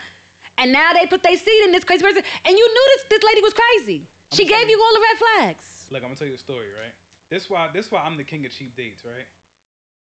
and 0.57 0.71
now 0.71 0.93
they 0.93 1.07
put 1.07 1.23
their 1.23 1.37
seed 1.37 1.63
in 1.65 1.71
this 1.71 1.83
crazy 1.83 2.03
person, 2.03 2.23
and 2.45 2.57
you 2.57 2.67
knew 2.67 2.85
this 2.95 3.03
this 3.09 3.23
lady 3.23 3.41
was 3.41 3.53
crazy. 3.53 4.07
She 4.33 4.45
gave 4.45 4.69
you 4.69 4.81
all 4.81 4.93
the 4.93 5.01
red 5.01 5.17
flags. 5.17 5.91
Look, 5.91 6.03
I'm 6.03 6.09
gonna 6.09 6.15
tell 6.15 6.27
you 6.27 6.35
a 6.35 6.37
story, 6.37 6.73
right? 6.73 6.95
This 7.29 7.49
why 7.49 7.69
this 7.71 7.91
why 7.91 8.01
I'm 8.01 8.17
the 8.17 8.23
king 8.23 8.45
of 8.45 8.51
cheap 8.51 8.75
dates, 8.75 9.03
right? 9.03 9.27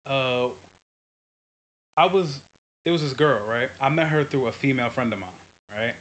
Uh, 0.06 0.52
I 1.98 2.06
was 2.08 2.42
there 2.84 2.94
was 2.94 3.02
this 3.02 3.14
girl, 3.14 3.46
right? 3.46 3.70
I 3.80 3.90
met 3.90 4.08
her 4.08 4.24
through 4.24 4.48
a 4.48 4.52
female 4.52 4.90
friend 4.90 5.12
of 5.14 5.20
mine, 5.20 5.34
right? 5.70 5.96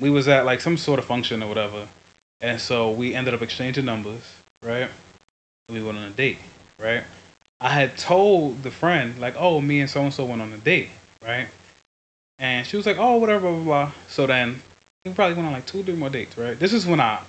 We 0.00 0.10
was 0.10 0.28
at 0.28 0.44
like 0.44 0.60
some 0.60 0.76
sort 0.76 0.98
of 0.98 1.04
function 1.04 1.42
or 1.42 1.48
whatever, 1.48 1.88
and 2.40 2.60
so 2.60 2.90
we 2.90 3.14
ended 3.14 3.34
up 3.34 3.42
exchanging 3.42 3.84
numbers, 3.84 4.22
right? 4.62 4.88
We 5.68 5.82
went 5.82 5.98
on 5.98 6.04
a 6.04 6.10
date, 6.10 6.38
right? 6.78 7.04
I 7.60 7.70
had 7.70 7.98
told 7.98 8.62
the 8.62 8.70
friend 8.70 9.18
like, 9.18 9.34
oh, 9.36 9.60
me 9.60 9.80
and 9.80 9.90
so 9.90 10.02
and 10.02 10.14
so 10.14 10.24
went 10.24 10.40
on 10.40 10.52
a 10.52 10.58
date, 10.58 10.90
right? 11.22 11.48
And 12.38 12.66
she 12.66 12.76
was 12.76 12.86
like, 12.86 12.98
oh, 12.98 13.16
whatever, 13.16 13.40
blah 13.40 13.52
blah 13.52 13.64
blah. 13.64 13.92
So 14.08 14.26
then 14.26 14.62
we 15.04 15.12
probably 15.12 15.34
went 15.34 15.46
on 15.46 15.52
like 15.52 15.66
two, 15.66 15.82
three 15.82 15.96
more 15.96 16.10
dates, 16.10 16.38
right? 16.38 16.58
This 16.58 16.72
is 16.72 16.86
when 16.86 17.00
I 17.00 17.20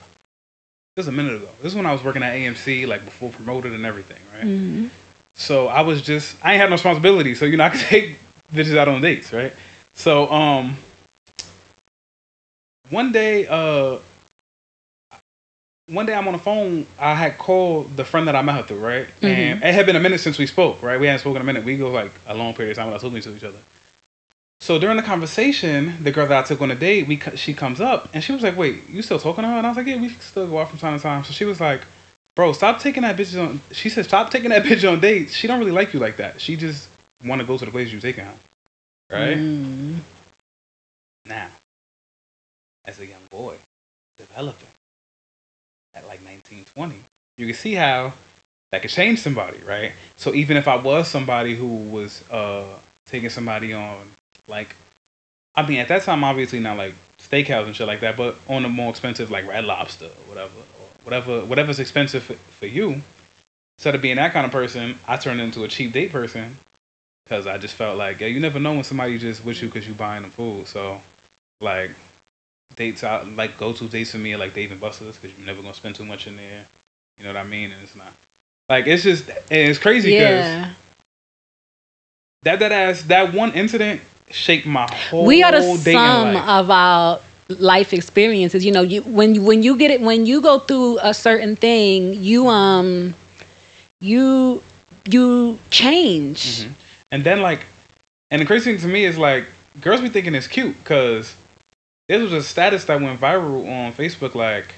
this 0.95 1.05
is 1.05 1.07
a 1.07 1.11
minute 1.11 1.35
ago. 1.35 1.49
This 1.61 1.71
is 1.71 1.75
when 1.75 1.85
I 1.85 1.93
was 1.93 2.03
working 2.03 2.23
at 2.23 2.33
AMC, 2.33 2.87
like 2.87 3.05
before 3.05 3.31
promoted 3.31 3.73
and 3.73 3.85
everything, 3.85 4.21
right? 4.33 4.43
Mm-hmm. 4.43 4.87
So 5.33 5.67
I 5.67 5.81
was 5.81 6.01
just 6.01 6.35
I 6.43 6.53
ain't 6.53 6.61
had 6.61 6.69
no 6.69 6.73
responsibility, 6.73 7.33
so 7.33 7.45
you 7.45 7.57
know 7.57 7.63
I 7.63 7.69
could 7.69 7.79
take 7.87 8.17
bitches 8.53 8.77
out 8.77 8.87
on 8.87 9.01
dates, 9.01 9.33
right? 9.33 9.53
So 9.93 10.31
um 10.31 10.77
one 12.89 13.11
day 13.11 13.47
uh 13.47 13.99
one 15.89 16.05
day 16.05 16.13
I'm 16.13 16.27
on 16.27 16.33
the 16.33 16.39
phone, 16.39 16.85
I 16.99 17.15
had 17.15 17.37
called 17.39 17.97
the 17.97 18.05
friend 18.05 18.27
that 18.27 18.35
I 18.35 18.43
met 18.43 18.55
her 18.57 18.63
through, 18.63 18.79
right? 18.79 19.07
And 19.23 19.63
it 19.63 19.73
had 19.73 19.85
been 19.87 19.95
a 19.95 19.99
minute 19.99 20.19
since 20.19 20.37
we 20.37 20.45
spoke, 20.47 20.83
right? 20.83 20.99
We 20.99 21.07
hadn't 21.07 21.21
spoken 21.21 21.41
a 21.41 21.45
minute. 21.45 21.63
We 21.63 21.77
go 21.77 21.89
like 21.89 22.11
a 22.27 22.35
long 22.35 22.53
period 22.53 22.71
of 22.71 22.77
time 22.77 22.87
without 22.87 23.01
talking 23.01 23.21
to 23.21 23.35
each 23.35 23.43
other. 23.43 23.57
So 24.61 24.77
during 24.79 24.97
the 24.97 25.03
conversation, 25.03 26.03
the 26.03 26.11
girl 26.11 26.27
that 26.27 26.45
I 26.45 26.47
took 26.47 26.61
on 26.61 26.69
a 26.71 26.75
date, 26.75 27.07
we 27.07 27.17
she 27.35 27.53
comes 27.53 27.81
up 27.81 28.09
and 28.13 28.23
she 28.23 28.33
was 28.33 28.43
like, 28.43 28.57
"Wait, 28.57 28.89
you 28.89 29.01
still 29.01 29.19
talking 29.19 29.43
to 29.43 29.47
her?" 29.47 29.57
And 29.57 29.65
I 29.65 29.69
was 29.69 29.77
like, 29.77 29.87
"Yeah, 29.87 29.99
we 29.99 30.09
still 30.09 30.47
go 30.47 30.59
out 30.59 30.69
from 30.69 30.79
time 30.79 30.97
to 30.97 31.01
time." 31.01 31.23
So 31.23 31.31
she 31.33 31.45
was 31.45 31.59
like, 31.59 31.81
bro, 32.39 32.53
stop 32.53 32.79
taking 32.79 33.03
that 33.03 33.17
bitch 33.17 33.37
on. 33.37 33.59
She 33.71 33.89
said, 33.89 34.05
stop 34.05 34.31
taking 34.31 34.51
that 34.51 34.63
bitch 34.65 34.89
on 34.89 35.01
dates. 35.01 35.33
She 35.33 35.45
don't 35.45 35.59
really 35.59 35.73
like 35.73 35.93
you 35.93 35.99
like 35.99 36.15
that. 36.17 36.39
She 36.39 36.55
just 36.55 36.89
want 37.25 37.41
to 37.41 37.45
go 37.45 37.57
to 37.57 37.65
the 37.65 37.71
place 37.71 37.91
you 37.91 37.99
taking 37.99 38.23
her, 38.23 38.35
right? 39.11 39.37
Mm. 39.37 39.97
Now, 41.25 41.49
as 42.85 42.99
a 42.99 43.05
young 43.05 43.21
boy, 43.29 43.57
developing 44.17 44.67
at 45.93 46.05
like 46.07 46.23
19, 46.23 46.65
20, 46.75 46.95
you 47.37 47.45
can 47.45 47.55
see 47.55 47.73
how 47.73 48.13
that 48.71 48.81
could 48.81 48.91
change 48.91 49.19
somebody, 49.19 49.59
right? 49.59 49.93
So 50.15 50.33
even 50.33 50.57
if 50.57 50.67
I 50.67 50.75
was 50.75 51.07
somebody 51.07 51.55
who 51.55 51.67
was 51.67 52.29
uh 52.29 52.77
taking 53.05 53.29
somebody 53.29 53.73
on, 53.73 54.11
like, 54.47 54.75
I 55.55 55.67
mean, 55.67 55.79
at 55.79 55.87
that 55.87 56.03
time, 56.03 56.23
obviously 56.23 56.59
not 56.59 56.77
like 56.77 56.93
steakhouse 57.17 57.65
and 57.65 57.75
shit 57.75 57.87
like 57.87 58.01
that, 58.01 58.15
but 58.15 58.37
on 58.47 58.65
a 58.65 58.69
more 58.69 58.89
expensive 58.89 59.31
like 59.31 59.47
Red 59.47 59.65
Lobster 59.65 60.05
or 60.05 60.27
whatever, 60.27 60.59
or 60.59 60.87
whatever, 61.03 61.45
whatever's 61.45 61.79
expensive 61.79 62.23
for, 62.23 62.33
for 62.33 62.67
you. 62.67 63.01
Instead 63.77 63.95
of 63.95 64.01
being 64.01 64.17
that 64.17 64.33
kind 64.33 64.45
of 64.45 64.51
person, 64.51 64.99
I 65.07 65.17
turned 65.17 65.39
into 65.41 65.63
a 65.63 65.67
cheap 65.67 65.93
date 65.93 66.11
person 66.11 66.57
because 67.23 67.47
I 67.47 67.57
just 67.57 67.75
felt 67.75 67.97
like, 67.97 68.19
yeah, 68.19 68.27
you 68.27 68.39
never 68.39 68.59
know 68.59 68.73
when 68.73 68.83
somebody 68.83 69.17
just 69.17 69.43
with 69.45 69.61
you 69.61 69.69
because 69.69 69.87
you're 69.87 69.95
buying 69.95 70.23
them 70.23 70.31
food. 70.31 70.67
So, 70.67 71.01
like, 71.61 71.91
dates 72.75 73.03
out, 73.03 73.27
like 73.27 73.57
go 73.57 73.73
to 73.73 73.87
dates 73.87 74.11
for 74.11 74.17
me 74.17 74.33
are 74.33 74.37
like 74.37 74.53
Dave 74.53 74.71
and 74.71 74.79
Buster's 74.79 75.17
because 75.17 75.37
you're 75.37 75.45
never 75.45 75.61
gonna 75.61 75.73
spend 75.73 75.95
too 75.95 76.05
much 76.05 76.27
in 76.27 76.37
there. 76.37 76.65
You 77.17 77.25
know 77.25 77.29
what 77.33 77.39
I 77.39 77.43
mean? 77.43 77.71
And 77.71 77.81
it's 77.83 77.95
not 77.95 78.13
like 78.69 78.87
it's 78.87 79.03
just 79.03 79.29
and 79.29 79.69
it's 79.69 79.79
crazy 79.79 80.11
because 80.11 80.45
Yeah. 80.45 80.69
that 82.43 82.59
that 82.59 82.71
ass 82.71 83.03
that 83.03 83.33
one 83.33 83.51
incident 83.53 84.01
shaped 84.29 84.65
my 84.65 84.87
whole 84.91 85.25
we 85.25 85.43
are 85.43 85.51
the 85.51 85.61
sum 85.61 86.33
life. 86.33 86.47
of 86.47 86.69
our 86.69 87.19
life 87.49 87.93
experiences 87.93 88.63
you 88.63 88.71
know 88.71 88.81
you 88.81 89.01
when 89.03 89.33
you 89.33 89.41
when 89.41 89.63
you 89.63 89.75
get 89.75 89.89
it 89.89 89.99
when 90.01 90.25
you 90.25 90.39
go 90.39 90.59
through 90.59 90.99
a 91.01 91.13
certain 91.13 91.55
thing 91.55 92.13
you 92.23 92.47
um 92.47 93.13
you 94.01 94.61
you 95.09 95.57
change 95.71 96.65
Mhm. 96.67 96.73
And 97.11 97.23
then 97.23 97.41
like, 97.41 97.65
and 98.29 98.41
the 98.41 98.45
crazy 98.45 98.71
thing 98.71 98.81
to 98.81 98.87
me 98.87 99.03
is 99.05 99.17
like, 99.17 99.45
girls 99.81 100.01
be 100.01 100.09
thinking 100.09 100.35
it's 100.35 100.47
cute 100.47 100.77
because 100.77 101.35
this 102.09 102.23
was 102.23 102.33
a 102.33 102.41
status 102.41 102.85
that 102.85 102.99
went 102.99 103.21
viral 103.21 103.69
on 103.69 103.93
Facebook, 103.93 104.33
like, 104.33 104.73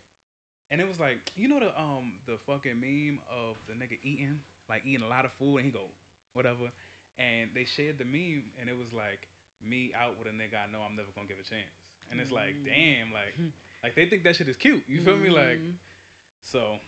and 0.69 0.81
it 0.81 0.83
was 0.83 0.99
like, 0.99 1.37
you 1.37 1.47
know 1.47 1.61
the 1.61 1.79
um 1.79 2.21
the 2.25 2.37
fucking 2.37 2.77
meme 2.77 3.23
of 3.25 3.65
the 3.65 3.73
nigga 3.73 4.03
eating, 4.03 4.43
like 4.67 4.85
eating 4.85 5.01
a 5.01 5.07
lot 5.07 5.23
of 5.23 5.31
food, 5.31 5.57
and 5.57 5.65
he 5.65 5.71
go 5.71 5.91
whatever, 6.33 6.71
and 7.15 7.53
they 7.53 7.63
shared 7.63 7.97
the 7.97 8.05
meme, 8.05 8.51
and 8.57 8.69
it 8.69 8.73
was 8.73 8.91
like 8.91 9.29
me 9.61 9.93
out 9.93 10.17
with 10.17 10.27
a 10.27 10.31
nigga 10.31 10.61
I 10.61 10.65
know 10.65 10.83
I'm 10.83 10.95
never 10.95 11.11
gonna 11.13 11.27
give 11.27 11.39
a 11.39 11.43
chance, 11.43 11.97
and 12.09 12.19
it's 12.19 12.31
like, 12.31 12.63
damn, 12.63 13.13
like, 13.13 13.35
like 13.83 13.95
they 13.95 14.09
think 14.09 14.23
that 14.23 14.35
shit 14.35 14.49
is 14.49 14.57
cute. 14.57 14.87
You 14.89 15.01
feel 15.01 15.17
me? 15.17 15.29
Like, 15.29 15.79
so 16.41 16.81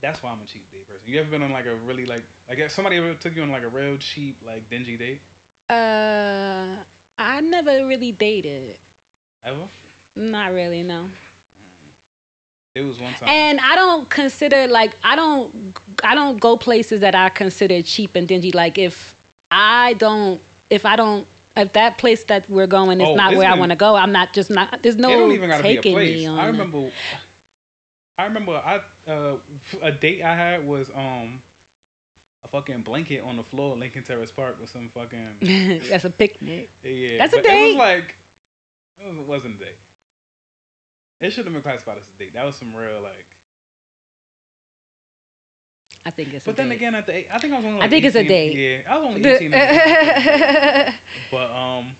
that's 0.00 0.22
why 0.22 0.32
I'm 0.32 0.40
a 0.40 0.46
cheap 0.46 0.70
date 0.70 0.86
person. 0.86 1.06
You 1.06 1.20
ever 1.20 1.30
been 1.30 1.42
on 1.42 1.52
like 1.52 1.66
a 1.66 1.76
really 1.76 2.06
like 2.06 2.24
like 2.48 2.70
somebody 2.70 2.96
ever 2.96 3.14
took 3.14 3.36
you 3.36 3.42
on 3.42 3.50
like 3.50 3.62
a 3.62 3.68
real 3.68 3.98
cheap 3.98 4.40
like 4.40 4.70
dingy 4.70 4.96
date 4.96 5.20
uh 5.68 6.82
i 7.18 7.40
never 7.40 7.86
really 7.86 8.10
dated 8.10 8.78
ever? 9.42 9.68
not 10.16 10.52
really 10.52 10.82
no 10.82 11.08
It 12.74 12.82
was 12.82 12.98
one 13.00 13.14
time. 13.14 13.28
and 13.28 13.60
i 13.60 13.74
don't 13.74 14.08
consider 14.10 14.66
like 14.66 14.94
i 15.04 15.14
don't 15.16 15.76
i 16.02 16.14
don't 16.14 16.38
go 16.40 16.56
places 16.56 17.00
that 17.00 17.14
i 17.14 17.28
consider 17.30 17.82
cheap 17.82 18.14
and 18.16 18.26
dingy 18.28 18.50
like 18.52 18.76
if 18.78 19.14
i 19.50 19.94
don't 19.94 20.40
if 20.68 20.84
i 20.84 20.96
don't 20.96 21.26
if 21.56 21.72
that 21.72 21.98
place 21.98 22.24
that 22.24 22.48
we're 22.48 22.66
going 22.66 23.00
is 23.00 23.08
Oh, 23.08 23.14
not 23.16 23.34
where 23.36 23.50
I 23.50 23.58
want 23.58 23.70
to 23.72 23.76
go, 23.76 23.96
I'm 23.96 24.12
not 24.12 24.32
just 24.32 24.50
not. 24.50 24.82
There's 24.82 24.94
no 24.96 25.10
it 25.10 25.16
don't 25.16 25.32
even 25.32 25.50
gotta 25.50 25.64
be 25.64 25.70
a 25.70 25.74
taking 25.76 25.94
place. 25.94 26.16
me 26.20 26.26
on. 26.26 26.38
I 26.38 26.44
it. 26.44 26.52
remember. 26.52 26.92
I 28.16 28.24
remember. 28.24 28.52
I 28.52 28.84
uh, 29.10 29.40
a 29.82 29.90
date 29.90 30.22
I 30.22 30.36
had 30.36 30.64
was 30.64 30.90
um 30.90 31.42
a 32.44 32.48
fucking 32.48 32.84
blanket 32.84 33.18
on 33.20 33.34
the 33.36 33.42
floor, 33.42 33.76
Lincoln 33.76 34.04
Terrace 34.04 34.30
Park, 34.30 34.60
with 34.60 34.70
some 34.70 34.88
fucking 34.90 35.38
That's 35.88 36.04
a 36.04 36.10
picnic. 36.10 36.70
yeah. 36.84 37.18
That's 37.18 37.32
a 37.32 37.38
but 37.38 37.46
It 37.46 37.48
date. 37.48 37.66
was 37.70 37.76
like 37.76 38.14
it 39.00 39.04
was, 39.06 39.16
it 39.18 39.26
wasn't 39.26 39.60
a 39.60 39.64
date. 39.64 39.76
It 41.20 41.30
should 41.32 41.44
have 41.46 41.52
been 41.52 41.62
classified 41.62 41.98
as 41.98 42.08
a 42.10 42.12
date. 42.14 42.32
That 42.32 42.44
was 42.44 42.56
some 42.56 42.74
real 42.74 43.00
like. 43.00 43.26
I 46.04 46.10
think 46.10 46.32
it's. 46.32 46.46
But 46.46 46.56
then 46.56 46.68
date. 46.70 46.76
again, 46.76 46.94
at 46.94 47.06
the 47.06 47.12
eight, 47.14 47.30
I 47.30 47.38
think 47.38 47.52
I 47.52 47.56
was 47.56 47.64
only. 47.66 47.80
I 47.82 47.82
Like 47.82 47.90
think 47.90 48.04
it's 48.04 48.16
a 48.16 48.24
date. 48.24 48.56
Yeah, 48.84 48.94
I 48.94 48.98
was 48.98 49.06
only 49.06 49.28
eighteen. 49.28 49.50
but 51.30 51.50
um, 51.50 51.96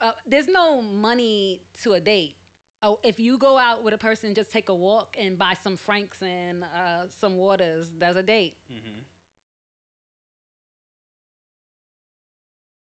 uh, 0.00 0.20
there's 0.26 0.48
no 0.48 0.82
money 0.82 1.64
to 1.74 1.92
a 1.92 2.00
date. 2.00 2.36
Oh, 2.82 3.00
if 3.04 3.18
you 3.20 3.38
go 3.38 3.58
out 3.58 3.84
with 3.84 3.94
a 3.94 3.98
person, 3.98 4.34
just 4.34 4.50
take 4.50 4.68
a 4.68 4.74
walk 4.74 5.16
and 5.16 5.38
buy 5.38 5.54
some 5.54 5.76
franks 5.76 6.22
and 6.22 6.64
uh, 6.64 7.08
some 7.08 7.36
waters. 7.36 7.92
That's 7.92 8.16
a 8.16 8.22
date. 8.22 8.56
mhm. 8.68 9.04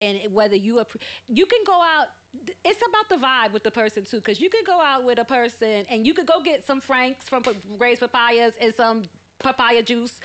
And 0.03 0.35
whether 0.35 0.57
you 0.57 0.75
appre- 0.77 1.01
you 1.29 1.47
can 1.47 1.65
go 1.65 1.81
out, 1.81 2.09
it's 2.35 2.87
about 2.87 3.09
the 3.09 3.17
vibe 3.17 3.53
with 3.53 3.63
the 3.63 3.71
person 3.71 4.05
too. 4.05 4.19
Because 4.19 4.41
you 4.41 4.51
could 4.51 4.67
go 4.67 4.81
out 4.81 5.05
with 5.05 5.19
a 5.19 5.25
person 5.25 5.87
and 5.87 6.07
you 6.07 6.13
could 6.13 6.27
go 6.27 6.43
get 6.43 6.65
some 6.65 6.81
franks 6.81 7.29
from 7.29 7.43
Gray's 7.79 8.01
Papayas 8.01 8.57
and 8.57 8.75
some 8.75 9.05
papaya 9.39 9.83
juice. 9.83 10.21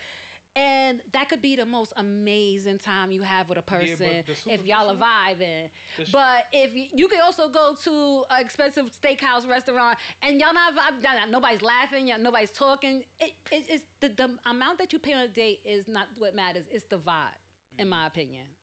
And 0.55 1.01
that 1.11 1.29
could 1.29 1.43
be 1.43 1.55
the 1.55 1.67
most 1.67 1.93
amazing 1.95 2.79
time 2.79 3.11
you 3.11 3.21
have 3.21 3.47
with 3.47 3.59
a 3.59 3.61
person 3.61 3.97
super- 4.37 4.49
if 4.49 4.65
y'all 4.65 4.89
are 4.89 4.95
vibing. 5.35 5.71
But 6.11 6.47
if 6.51 6.73
you, 6.73 6.85
you 6.97 7.07
could 7.07 7.19
also 7.21 7.47
go 7.47 7.75
to 7.75 8.25
an 8.31 8.43
expensive 8.43 8.87
steakhouse 8.87 9.47
restaurant 9.47 9.99
and 10.23 10.39
y'all 10.39 10.55
not 10.55 10.73
nah, 11.03 11.25
nobody's 11.27 11.61
laughing, 11.61 12.07
y'all, 12.07 12.17
nobody's 12.17 12.51
talking. 12.51 13.01
It, 13.19 13.35
it, 13.51 13.69
it's 13.69 13.85
the, 13.99 14.09
the 14.09 14.41
amount 14.49 14.79
that 14.79 14.91
you 14.91 14.97
pay 14.97 15.13
on 15.13 15.25
a 15.25 15.27
date 15.27 15.63
is 15.63 15.87
not 15.87 16.17
what 16.17 16.33
matters. 16.33 16.65
It's 16.65 16.85
the 16.85 16.97
vibe, 16.97 17.37
in 17.77 17.89
my 17.89 18.07
opinion. 18.07 18.57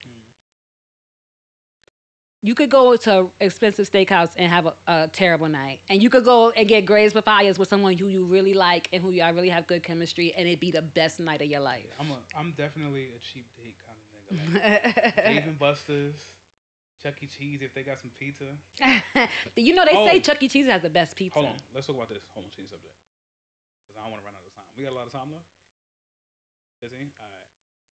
You 2.45 2.55
could 2.55 2.71
go 2.71 2.95
to 2.95 3.21
an 3.21 3.33
expensive 3.41 3.91
steakhouse 3.91 4.35
and 4.37 4.51
have 4.51 4.67
a, 4.67 4.77
a 4.87 5.09
terrible 5.09 5.49
night, 5.49 5.81
and 5.89 6.03
you 6.03 6.11
could 6.11 6.25
go 6.25 6.51
and 6.51 6.69
get 6.69 6.85
Gray's 6.85 7.15
papayas 7.15 7.59
with 7.59 7.69
someone 7.69 7.97
who 7.97 8.09
you 8.09 8.27
really 8.27 8.53
like 8.53 8.93
and 8.93 9.03
who 9.03 9.13
y'all 9.13 9.33
really 9.33 9.49
have 9.49 9.67
good 9.67 9.83
chemistry, 9.83 10.35
and 10.35 10.47
it'd 10.47 10.61
be 10.61 10.71
the 10.71 10.83
best 10.83 11.19
night 11.19 11.41
of 11.41 11.49
your 11.49 11.61
life. 11.61 11.99
I'm 11.99 12.11
a 12.11 12.27
I'm 12.35 12.53
definitely 12.53 13.15
a 13.15 13.19
cheap 13.19 13.51
date 13.55 13.79
kind 13.79 13.99
of 13.99 14.05
nigga. 14.05 14.15
Like, 14.95 15.15
Dave 15.17 15.47
and 15.49 15.59
Buster's, 15.59 16.39
Chuck 16.99 17.23
E. 17.23 17.27
Cheese 17.29 17.63
if 17.63 17.73
they 17.73 17.83
got 17.83 17.99
some 17.99 18.11
pizza. 18.11 18.59
you 19.57 19.75
know 19.75 19.85
they 19.87 19.93
say 19.93 20.19
Oh. 20.19 20.21
Chuck 20.21 20.43
E. 20.43 20.49
Cheese 20.49 20.67
has 20.67 20.83
the 20.83 20.91
best 20.91 21.17
pizza. 21.17 21.41
Hold 21.41 21.53
on, 21.53 21.67
let's 21.73 21.87
talk 21.87 21.97
about 21.97 22.11
this. 22.11 22.29
On, 22.37 22.51
change 22.51 22.69
subject. 22.69 22.95
Because 23.89 23.99
I 23.99 24.03
don't 24.05 24.13
want 24.13 24.21
to 24.23 24.27
run 24.27 24.35
out 24.35 24.47
of 24.47 24.55
time. 24.55 24.67
We 24.77 24.83
got 24.83 24.93
a 24.93 24.97
lot 24.97 25.07
of 25.07 25.13
time 25.13 25.33
left. 25.33 25.47
Busy? 26.83 27.11
All 27.19 27.31
right. 27.31 27.47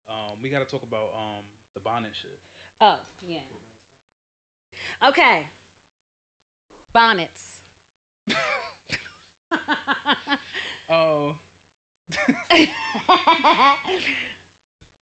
Um, 0.06 0.42
we 0.42 0.50
got 0.50 0.60
to 0.60 0.66
talk 0.66 0.82
about 0.82 1.14
um 1.14 1.52
the 1.74 1.80
bonnet 1.80 2.16
shit. 2.16 2.40
Oh 2.82 3.08
yeah. 3.22 3.48
Okay. 5.02 5.50
Bonnets. 6.94 7.64
Oh. 10.92 11.40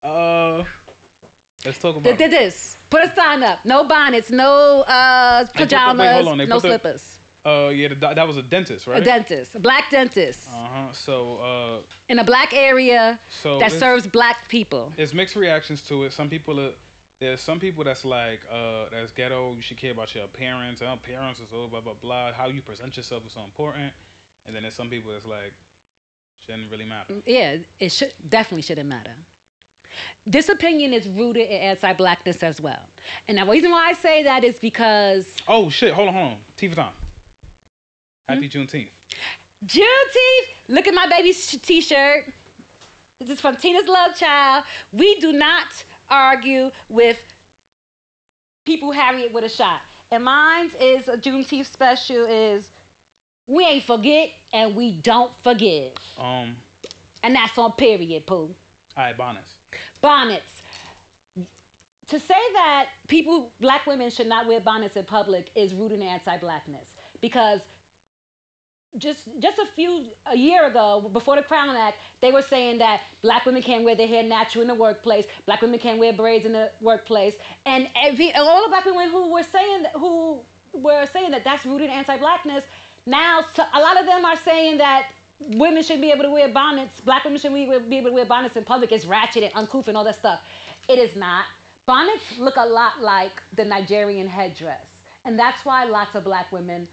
uh, 0.03 0.65
let's 1.65 1.79
talk 1.79 1.95
about. 1.95 2.03
Did 2.03 2.17
did 2.17 2.31
this. 2.31 2.77
Put 2.89 3.05
a 3.05 3.15
sign 3.15 3.41
up. 3.41 3.63
No 3.63 3.87
bonnets. 3.87 4.29
No 4.29 4.81
uh, 4.81 5.45
wait, 5.47 5.53
pajamas. 5.53 6.13
hold 6.15 6.27
on, 6.27 6.37
they 6.39 6.45
no 6.45 6.59
slippers. 6.59 7.19
Uh, 7.45 7.69
yeah, 7.69 7.87
the, 7.87 7.95
that 7.95 8.23
was 8.23 8.35
a 8.35 8.43
dentist, 8.43 8.87
right? 8.87 9.01
A 9.01 9.05
dentist. 9.05 9.55
A 9.55 9.59
black 9.59 9.89
dentist. 9.89 10.49
uh 10.49 10.67
huh. 10.67 10.93
So, 10.93 11.37
uh, 11.37 11.83
in 12.09 12.19
a 12.19 12.25
black 12.25 12.51
area 12.53 13.19
so 13.29 13.59
that 13.59 13.71
serves 13.71 14.05
black 14.07 14.49
people. 14.49 14.89
There's 14.89 15.13
mixed 15.13 15.37
reactions 15.37 15.85
to 15.87 16.03
it. 16.03 16.11
Some 16.11 16.29
people 16.29 16.59
are. 16.59 16.75
There's 17.19 17.41
some 17.41 17.59
people 17.59 17.83
that's 17.83 18.05
like, 18.05 18.45
uh, 18.47 18.89
that's 18.89 19.11
ghetto. 19.11 19.53
You 19.53 19.61
should 19.61 19.77
care 19.77 19.91
about 19.91 20.13
your 20.13 20.25
appearance. 20.25 20.81
And 20.81 20.89
appearance 20.99 21.39
is 21.39 21.51
all 21.51 21.67
blah 21.67 21.81
blah 21.81 21.95
blah. 21.95 22.31
How 22.31 22.47
you 22.47 22.61
present 22.61 22.95
yourself 22.95 23.25
is 23.25 23.33
so 23.33 23.41
important. 23.43 23.95
And 24.45 24.55
then 24.55 24.61
there's 24.63 24.75
some 24.75 24.89
people 24.89 25.11
that's 25.11 25.25
like, 25.25 25.53
shouldn't 26.37 26.69
really 26.69 26.85
matter. 26.85 27.21
Yeah, 27.25 27.63
it 27.79 27.89
should 27.89 28.13
definitely 28.27 28.61
shouldn't 28.61 28.87
matter. 28.87 29.17
This 30.25 30.49
opinion 30.49 30.93
is 30.93 31.07
rooted 31.07 31.47
in 31.47 31.61
anti-blackness 31.61 32.43
as 32.43 32.59
well, 32.59 32.89
and 33.27 33.37
the 33.37 33.45
reason 33.45 33.71
why 33.71 33.87
I 33.87 33.93
say 33.93 34.21
that 34.23 34.43
is 34.43 34.59
because 34.59 35.41
Oh 35.47 35.69
shit! 35.69 35.93
Hold 35.93 36.09
on, 36.09 36.13
hold 36.13 36.33
on. 36.33 36.41
For 36.41 36.75
time. 36.75 36.95
Happy 38.25 38.49
Hmm? 38.49 38.57
Juneteenth. 38.57 38.91
Juneteenth. 39.63 40.67
Look 40.67 40.87
at 40.87 40.93
my 40.93 41.07
baby's 41.07 41.51
t-shirt. 41.61 42.33
This 43.17 43.29
is 43.29 43.39
from 43.41 43.55
Tina's 43.55 43.87
Love 43.87 44.15
Child. 44.17 44.65
We 44.91 45.19
do 45.21 45.31
not 45.31 45.85
argue 46.09 46.71
with 46.89 47.23
people 48.65 48.91
Harriet 48.91 49.31
with 49.31 49.43
a 49.43 49.49
shot. 49.49 49.81
And 50.11 50.23
mine 50.23 50.71
is 50.79 51.07
a 51.07 51.17
Juneteenth 51.17 51.65
special 51.65 52.25
is 52.25 52.71
we 53.47 53.65
ain't 53.65 53.83
forget 53.83 54.33
and 54.53 54.75
we 54.75 54.99
don't 54.99 55.33
forgive. 55.35 55.97
Um. 56.17 56.57
And 57.23 57.35
that's 57.35 57.57
on 57.57 57.73
period, 57.73 58.27
Pooh. 58.27 58.35
All 58.35 58.55
right, 58.95 59.17
bonnets. 59.17 59.59
Bonnets. 60.01 60.63
To 61.35 62.19
say 62.19 62.53
that 62.53 62.93
people, 63.09 63.51
black 63.59 63.85
women 63.85 64.09
should 64.11 64.27
not 64.27 64.47
wear 64.47 64.61
bonnets 64.61 64.95
in 64.95 65.05
public 65.05 65.55
is 65.57 65.73
rooted 65.73 65.99
in 65.99 66.07
anti-blackness 66.07 66.95
because 67.19 67.67
just 68.97 69.39
just 69.39 69.59
a 69.59 69.65
few 69.65 70.13
a 70.25 70.35
year 70.35 70.65
ago 70.65 71.07
before 71.09 71.35
the 71.35 71.43
Crown 71.43 71.75
Act, 71.75 71.99
they 72.21 72.31
were 72.31 72.41
saying 72.41 72.79
that 72.79 73.05
black 73.21 73.45
women 73.45 73.61
can't 73.61 73.83
wear 73.83 73.95
their 73.95 74.07
hair 74.07 74.23
natural 74.23 74.61
in 74.61 74.67
the 74.67 74.75
workplace. 74.75 75.27
Black 75.45 75.61
women 75.61 75.79
can't 75.79 75.99
wear 75.99 76.13
braids 76.13 76.45
in 76.45 76.53
the 76.53 76.73
workplace, 76.81 77.37
and 77.65 77.91
every, 77.95 78.33
all 78.33 78.63
the 78.63 78.69
black 78.69 78.85
women 78.85 79.09
who 79.09 79.31
were 79.33 79.43
saying 79.43 79.83
that, 79.83 79.93
who 79.93 80.45
were 80.73 81.05
saying 81.05 81.31
that 81.31 81.43
that's 81.43 81.65
rooted 81.65 81.85
in 81.85 81.91
anti-blackness. 81.91 82.67
Now, 83.05 83.39
a 83.39 83.79
lot 83.79 83.99
of 83.99 84.05
them 84.05 84.25
are 84.25 84.35
saying 84.37 84.77
that 84.79 85.13
women 85.39 85.83
should 85.83 86.01
be 86.01 86.11
able 86.11 86.23
to 86.23 86.29
wear 86.29 86.51
bonnets. 86.51 86.99
Black 87.01 87.23
women 87.23 87.39
should 87.39 87.53
be 87.53 87.65
be 87.65 87.97
able 87.97 88.09
to 88.09 88.15
wear 88.15 88.25
bonnets 88.25 88.57
in 88.57 88.65
public. 88.65 88.91
It's 88.91 89.05
ratchet 89.05 89.43
and 89.43 89.53
uncouth 89.53 89.87
and 89.87 89.97
all 89.97 90.03
that 90.03 90.15
stuff. 90.15 90.45
It 90.89 90.99
is 90.99 91.15
not. 91.15 91.47
Bonnets 91.85 92.37
look 92.37 92.57
a 92.57 92.65
lot 92.65 92.99
like 92.99 93.41
the 93.51 93.63
Nigerian 93.63 94.27
headdress, 94.27 95.03
and 95.23 95.39
that's 95.39 95.63
why 95.63 95.85
lots 95.85 96.15
of 96.15 96.25
black 96.25 96.51
women 96.51 96.89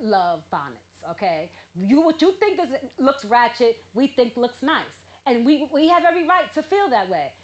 love 0.00 0.48
bonnets. 0.50 1.04
Okay, 1.04 1.52
you 1.74 2.00
what 2.00 2.20
you 2.20 2.32
think 2.32 2.58
is 2.58 2.98
looks 2.98 3.24
ratchet, 3.24 3.82
we 3.94 4.08
think 4.08 4.36
looks 4.36 4.62
nice, 4.62 5.04
and 5.26 5.46
we 5.46 5.66
we 5.66 5.88
have 5.88 6.04
every 6.04 6.26
right 6.26 6.52
to 6.54 6.62
feel 6.62 6.88
that 6.90 7.08
way. 7.08 7.36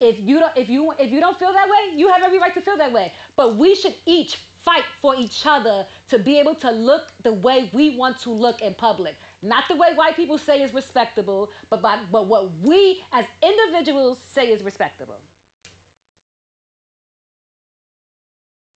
If 0.00 0.18
you 0.18 0.40
don't 0.40 0.56
if 0.56 0.68
you 0.68 0.92
if 0.92 1.10
you 1.10 1.20
don't 1.20 1.38
feel 1.38 1.52
that 1.52 1.68
way, 1.68 1.96
you 1.96 2.08
have 2.08 2.22
every 2.22 2.38
right 2.38 2.54
to 2.54 2.60
feel 2.60 2.76
that 2.78 2.92
way. 2.92 3.14
But 3.36 3.56
we 3.56 3.74
should 3.74 3.96
each 4.06 4.36
fight 4.36 4.84
for 4.84 5.14
each 5.16 5.44
other 5.44 5.88
to 6.06 6.18
be 6.18 6.38
able 6.38 6.54
to 6.54 6.70
look 6.70 7.12
the 7.18 7.32
way 7.32 7.68
we 7.74 7.96
want 7.96 8.18
to 8.20 8.30
look 8.30 8.62
in 8.62 8.74
public. 8.74 9.16
Not 9.42 9.68
the 9.68 9.76
way 9.76 9.94
white 9.94 10.14
people 10.16 10.38
say 10.38 10.62
is 10.62 10.72
respectable, 10.72 11.52
but 11.68 11.82
by, 11.82 12.06
but 12.06 12.28
what 12.28 12.50
we 12.52 13.04
as 13.10 13.28
individuals 13.42 14.20
say 14.20 14.52
is 14.52 14.62
respectable. 14.62 15.20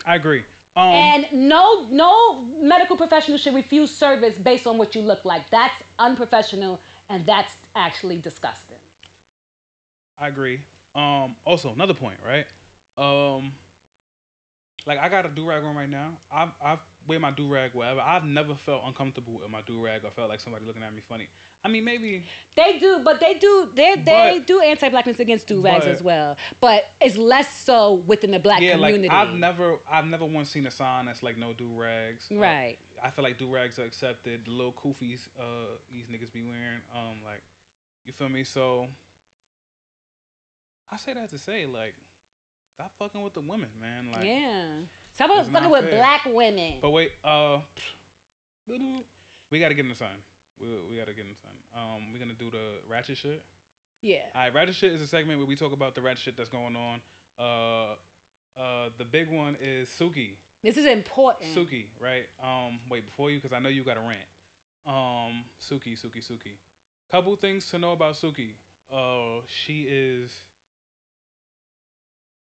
I 0.05 0.17
agree. 0.17 0.45
Um, 0.77 0.93
and 0.93 1.49
no 1.49 1.89
no 1.89 2.43
medical 2.43 2.99
professional 2.99 3.39
should 3.39 3.55
refuse 3.55 3.95
service 3.97 4.39
based 4.39 4.67
on 4.67 4.77
what 4.77 4.95
you 4.95 5.01
look 5.01 5.25
like. 5.25 5.49
That's 5.49 5.83
unprofessional 5.99 6.81
and 7.09 7.25
that's 7.25 7.57
actually 7.75 8.21
disgusting. 8.21 8.79
I 10.19 10.29
agree. 10.29 10.65
Um, 10.95 11.37
also, 11.45 11.73
another 11.73 11.95
point, 11.95 12.21
right? 12.21 12.47
Um, 12.97 13.55
like 14.87 15.01
I 15.01 15.09
got 15.09 15.27
a 15.27 15.29
do 15.29 15.47
rag 15.47 15.65
on 15.65 15.77
right 15.77 15.91
now. 15.91 16.21
I've 16.31 16.63
I've 16.63 16.83
wear 17.07 17.21
my 17.21 17.31
do 17.31 17.49
rag 17.49 17.75
wherever. 17.75 18.01
I've 18.01 18.25
never 18.25 18.55
felt 18.55 18.85
uncomfortable 18.85 19.35
with 19.35 19.51
my 19.51 19.63
do 19.63 19.83
rag 19.85 20.05
or 20.05 20.11
felt 20.11 20.29
like 20.29 20.41
somebody 20.41 20.65
looking 20.65 20.83
at 20.83 20.93
me 20.93 21.01
funny. 21.01 21.29
I 21.63 21.69
mean, 21.69 21.85
maybe 21.85 22.27
they 22.55 22.79
do, 22.79 23.03
but 23.05 23.21
they 23.21 23.39
do 23.39 23.71
they 23.73 23.97
they 23.97 24.41
do 24.47 24.61
anti 24.61 24.89
blackness 24.89 25.19
against 25.19 25.49
do 25.49 25.61
rags 25.61 25.87
as 25.87 26.03
well. 26.03 26.37
But 26.61 26.89
it's 27.01 27.17
less 27.17 27.53
so 27.53 27.95
within 27.95 28.31
the 28.31 28.39
black 28.39 28.63
yeah, 28.63 28.75
community. 28.75 29.09
like 29.09 29.29
I've 29.29 29.35
never 29.35 29.81
I've 29.87 30.07
never 30.07 30.25
once 30.25 30.51
seen 30.51 30.67
a 30.67 30.71
sign 30.71 31.07
that's 31.07 31.23
like 31.23 31.37
no 31.37 31.53
do 31.53 31.73
rags. 31.73 32.31
Right. 32.31 32.79
Uh, 32.97 33.03
I 33.03 33.11
feel 33.11 33.25
like 33.25 33.39
do 33.39 33.53
rags 33.53 33.79
are 33.79 33.85
accepted. 33.85 34.45
The 34.45 34.51
little 34.51 34.73
kufis 34.73 35.29
uh 35.37 35.81
these 35.91 36.09
niggas 36.09 36.33
be 36.33 36.45
wearing 36.45 36.83
um 36.91 37.25
like 37.25 37.43
you 38.05 38.13
feel 38.13 38.29
me 38.29 38.45
so. 38.45 38.93
I 40.89 40.97
say 40.97 41.15
that 41.15 41.31
to 41.31 41.39
say 41.39 41.67
like 41.67 41.97
Stop 42.77 42.93
fucking 42.93 43.23
with 43.23 43.33
the 43.33 43.41
women, 43.41 43.81
man. 43.81 44.13
Like, 44.13 44.23
yeah. 44.23 44.87
Stop 45.15 45.31
fucking 45.47 45.71
with 45.71 45.89
black 45.89 46.27
women. 46.27 46.79
But 46.79 46.91
wait, 46.91 47.13
uh, 47.25 47.65
we 48.69 49.59
got 49.59 49.71
to 49.71 49.75
get 49.75 49.79
in 49.79 49.89
the 49.89 49.95
sun. 49.95 50.23
We, 50.59 50.83
we 50.83 50.97
got 50.97 51.07
to 51.07 51.15
get 51.15 51.25
in 51.25 51.33
the 51.33 51.41
sun. 51.41 51.63
Um, 51.73 52.13
we're 52.13 52.19
gonna 52.19 52.35
do 52.35 52.51
the 52.51 52.83
ratchet 52.85 53.17
shit. 53.17 53.47
Yeah. 54.03 54.31
All 54.35 54.43
right, 54.43 54.53
ratchet 54.53 54.75
shit 54.75 54.93
is 54.93 55.01
a 55.01 55.07
segment 55.07 55.39
where 55.39 55.47
we 55.47 55.57
talk 55.57 55.73
about 55.73 55.95
the 55.95 56.03
ratchet 56.03 56.25
shit 56.25 56.37
that's 56.37 56.51
going 56.51 56.77
on. 56.77 57.01
Uh, 57.39 57.97
uh, 58.57 58.91
the 58.91 59.07
big 59.07 59.31
one 59.31 59.55
is 59.55 59.89
Suki. 59.89 60.37
This 60.61 60.77
is 60.77 60.85
important. 60.85 61.57
Suki, 61.57 61.99
right? 61.99 62.29
Um, 62.39 62.87
wait 62.91 63.07
before 63.07 63.31
you, 63.31 63.39
because 63.39 63.55
I 63.55 63.59
know 63.59 63.71
you 63.71 63.85
got 63.85 63.97
a 63.97 64.01
rant. 64.01 64.29
Um, 64.85 65.49
Suki, 65.59 65.95
Suki, 65.95 66.19
Suki. 66.19 66.59
Couple 67.09 67.35
things 67.37 67.71
to 67.71 67.79
know 67.79 67.95
about 67.95 68.17
Suki. 68.17 68.57
Uh, 68.87 69.47
she 69.47 69.89
is 69.89 70.43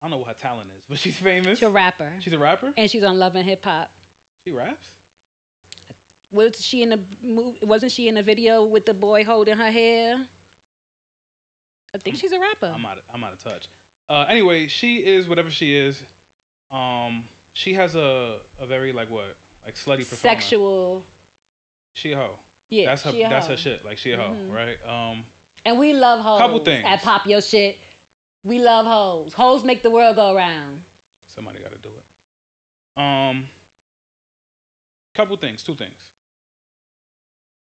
I 0.02 0.06
don't 0.06 0.12
know 0.12 0.18
what 0.18 0.28
her 0.28 0.34
talent 0.34 0.72
is, 0.72 0.86
but 0.88 0.98
she's 0.98 1.20
famous. 1.20 1.60
She's 1.60 1.68
a 1.68 1.72
rapper. 1.72 2.20
She's 2.22 2.34
a 2.34 2.40
rapper, 2.40 2.74
and 2.76 2.90
she's 2.90 3.04
on 3.04 3.20
Love 3.20 3.36
and 3.36 3.48
Hip 3.48 3.64
Hop. 3.64 3.92
She 4.44 4.52
raps. 4.52 4.98
Was 6.32 6.66
she 6.66 6.82
in 6.82 6.90
the 6.90 6.98
movie? 7.22 7.64
Wasn't 7.66 7.92
she 7.92 8.08
in 8.08 8.16
the 8.16 8.24
video 8.24 8.66
with 8.66 8.86
the 8.86 8.96
boy 8.96 9.24
holding 9.24 9.58
her 9.58 9.70
hair? 9.70 10.28
I 11.94 11.98
think 11.98 12.16
I'm, 12.16 12.20
she's 12.20 12.32
a 12.32 12.40
rapper. 12.40 12.68
I'm 12.68 12.86
out. 12.86 12.98
Of, 13.00 13.10
I'm 13.10 13.24
out 13.24 13.34
of 13.34 13.40
touch. 13.40 13.68
Uh, 14.10 14.26
anyway, 14.28 14.68
she 14.68 15.06
is 15.06 15.28
whatever 15.28 15.52
she 15.52 15.76
is. 15.76 16.04
Um, 16.72 17.28
she 17.54 17.74
has 17.74 17.96
a 17.96 18.44
a 18.58 18.66
very 18.66 18.94
like 18.94 19.10
what 19.10 19.38
like 19.64 19.76
slutty 19.76 19.98
persona. 19.98 20.18
Sexual. 20.18 21.06
She 21.94 22.14
a 22.14 22.16
hoe. 22.16 22.40
Yeah, 22.70 22.88
that's 22.88 23.04
her. 23.04 23.12
That's 23.12 23.48
her 23.48 23.58
shit. 23.58 23.86
Like 23.86 24.00
she 24.00 24.12
a 24.12 24.18
hoe, 24.18 24.32
mm-hmm. 24.32 24.52
right? 24.52 24.84
Um, 24.84 25.26
and 25.66 25.78
we 25.78 25.94
love 25.94 26.24
hoes. 26.24 26.40
Couple 26.40 26.64
things 26.64 26.86
at 26.86 27.02
Pop 27.02 27.28
Your 27.28 27.42
Shit. 27.42 27.78
We 28.43 28.60
love 28.60 28.86
hoes. 28.86 29.34
Hoes 29.34 29.63
make 29.63 29.84
the 29.84 29.91
world 29.91 30.15
go 30.15 30.36
round. 30.36 30.84
Somebody 31.27 31.60
got 31.60 31.71
to 31.71 31.77
do 31.77 31.93
it. 31.97 33.01
Um, 33.01 33.47
couple 35.13 35.38
things, 35.38 35.63
two 35.63 35.75
things. 35.75 36.12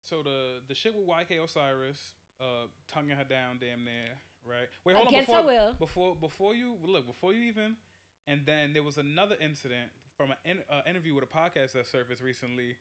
So 0.02 0.22
the 0.22 0.62
the 0.64 0.74
shit 0.74 0.94
with 0.94 1.07
YK 1.07 1.42
Osiris, 1.42 2.14
uh, 2.38 2.68
tonguing 2.87 3.16
her 3.16 3.24
down, 3.24 3.59
damn 3.59 3.85
near, 3.85 4.20
right? 4.42 4.70
Wait, 4.85 4.94
hold 4.94 5.09
Against 5.09 5.31
on. 5.31 5.44
Before, 5.76 6.14
before 6.14 6.16
before 6.16 6.54
you 6.54 6.74
look, 6.74 7.07
before 7.07 7.33
you 7.33 7.42
even, 7.42 7.78
and 8.26 8.46
then 8.46 8.74
there 8.74 8.83
was 8.83 8.98
another 8.98 9.37
incident 9.37 9.92
from 9.92 10.33
an 10.44 10.61
uh, 10.68 10.83
interview 10.87 11.14
with 11.14 11.24
a 11.24 11.26
podcast 11.26 11.72
that 11.72 11.87
surfaced 11.87 12.22
recently 12.22 12.78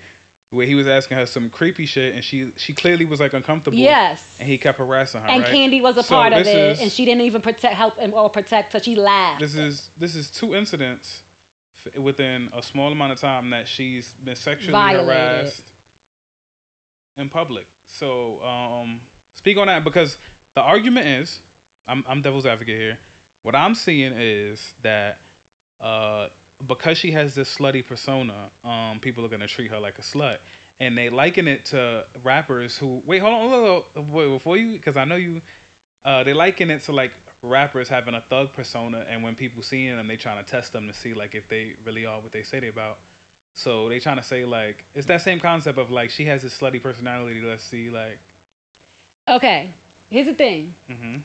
where 0.50 0.66
he 0.66 0.76
was 0.76 0.88
asking 0.88 1.18
her 1.18 1.26
some 1.26 1.50
creepy 1.50 1.86
shit 1.86 2.16
and 2.16 2.24
she 2.24 2.52
she 2.52 2.74
clearly 2.74 3.06
was 3.06 3.20
like 3.20 3.34
uncomfortable. 3.34 3.78
Yes. 3.78 4.40
And 4.40 4.48
he 4.48 4.58
kept 4.58 4.78
harassing 4.78 5.22
her. 5.22 5.28
And 5.28 5.44
right? 5.44 5.54
Kandi 5.54 5.82
was 5.82 5.98
a 5.98 6.04
so 6.04 6.16
part 6.16 6.34
of 6.34 6.40
it, 6.40 6.48
is, 6.48 6.82
and 6.82 6.92
she 6.92 7.06
didn't 7.06 7.22
even 7.22 7.42
protect 7.42 7.74
help 7.76 7.96
him 7.98 8.14
or 8.14 8.30
protect 8.30 8.74
her. 8.74 8.80
She 8.80 8.96
laughed. 8.96 9.42
This 9.42 9.56
is 9.56 9.90
this 9.98 10.16
is 10.16 10.32
two 10.32 10.56
incidents 10.56 11.24
within 11.96 12.50
a 12.54 12.64
small 12.64 12.92
amount 12.92 13.12
of 13.12 13.20
time 13.20 13.50
that 13.52 13.68
she's 13.68 14.14
been 14.16 14.36
sexually 14.36 14.72
Violated. 14.72 15.08
harassed 15.08 15.74
in 17.16 17.30
public. 17.30 17.68
So 17.86 18.44
um, 18.44 19.02
speak 19.34 19.58
on 19.58 19.68
that 19.68 19.84
because 19.84 20.18
the 20.54 20.62
argument 20.62 21.08
is, 21.08 21.42
I'm 21.86 22.06
I'm 22.08 22.22
devil's 22.22 22.46
advocate 22.46 22.80
here. 22.80 23.00
What 23.42 23.56
I'm 23.56 23.76
seeing 23.76 24.14
is 24.14 24.74
that 24.82 25.20
uh, 25.80 26.30
because 26.66 26.98
she 26.98 27.12
has 27.12 27.36
this 27.36 27.56
slutty 27.56 27.86
persona, 27.86 28.52
um, 28.64 29.00
people 29.00 29.26
are 29.26 29.30
gonna 29.30 29.48
treat 29.48 29.68
her 29.68 29.80
like 29.80 30.00
a 30.00 30.02
slut, 30.02 30.42
and 30.80 30.98
they 30.98 31.10
liken 31.10 31.48
it 31.48 31.66
to 31.66 32.08
rappers 32.24 32.78
who. 32.78 33.00
Wait, 33.00 33.20
hold 33.20 33.34
on, 33.34 33.50
hold 33.50 33.86
on, 33.96 34.14
wait, 34.14 34.28
before 34.30 34.58
you, 34.58 34.74
because 34.74 34.98
I 34.98 35.06
know 35.06 35.16
you. 35.16 35.42
Uh, 36.04 36.24
they 36.24 36.34
liken 36.34 36.70
it 36.70 36.82
to 36.84 36.92
like 36.92 37.14
rappers 37.42 37.90
having 37.90 38.14
a 38.14 38.22
thug 38.22 38.54
persona, 38.54 39.00
and 39.00 39.24
when 39.24 39.36
people 39.36 39.62
seeing 39.62 39.96
them, 39.96 40.08
they 40.08 40.18
trying 40.18 40.44
to 40.44 40.50
test 40.50 40.74
them 40.74 40.88
to 40.88 40.94
see 40.94 41.14
like 41.14 41.36
if 41.36 41.48
they 41.48 41.74
really 41.76 42.06
are 42.06 42.22
what 42.22 42.32
they 42.32 42.44
say 42.44 42.60
they 42.60 42.68
about. 42.68 43.00
So 43.56 43.90
they 43.90 44.00
trying 44.00 44.18
to 44.18 44.24
say 44.24 44.46
like 44.46 44.86
it's 44.94 45.08
that 45.08 45.22
same 45.22 45.40
concept 45.40 45.78
of 45.78 45.90
like 45.92 46.10
she 46.10 46.26
has 46.26 46.44
this 46.44 46.60
slutty 46.60 46.82
personality. 46.82 47.42
Let's 47.42 47.64
see, 47.64 47.90
like. 47.90 48.20
Okay, 49.28 49.74
here's 50.10 50.28
the 50.28 50.36
thing. 50.36 50.74
Mm-hmm. 50.88 51.22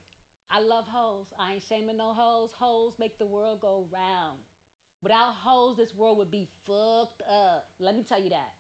I 0.49 0.61
love 0.61 0.89
hoes. 0.89 1.33
I 1.33 1.55
ain't 1.55 1.63
shaming 1.63 1.97
no 1.97 2.13
hoes. 2.13 2.53
Hoes 2.53 2.99
make 2.99 3.17
the 3.17 3.27
world 3.27 3.61
go 3.61 3.85
round. 3.85 4.45
Without 5.03 5.33
hoes, 5.33 5.77
this 5.77 5.93
world 5.93 6.17
would 6.19 6.31
be 6.31 6.47
fucked 6.47 7.23
up. 7.23 7.69
Let 7.81 7.97
me 7.97 8.05
tell 8.05 8.23
you 8.23 8.29
that. 8.29 8.55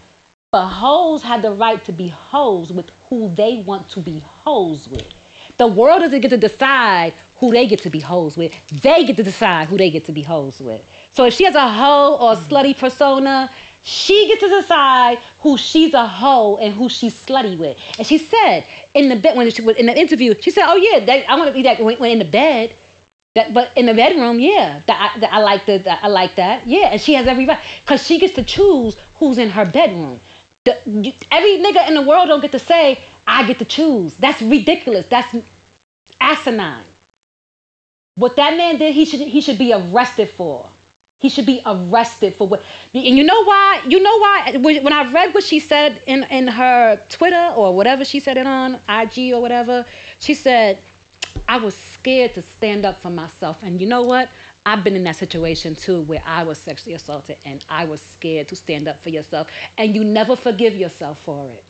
But 0.51 0.67
hoes 0.67 1.23
have 1.23 1.41
the 1.41 1.53
right 1.53 1.83
to 1.85 1.93
be 1.93 2.09
hoes 2.09 2.73
with 2.73 2.91
who 3.09 3.29
they 3.29 3.63
want 3.63 3.89
to 3.91 4.01
be 4.01 4.19
hoes 4.19 4.89
with. 4.89 5.09
The 5.59 5.69
world 5.69 6.01
doesn't 6.01 6.21
get 6.21 6.31
to 6.31 6.37
decide 6.37 7.13
who 7.37 7.53
they 7.53 7.69
get 7.69 7.79
to 7.83 7.91
be 7.91 8.01
hoes 8.01 8.37
with. 8.37 8.53
They 8.83 9.05
get 9.05 9.17
to 9.19 9.23
decide 9.23 9.69
who 9.69 9.79
they 9.79 9.89
get 9.89 10.05
to 10.07 10.13
be 10.13 10.23
hoes 10.23 10.61
with. 10.61 10.85
So 11.13 11.27
if 11.27 11.35
she 11.35 11.45
has 11.45 11.55
a 11.55 11.69
hoe 11.69 12.17
or 12.17 12.33
a 12.33 12.37
slutty 12.37 12.77
persona, 12.77 13.49
she 13.85 14.27
gets 14.27 14.41
to 14.41 14.49
decide 14.49 15.19
who 15.41 15.57
she's 15.57 15.95
a 15.95 16.09
hoe 16.09 16.57
and 16.57 16.75
who 16.75 16.89
she's 16.89 17.15
slutty 17.15 17.57
with. 17.57 17.79
And 17.99 18.07
she 18.07 18.19
said 18.19 18.67
in 18.95 19.11
the 19.11 19.17
bed 19.17 19.37
when 19.37 19.49
she 19.53 19.63
was 19.63 19.77
in 19.77 19.87
the 19.87 19.97
interview, 19.97 20.35
she 20.41 20.51
said, 20.51 20.65
"Oh 20.67 20.75
yeah, 20.75 21.25
I 21.29 21.37
want 21.37 21.49
to 21.49 21.55
be 21.55 21.63
that 21.63 21.79
when, 21.79 21.99
when 22.01 22.11
in 22.11 22.19
the 22.19 22.25
bed." 22.25 22.75
That, 23.35 23.55
but 23.55 23.75
in 23.79 23.87
the 23.87 23.95
bedroom, 23.95 24.41
yeah, 24.41 24.83
that 24.87 25.15
I, 25.17 25.19
that 25.21 25.33
I 25.33 25.39
like 25.39 25.65
the, 25.65 25.79
that 25.79 26.05
I 26.05 26.09
like 26.09 26.37
that, 26.37 26.67
yeah, 26.67 26.89
and 26.93 27.01
she 27.01 27.15
has 27.15 27.27
every 27.27 27.47
right 27.47 27.63
because 27.81 28.07
she 28.07 28.19
gets 28.19 28.35
to 28.35 28.45
choose 28.45 28.99
who's 29.15 29.39
in 29.39 29.49
her 29.49 29.65
bedroom. 29.65 30.21
The, 30.65 30.77
every 31.31 31.57
nigga 31.57 31.89
in 31.89 31.95
the 31.95 32.03
world 32.03 32.29
don't 32.29 32.43
get 32.43 32.53
to 32.53 32.59
say 32.59 33.03
I 33.27 33.47
get 33.47 33.59
to 33.61 33.65
choose. 33.65 34.17
That's 34.19 34.43
ridiculous. 34.43 35.07
That's 35.07 35.35
asinine. 36.21 36.85
What 38.17 38.37
that 38.37 38.57
man 38.59 38.77
did, 38.77 38.95
he 38.95 39.07
should 39.07 39.21
he 39.21 39.41
should 39.41 39.59
be 39.59 39.73
arrested 39.73 40.29
for. 40.29 40.69
He 41.19 41.31
should 41.31 41.47
be 41.47 41.63
arrested 41.65 42.35
for 42.35 42.47
what. 42.47 42.63
And 42.93 43.17
you 43.17 43.25
know 43.25 43.45
why? 43.45 43.83
You 43.89 44.03
know 44.03 44.19
why? 44.19 44.57
When 44.59 44.93
I 44.93 45.11
read 45.11 45.33
what 45.33 45.45
she 45.45 45.59
said 45.59 46.03
in 46.07 46.25
in 46.25 46.49
her 46.49 46.97
Twitter 47.09 47.55
or 47.57 47.75
whatever 47.75 48.05
she 48.05 48.21
said 48.21 48.37
it 48.37 48.47
on 48.47 48.75
IG 48.89 49.33
or 49.33 49.41
whatever, 49.41 49.87
she 50.19 50.35
said 50.35 50.79
I 51.49 51.59
was 51.59 51.77
scared 51.77 52.35
to 52.35 52.43
stand 52.43 52.85
up 52.85 52.99
for 52.99 53.11
myself. 53.11 53.63
And 53.63 53.81
you 53.81 53.87
know 53.87 54.03
what? 54.03 54.31
I've 54.65 54.85
been 54.85 54.95
in 54.95 55.03
that 55.05 55.17
situation 55.17 55.75
too 55.75 56.03
where 56.03 56.23
I 56.25 56.45
was 56.45 56.59
sexually 56.59 56.95
assaulted 56.95 57.39
and 57.45 57.65
I 57.69 57.85
was 57.85 58.01
scared 58.01 58.49
to 58.49 58.57
stand 58.57 58.87
up 58.89 59.01
for 59.01 59.11
yourself. 59.11 59.51
And 59.77 59.95
you 59.95 60.05
never 60.05 60.37
forgive 60.37 60.75
yourself 60.75 61.21
for 61.21 61.51
it. 61.51 61.65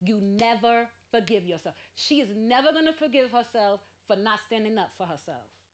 You 0.00 0.20
never 0.20 0.92
forgive 1.10 1.44
yourself. 1.44 1.78
She 1.94 2.20
is 2.20 2.30
never 2.30 2.72
going 2.72 2.84
to 2.84 2.92
forgive 2.92 3.30
herself 3.30 3.86
for 4.04 4.16
not 4.16 4.40
standing 4.40 4.76
up 4.76 4.92
for 4.92 5.06
herself. 5.06 5.70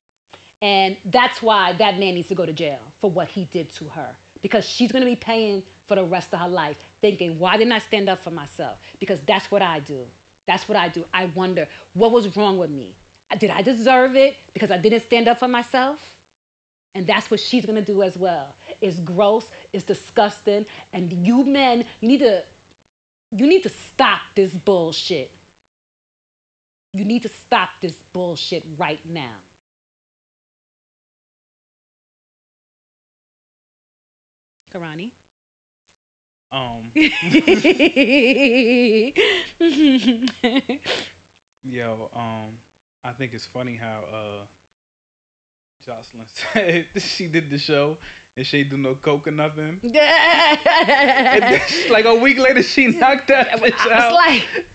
And 0.61 0.97
that's 1.05 1.43
why 1.43 1.73
that 1.73 1.99
man 1.99 2.15
needs 2.15 2.29
to 2.29 2.37
go 2.37 2.47
to 2.47 2.53
jail 2.53 2.93
for 2.99 3.11
what 3.11 3.29
he 3.29 3.47
did 3.47 3.71
to 3.71 3.89
her. 3.89 4.17
Because 4.41 4.69
she's 4.69 4.93
going 4.93 5.05
to 5.05 5.11
be 5.11 5.17
paying 5.17 5.63
for 5.85 5.97
the 5.97 6.05
rest 6.05 6.33
of 6.33 6.41
her 6.41 6.49
life 6.49 6.83
thinking, 7.01 7.39
why 7.41 7.57
didn't 7.57 7.73
I 7.73 7.81
stand 7.81 8.09
up 8.09 8.21
for 8.21 8.31
myself? 8.31 8.81
Because 9.01 9.25
that's 9.25 9.51
what 9.51 9.63
I 9.63 9.81
do. 9.81 10.09
That's 10.47 10.69
what 10.69 10.77
I 10.77 10.89
do. 10.89 11.09
I 11.13 11.27
wonder, 11.27 11.69
what 11.95 12.13
was 12.13 12.37
wrong 12.37 12.59
with 12.59 12.71
me? 12.71 12.97
Did 13.39 13.51
I 13.51 13.63
deserve 13.63 14.17
it 14.17 14.37
because 14.53 14.71
I 14.71 14.79
didn't 14.79 15.01
stand 15.01 15.29
up 15.29 15.39
for 15.39 15.49
myself? 15.49 16.19
And 16.95 17.07
that's 17.07 17.31
what 17.31 17.41
she's 17.41 17.65
gonna 17.65 17.85
do 17.85 18.03
as 18.03 18.19
well. 18.19 18.55
It's 18.81 18.99
gross, 18.99 19.51
it's 19.73 19.87
disgusting, 19.87 20.67
and 20.93 21.27
you 21.27 21.45
men, 21.45 21.89
you 22.01 22.09
need 22.09 22.21
to 22.21 22.45
you 23.33 23.47
need 23.47 23.63
to 23.63 23.71
stop 23.71 24.35
this 24.35 24.55
bullshit. 24.55 25.31
You 26.93 27.07
need 27.07 27.23
to 27.23 27.31
stop 27.31 27.81
this 27.81 28.03
bullshit 28.13 28.63
right 28.77 29.03
now. 29.07 29.41
Karani? 34.71 35.13
Um, 36.51 36.93
yo, 41.63 42.11
um, 42.13 42.59
I 43.03 43.13
think 43.13 43.35
it's 43.35 43.47
funny 43.47 43.77
how 43.77 44.05
uh 44.05 44.47
Joseline 45.83 46.29
said 46.95 47.03
she 47.03 47.27
did 47.29 47.51
the 47.51 47.59
show 47.59 47.99
and 48.37 48.47
she 48.47 48.63
do 48.65 48.77
no 48.77 48.95
coke 48.95 49.27
or 49.27 49.33
nothing. 49.33 49.81
And 49.83 51.43
then, 51.43 51.91
like 51.93 52.05
a 52.05 52.15
week 52.15 52.39
later, 52.39 52.63
she 52.63 52.87
knocked 52.89 53.29
that 53.29 53.49
bitch 53.59 53.73
I 53.77 53.93
out. 53.93 54.13
was 54.13 54.17
like, 54.55 54.67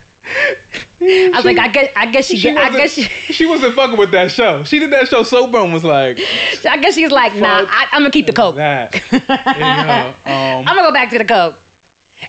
I 1.00 1.30
was 1.36 1.44
like, 1.44 1.58
I 1.58 1.68
guess, 1.68 1.92
I 1.96 2.06
guess 2.10 2.26
she, 2.26 2.36
she 2.36 2.50
I 2.50 2.54
wasn't, 2.54 2.76
guess 2.76 2.92
she, 2.92 3.02
she 3.32 3.46
wasn't 3.46 3.74
fucking 3.74 3.96
with 3.98 4.10
that 4.10 4.30
show. 4.30 4.64
She 4.64 4.78
did 4.78 4.90
that 4.92 5.08
show 5.08 5.22
sober 5.22 5.58
and 5.58 5.72
was 5.72 5.84
like, 5.84 6.18
I 6.20 6.78
guess 6.82 6.94
she's 6.94 7.10
like, 7.10 7.34
nah, 7.36 7.64
I, 7.66 7.86
I'm 7.92 8.02
gonna 8.02 8.10
keep 8.10 8.26
the 8.26 8.32
coke. 8.32 8.56
that. 8.56 8.94
Yeah, 9.12 10.14
um, 10.26 10.68
I'm 10.68 10.76
gonna 10.76 10.82
go 10.88 10.92
back 10.92 11.10
to 11.10 11.18
the 11.18 11.24
coke. 11.24 11.58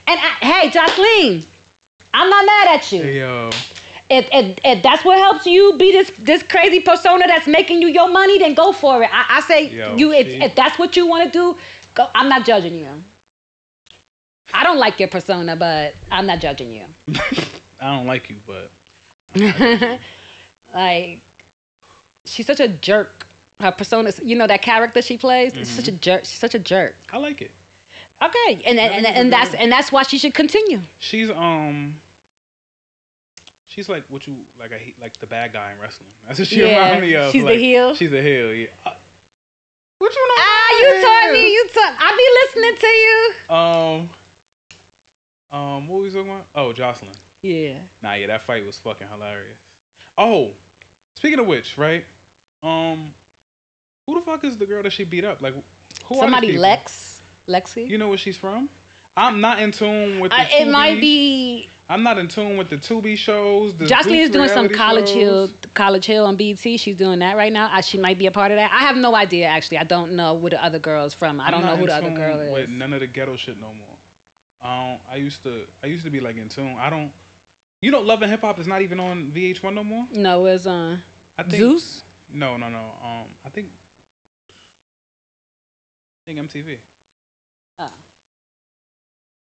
And 0.08 0.20
I, 0.20 0.30
hey, 0.39 0.70
Joseline, 0.70 1.45
I'm 2.14 2.30
not 2.30 2.45
mad 2.45 2.68
at 2.80 2.91
you. 2.91 3.04
yo, 3.04 3.50
If, 4.10 4.28
if, 4.32 4.60
if 4.64 4.84
that's 4.84 5.05
what 5.05 5.20
helps 5.20 5.45
you 5.45 5.74
be 5.78 5.91
this 5.91 6.10
this 6.18 6.41
crazy 6.41 6.80
persona 6.80 7.28
that's 7.28 7.47
making 7.47 7.82
you 7.82 7.88
your 7.88 8.10
money, 8.10 8.39
then 8.39 8.55
go 8.55 8.72
for 8.72 9.03
it. 9.03 9.10
I, 9.12 9.38
I 9.38 9.41
say 9.41 9.70
Yo, 9.70 9.95
you 9.97 10.12
if, 10.12 10.28
if 10.28 10.55
that's 10.55 10.80
what 10.80 10.97
you 10.97 11.05
want 11.05 11.32
to 11.32 11.32
do, 11.32 11.60
go. 11.93 12.10
I'm 12.16 12.28
not 12.28 12.45
judging 12.45 12.76
you. 12.76 13.03
I 14.51 14.64
don't 14.64 14.80
like 14.80 14.99
your 14.99 15.10
persona, 15.10 15.55
but 15.55 15.95
I'm 16.10 16.26
not 16.26 16.39
judging 16.39 16.72
you. 16.72 16.88
I 17.80 17.95
don't 17.95 18.07
like 18.07 18.30
you, 18.30 18.39
but 18.45 18.72
Like 20.74 21.22
she's 22.26 22.45
such 22.45 22.60
a 22.60 22.68
jerk. 22.68 23.28
Her 23.60 23.72
persona, 23.72 24.12
you 24.24 24.36
know 24.36 24.47
that 24.47 24.62
character 24.62 25.01
she 25.01 25.18
plays, 25.18 25.55
is 25.55 25.70
such 25.70 25.88
a 25.88 25.91
jerk. 25.91 26.22
She's 26.22 26.39
such 26.39 26.55
a 26.55 26.60
jerk. 26.60 26.95
I 27.12 27.18
like 27.18 27.41
it. 27.41 27.51
Okay, 28.22 28.53
and 28.66 28.80
and, 28.80 28.80
and, 28.80 29.05
and 29.05 29.34
that's 29.34 29.53
and 29.53 29.72
that's 29.72 29.91
why 29.91 30.03
she 30.03 30.18
should 30.18 30.34
continue. 30.34 30.82
She's 30.99 31.30
um. 31.30 31.99
She's 33.70 33.88
like 33.88 34.06
what 34.06 34.26
you 34.26 34.48
like. 34.58 34.72
I 34.72 34.80
hate 34.80 34.98
like 34.98 35.14
the 35.18 35.28
bad 35.28 35.54
guy 35.54 35.72
in 35.74 35.80
wrestling. 35.80 36.10
That's 36.26 36.40
what 36.40 36.48
she 36.48 36.60
Yeah, 36.62 36.86
reminds 36.96 37.02
me 37.04 37.16
of. 37.16 37.32
she's 37.32 37.44
the 37.44 37.50
like, 37.52 37.60
heel? 37.60 37.94
She's 37.94 38.12
a 38.12 38.22
heel. 38.22 38.52
Yeah. 38.56 38.70
Uh, 38.84 38.98
what 40.00 40.12
you 40.12 40.28
know? 40.28 40.34
Ah, 40.40 40.80
you 40.80 41.02
taught 41.06 41.32
me. 41.34 41.54
You 41.54 41.68
taught. 41.70 41.96
I 42.00 42.16
be 42.18 42.62
listening 42.64 42.76
to 42.80 42.88
you. 42.88 43.56
Um. 43.56 44.10
Um. 45.52 45.88
What 45.88 46.02
was 46.02 46.14
we 46.16 46.20
talking 46.20 46.32
about? 46.34 46.48
Oh, 46.56 46.74
Joseline. 46.74 47.20
Yeah. 47.44 47.88
Nah, 48.02 48.14
yeah, 48.14 48.26
that 48.28 48.42
fight 48.42 48.66
was 48.66 48.80
fucking 48.80 49.08
hilarious. 49.08 49.60
Oh, 50.18 50.56
speaking 51.16 51.38
of 51.40 51.46
which, 51.46 51.78
right? 51.78 52.06
Um, 52.64 53.14
who 54.08 54.16
the 54.16 54.22
fuck 54.26 54.44
is 54.46 54.58
the 54.58 54.66
girl 54.66 54.82
that 54.82 54.90
she 54.90 55.04
beat 55.04 55.24
up? 55.26 55.42
Like, 55.42 55.54
who? 56.06 56.16
Somebody? 56.16 56.58
Lex. 56.58 57.22
Lexi. 57.48 57.88
You 57.88 58.00
know 58.00 58.10
where 58.10 58.18
she's 58.18 58.38
from? 58.38 58.68
I'm 59.16 59.41
not 59.41 59.62
in 59.62 59.72
tune 59.72 60.20
with. 60.20 60.32
The 60.32 60.38
Uh, 60.38 60.47
it 60.49 60.72
might 60.72 60.99
be. 60.99 61.70
I'm 61.89 62.03
not 62.03 62.20
in 62.20 62.28
tune 62.28 62.55
with 62.55 62.70
the 62.70 62.78
Tubi 62.78 63.18
shows. 63.18 63.76
The 63.76 63.86
Joseline 63.86 64.20
is 64.20 64.30
doing 64.30 64.49
some 64.49 64.70
College 64.70 65.10
Hill. 65.10 65.49
College 65.74 66.05
Hill 66.05 66.26
on 66.26 66.36
BT. 66.36 66.78
She's 66.78 66.95
doing 66.95 67.20
that 67.20 67.36
right 67.36 67.51
now. 67.51 67.72
I, 67.74 67.82
she 67.82 67.97
might 67.97 68.20
be 68.20 68.28
a 68.28 68.32
part 68.32 68.51
of 68.51 68.57
that. 68.57 68.72
I 68.72 68.80
have 68.80 68.95
no 68.95 69.16
idea 69.16 69.47
actually. 69.47 69.80
I 69.80 69.84
don't 69.86 70.16
know 70.16 70.38
who 70.38 70.51
the 70.51 70.64
other 70.64 70.78
girl's 70.78 71.16
from. 71.16 71.39
I 71.39 71.49
don't 71.49 71.64
know 71.64 71.76
who 71.76 71.88
the 71.88 71.95
other 71.95 72.14
girl 72.14 72.53
With 72.53 72.70
is. 72.70 72.76
none 72.76 72.93
of 72.93 72.99
the 72.99 73.07
ghetto 73.07 73.38
shit 73.38 73.57
no 73.57 73.74
more. 73.74 73.97
Um, 74.62 74.99
I 75.07 75.16
used 75.16 75.41
to. 75.43 75.68
I 75.82 75.88
used 75.88 76.03
to 76.03 76.12
be 76.12 76.20
like 76.20 76.36
in 76.36 76.49
tune. 76.49 76.78
I 76.78 76.89
don't. 76.89 77.14
You 77.82 77.91
know, 77.91 78.01
Love 78.01 78.22
and 78.22 78.30
Hip 78.30 78.41
Hop 78.41 78.60
is 78.60 78.68
not 78.68 78.82
even 78.82 78.99
on 78.99 79.32
VH1 79.32 79.74
no 79.74 79.84
more. 79.84 80.05
No, 80.12 80.45
it's 80.45 80.68
on 80.68 81.01
I 81.38 81.43
think 81.43 81.55
Zeus. 81.55 82.03
No, 82.28 82.57
no, 82.57 82.70
no. 82.70 82.91
Um, 82.91 83.36
I 83.43 83.49
think. 83.49 83.72
I 84.51 84.53
think 86.28 86.39
MTV. 86.51 86.80
Oh. 87.80 87.97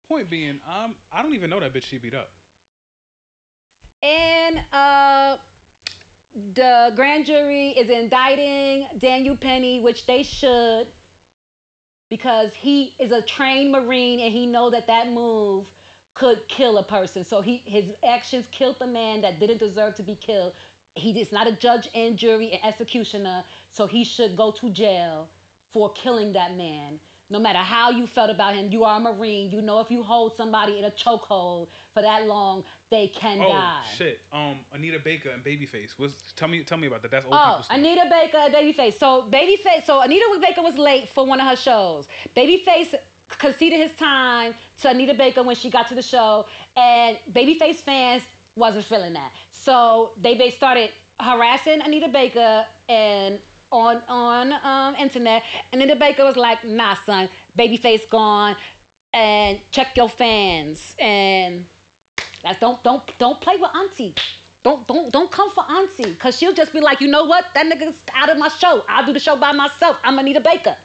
Point 0.04 0.30
being, 0.30 0.60
um, 0.62 0.98
I 1.10 1.22
don't 1.22 1.34
even 1.34 1.50
know 1.50 1.60
that 1.60 1.72
bitch 1.72 1.84
she 1.84 1.98
beat 1.98 2.14
up. 2.14 2.30
And 4.02 4.58
uh, 4.70 5.40
the 6.34 6.92
grand 6.94 7.24
jury 7.24 7.70
is 7.70 7.88
indicting 7.88 8.98
Daniel 8.98 9.36
Penny, 9.36 9.80
which 9.80 10.04
they 10.04 10.22
should, 10.22 10.92
because 12.10 12.54
he 12.54 12.94
is 12.98 13.12
a 13.12 13.22
trained 13.22 13.72
Marine 13.72 14.20
and 14.20 14.32
he 14.32 14.46
know 14.46 14.68
that 14.70 14.86
that 14.88 15.08
move 15.08 15.74
could 16.14 16.46
kill 16.48 16.76
a 16.78 16.84
person. 16.84 17.24
So 17.24 17.40
he 17.40 17.58
his 17.58 17.96
actions 18.02 18.46
killed 18.48 18.78
the 18.78 18.86
man 18.86 19.22
that 19.22 19.38
didn't 19.38 19.58
deserve 19.58 19.94
to 19.96 20.02
be 20.02 20.16
killed. 20.16 20.54
He 20.94 21.18
is 21.18 21.32
not 21.32 21.46
a 21.46 21.56
judge 21.56 21.88
and 21.94 22.18
jury 22.18 22.52
and 22.52 22.62
executioner, 22.62 23.46
so 23.68 23.86
he 23.86 24.04
should 24.04 24.36
go 24.36 24.52
to 24.52 24.70
jail 24.70 25.28
for 25.68 25.92
killing 25.94 26.32
that 26.32 26.56
man. 26.56 27.00
No 27.30 27.38
matter 27.38 27.58
how 27.60 27.90
you 27.90 28.06
felt 28.06 28.30
about 28.30 28.54
him, 28.54 28.70
you 28.70 28.84
are 28.84 28.98
a 28.98 29.00
Marine. 29.00 29.50
You 29.50 29.62
know 29.62 29.80
if 29.80 29.90
you 29.90 30.02
hold 30.02 30.36
somebody 30.36 30.78
in 30.78 30.84
a 30.84 30.90
chokehold 30.90 31.70
for 31.92 32.02
that 32.02 32.26
long, 32.26 32.66
they 32.90 33.08
can 33.08 33.40
Oh 33.40 33.48
die. 33.48 33.86
shit! 33.94 34.20
Um, 34.30 34.64
Anita 34.70 34.98
Baker 34.98 35.30
and 35.30 35.42
Babyface. 35.44 35.96
Was 35.96 36.20
tell 36.34 36.48
me, 36.48 36.62
tell 36.64 36.76
me 36.78 36.86
about 36.86 37.00
that. 37.02 37.10
That's 37.10 37.24
old 37.24 37.34
Oh. 37.34 37.66
Anita 37.70 38.06
Baker 38.10 38.36
and 38.36 38.54
Babyface. 38.54 38.94
So 38.94 39.30
Babyface, 39.30 39.84
so 39.84 40.02
Anita 40.02 40.38
Baker 40.40 40.60
was 40.62 40.76
late 40.76 41.08
for 41.08 41.24
one 41.24 41.40
of 41.40 41.46
her 41.46 41.56
shows. 41.56 42.08
Babyface 42.36 43.02
conceded 43.28 43.78
his 43.78 43.96
time 43.96 44.54
to 44.78 44.90
Anita 44.90 45.14
Baker 45.14 45.42
when 45.42 45.56
she 45.56 45.70
got 45.70 45.88
to 45.88 45.94
the 45.94 46.02
show, 46.02 46.46
and 46.76 47.16
Babyface 47.20 47.76
fans 47.76 48.22
wasn't 48.54 48.84
feeling 48.84 49.14
that. 49.14 49.34
So 49.50 50.12
they, 50.18 50.36
they 50.36 50.50
started 50.50 50.92
harassing 51.18 51.80
Anita 51.80 52.08
Baker 52.08 52.68
and 52.88 53.40
on 53.70 53.96
on 54.08 54.52
um, 54.52 54.94
internet. 54.96 55.42
And 55.72 55.80
then 55.80 55.88
the 55.88 55.96
Baker 55.96 56.24
was 56.24 56.36
like, 56.36 56.64
"Nah, 56.64 56.94
son, 56.94 57.28
Babyface 57.56 58.08
gone, 58.08 58.56
and 59.12 59.62
check 59.70 59.96
your 59.96 60.08
fans 60.08 60.96
and." 60.98 61.66
That's 62.42 62.60
don't 62.60 62.82
don't 62.84 63.18
don't 63.18 63.40
play 63.40 63.56
with 63.56 63.74
Auntie. 63.74 64.14
Don't 64.62 64.86
don't 64.86 65.10
don't 65.10 65.32
come 65.32 65.50
for 65.50 65.64
Auntie, 65.64 66.14
cause 66.16 66.38
she'll 66.38 66.52
just 66.52 66.74
be 66.74 66.80
like, 66.80 67.00
you 67.00 67.08
know 67.08 67.24
what? 67.24 67.52
That 67.54 67.64
nigga's 67.72 68.02
out 68.12 68.28
of 68.28 68.36
my 68.36 68.48
show. 68.48 68.84
I'll 68.86 69.06
do 69.06 69.14
the 69.14 69.20
show 69.20 69.36
by 69.38 69.52
myself. 69.52 69.98
I'm 70.04 70.18
Anita 70.18 70.40
Baker. 70.40 70.76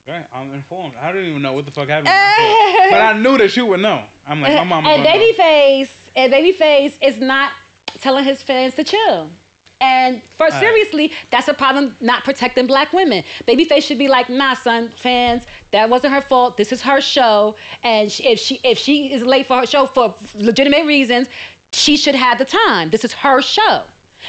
Okay, 0.00 0.26
I'm 0.30 0.52
informed. 0.52 0.94
I 0.96 1.12
didn't 1.12 1.30
even 1.30 1.42
know 1.42 1.54
what 1.54 1.64
the 1.64 1.70
fuck 1.72 1.88
happened, 1.88 2.06
but 2.92 3.00
I 3.00 3.18
knew 3.20 3.38
that 3.38 3.56
you 3.56 3.66
would 3.66 3.80
know. 3.80 4.08
I'm 4.26 4.40
like, 4.40 4.54
my 4.54 4.64
mama. 4.64 4.88
and. 4.88 5.04
Babyface 5.04 6.10
and 6.14 6.32
Babyface 6.32 6.98
is 7.02 7.18
not 7.18 7.52
telling 7.86 8.24
his 8.24 8.42
fans 8.42 8.74
to 8.76 8.84
chill. 8.84 9.30
And 9.80 10.22
for 10.22 10.50
seriously, 10.50 11.12
that's 11.30 11.48
a 11.48 11.54
problem 11.54 11.96
not 12.00 12.24
protecting 12.24 12.66
black 12.66 12.92
women. 12.92 13.22
Babyface 13.44 13.82
should 13.82 13.98
be 13.98 14.08
like, 14.08 14.30
nah, 14.30 14.54
son, 14.54 14.88
fans, 14.90 15.46
that 15.72 15.90
wasn't 15.90 16.14
her 16.14 16.22
fault. 16.22 16.56
This 16.56 16.72
is 16.72 16.80
her 16.82 17.00
show. 17.00 17.56
And 17.82 18.10
she, 18.10 18.26
if 18.28 18.38
she 18.38 18.60
if 18.62 18.78
she 18.78 19.12
is 19.12 19.22
late 19.24 19.46
for 19.46 19.58
her 19.58 19.66
show 19.66 19.86
for 19.86 20.16
legitimate 20.34 20.86
reasons, 20.86 21.28
she 21.72 21.96
should 21.96 22.14
have 22.14 22.38
the 22.38 22.44
time. 22.44 22.90
This 22.90 23.04
is 23.04 23.12
her 23.12 23.42
show. 23.42 23.86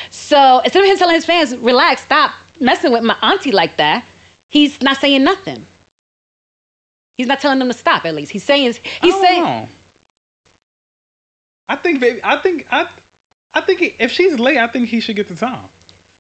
So 0.10 0.60
instead 0.60 0.84
of 0.84 0.90
him 0.90 0.98
telling 0.98 1.16
his 1.16 1.26
fans, 1.26 1.56
relax, 1.58 2.04
stop 2.04 2.34
messing 2.60 2.92
with 2.92 3.04
my 3.04 3.18
auntie 3.22 3.52
like 3.52 3.78
that, 3.78 4.06
he's 4.50 4.82
not 4.82 4.98
saying 4.98 5.24
nothing. 5.24 5.66
He's 7.18 7.28
not 7.28 7.40
telling 7.40 7.60
them 7.60 7.70
to 7.70 7.74
stop. 7.74 8.04
At 8.06 8.16
least 8.16 8.32
he's 8.32 8.44
saying 8.44 8.68
I 8.68 8.72
he's 9.02 9.14
don't 9.14 9.22
saying 9.24 9.44
know. 9.44 9.70
I 11.68 11.76
think, 11.76 12.00
baby. 12.00 12.20
I 12.24 12.38
think 12.42 12.72
I. 12.72 12.92
I 13.54 13.62
think 13.62 13.80
he, 13.80 13.96
if 14.00 14.12
she's 14.12 14.40
late, 14.40 14.58
I 14.58 14.68
think 14.68 14.90
he 14.90 15.00
should 15.00 15.16
get 15.16 15.28
the 15.28 15.36
time. 15.36 15.70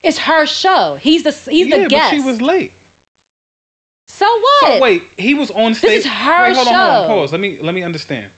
it's 0.03 0.17
her 0.17 0.45
show. 0.45 0.95
He's 0.95 1.23
the 1.23 1.31
he's 1.51 1.67
yeah, 1.67 1.83
the 1.83 1.89
guest. 1.89 2.11
but 2.11 2.17
she 2.17 2.23
was 2.25 2.41
late. 2.41 2.71
so 4.07 4.25
what? 4.25 4.61
So 4.73 4.81
wait, 4.81 5.03
he 5.17 5.33
was 5.33 5.51
on 5.51 5.73
stage. 5.75 5.89
This 6.03 6.05
is 6.05 6.11
her 6.11 6.43
wait, 6.43 6.55
hold 6.55 6.67
on, 6.67 6.73
hold 6.73 6.87
on, 6.87 7.03
show. 7.03 7.07
pause. 7.07 7.31
Let 7.31 7.41
me 7.41 7.59
let 7.59 7.75
me 7.75 7.83
understand. 7.83 8.31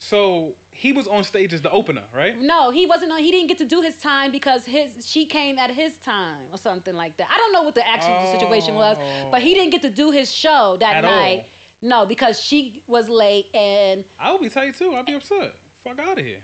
So 0.00 0.56
he 0.72 0.92
was 0.92 1.06
on 1.06 1.22
stage 1.24 1.52
as 1.54 1.62
the 1.62 1.70
opener, 1.70 2.08
right? 2.12 2.36
No, 2.36 2.70
he 2.70 2.84
wasn't 2.84 3.12
on. 3.12 3.20
He 3.20 3.30
didn't 3.30 3.46
get 3.46 3.58
to 3.58 3.64
do 3.64 3.80
his 3.80 4.00
time 4.00 4.32
because 4.32 4.66
his 4.66 5.06
she 5.06 5.24
came 5.26 5.58
at 5.58 5.70
his 5.70 5.98
time 5.98 6.52
or 6.52 6.58
something 6.58 6.94
like 6.94 7.16
that. 7.18 7.30
I 7.30 7.36
don't 7.36 7.52
know 7.52 7.62
what 7.62 7.74
the 7.74 7.86
actual 7.86 8.12
oh. 8.12 8.38
situation 8.38 8.74
was, 8.74 8.96
Oh. 8.98 9.30
but 9.30 9.40
he 9.40 9.54
didn't 9.54 9.70
get 9.70 9.82
to 9.82 9.90
do 9.90 10.10
his 10.10 10.32
show 10.32 10.76
that 10.78 10.96
At 10.96 11.00
night. 11.02 11.40
all. 11.42 11.48
No, 11.82 12.06
because 12.06 12.40
she 12.40 12.82
was 12.86 13.08
late 13.08 13.54
and 13.54 14.04
I 14.18 14.32
would 14.32 14.40
be 14.40 14.48
tight 14.50 14.74
too. 14.74 14.94
I'd 14.94 15.06
be 15.06 15.14
upset. 15.14 15.54
Fuck 15.54 15.98
out 15.98 16.18
of 16.18 16.24
here. 16.24 16.42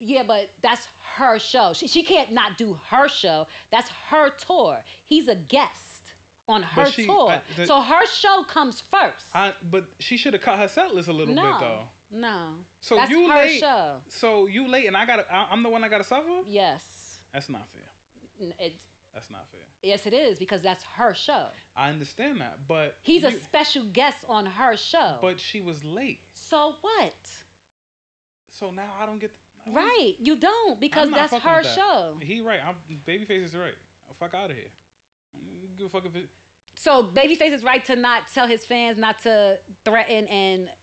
Yeah, 0.00 0.22
but 0.24 0.50
that's 0.60 0.86
her 0.86 1.38
show. 1.38 1.72
She 1.74 1.86
she 1.86 2.02
can't 2.02 2.32
not 2.32 2.58
do 2.58 2.74
her 2.74 3.06
show. 3.08 3.46
That's 3.70 3.88
her 3.88 4.30
tour. 4.36 4.82
He's 5.04 5.28
a 5.28 5.36
guest 5.36 6.14
on 6.48 6.62
her 6.64 6.90
she- 6.90 7.06
tour, 7.06 7.28
I- 7.30 7.44
the- 7.54 7.66
so 7.66 7.80
her 7.80 8.06
show 8.06 8.42
comes 8.44 8.80
first. 8.80 9.34
I, 9.36 9.54
but 9.62 10.02
she 10.02 10.16
should 10.16 10.32
have 10.32 10.42
cut 10.42 10.58
her 10.58 10.66
set 10.68 10.92
list 10.94 11.08
a 11.08 11.12
little 11.12 11.34
no, 11.34 11.52
bit 11.52 11.60
though. 11.60 11.88
no. 12.10 12.64
So 12.80 12.96
that's 12.96 13.10
you 13.10 13.28
her 13.30 13.36
late. 13.44 13.60
show. 13.60 14.02
So 14.08 14.46
you 14.46 14.66
late, 14.66 14.86
and 14.86 14.96
I 14.96 15.06
got. 15.06 15.16
to 15.16 15.32
I'm 15.32 15.62
the 15.62 15.70
one 15.70 15.82
that 15.82 15.88
got 15.90 15.98
to 15.98 16.04
suffer. 16.04 16.48
Yes, 16.48 17.22
That's 17.30 17.48
not 17.48 17.68
fair. 17.68 17.88
It's 18.38 18.88
That's 19.12 19.28
not 19.30 19.48
fair. 19.48 19.66
yes, 19.82 20.06
it 20.06 20.12
is 20.14 20.38
because 20.38 20.62
that's 20.62 20.82
her 20.82 21.14
show. 21.14 21.52
I 21.76 21.90
understand 21.90 22.40
that, 22.40 22.66
but 22.66 22.96
He's 23.02 23.22
a 23.22 23.32
special 23.40 23.88
guest 23.92 24.24
on 24.24 24.46
her 24.46 24.76
show. 24.76 25.18
But 25.20 25.40
she 25.40 25.60
was 25.60 25.84
late, 25.84 26.20
so 26.32 26.72
what? 26.80 27.44
so 28.48 28.70
now 28.72 28.94
I 28.94 29.06
don't 29.06 29.20
get. 29.20 29.32
I 29.34 29.49
Right, 29.66 30.16
you 30.18 30.38
don't 30.38 30.80
because 30.80 31.10
that's 31.10 31.32
her 31.32 31.62
that. 31.62 31.74
show. 31.74 32.14
He 32.16 32.40
right. 32.40 32.60
I'm 32.60 32.76
babyface 32.76 33.30
is 33.30 33.56
right. 33.56 33.78
Fuck 34.12 34.34
out 34.34 34.50
of 34.50 34.56
here. 34.56 34.72
Give 35.32 35.82
a 35.82 35.88
fuck 35.88 36.04
if 36.04 36.16
it. 36.16 36.30
So 36.76 37.12
Babyface 37.12 37.50
is 37.50 37.64
right 37.64 37.84
to 37.86 37.96
not 37.96 38.28
tell 38.28 38.46
his 38.46 38.64
fans 38.64 38.96
not 38.96 39.18
to 39.20 39.62
threaten, 39.84 40.26
and 40.28 40.76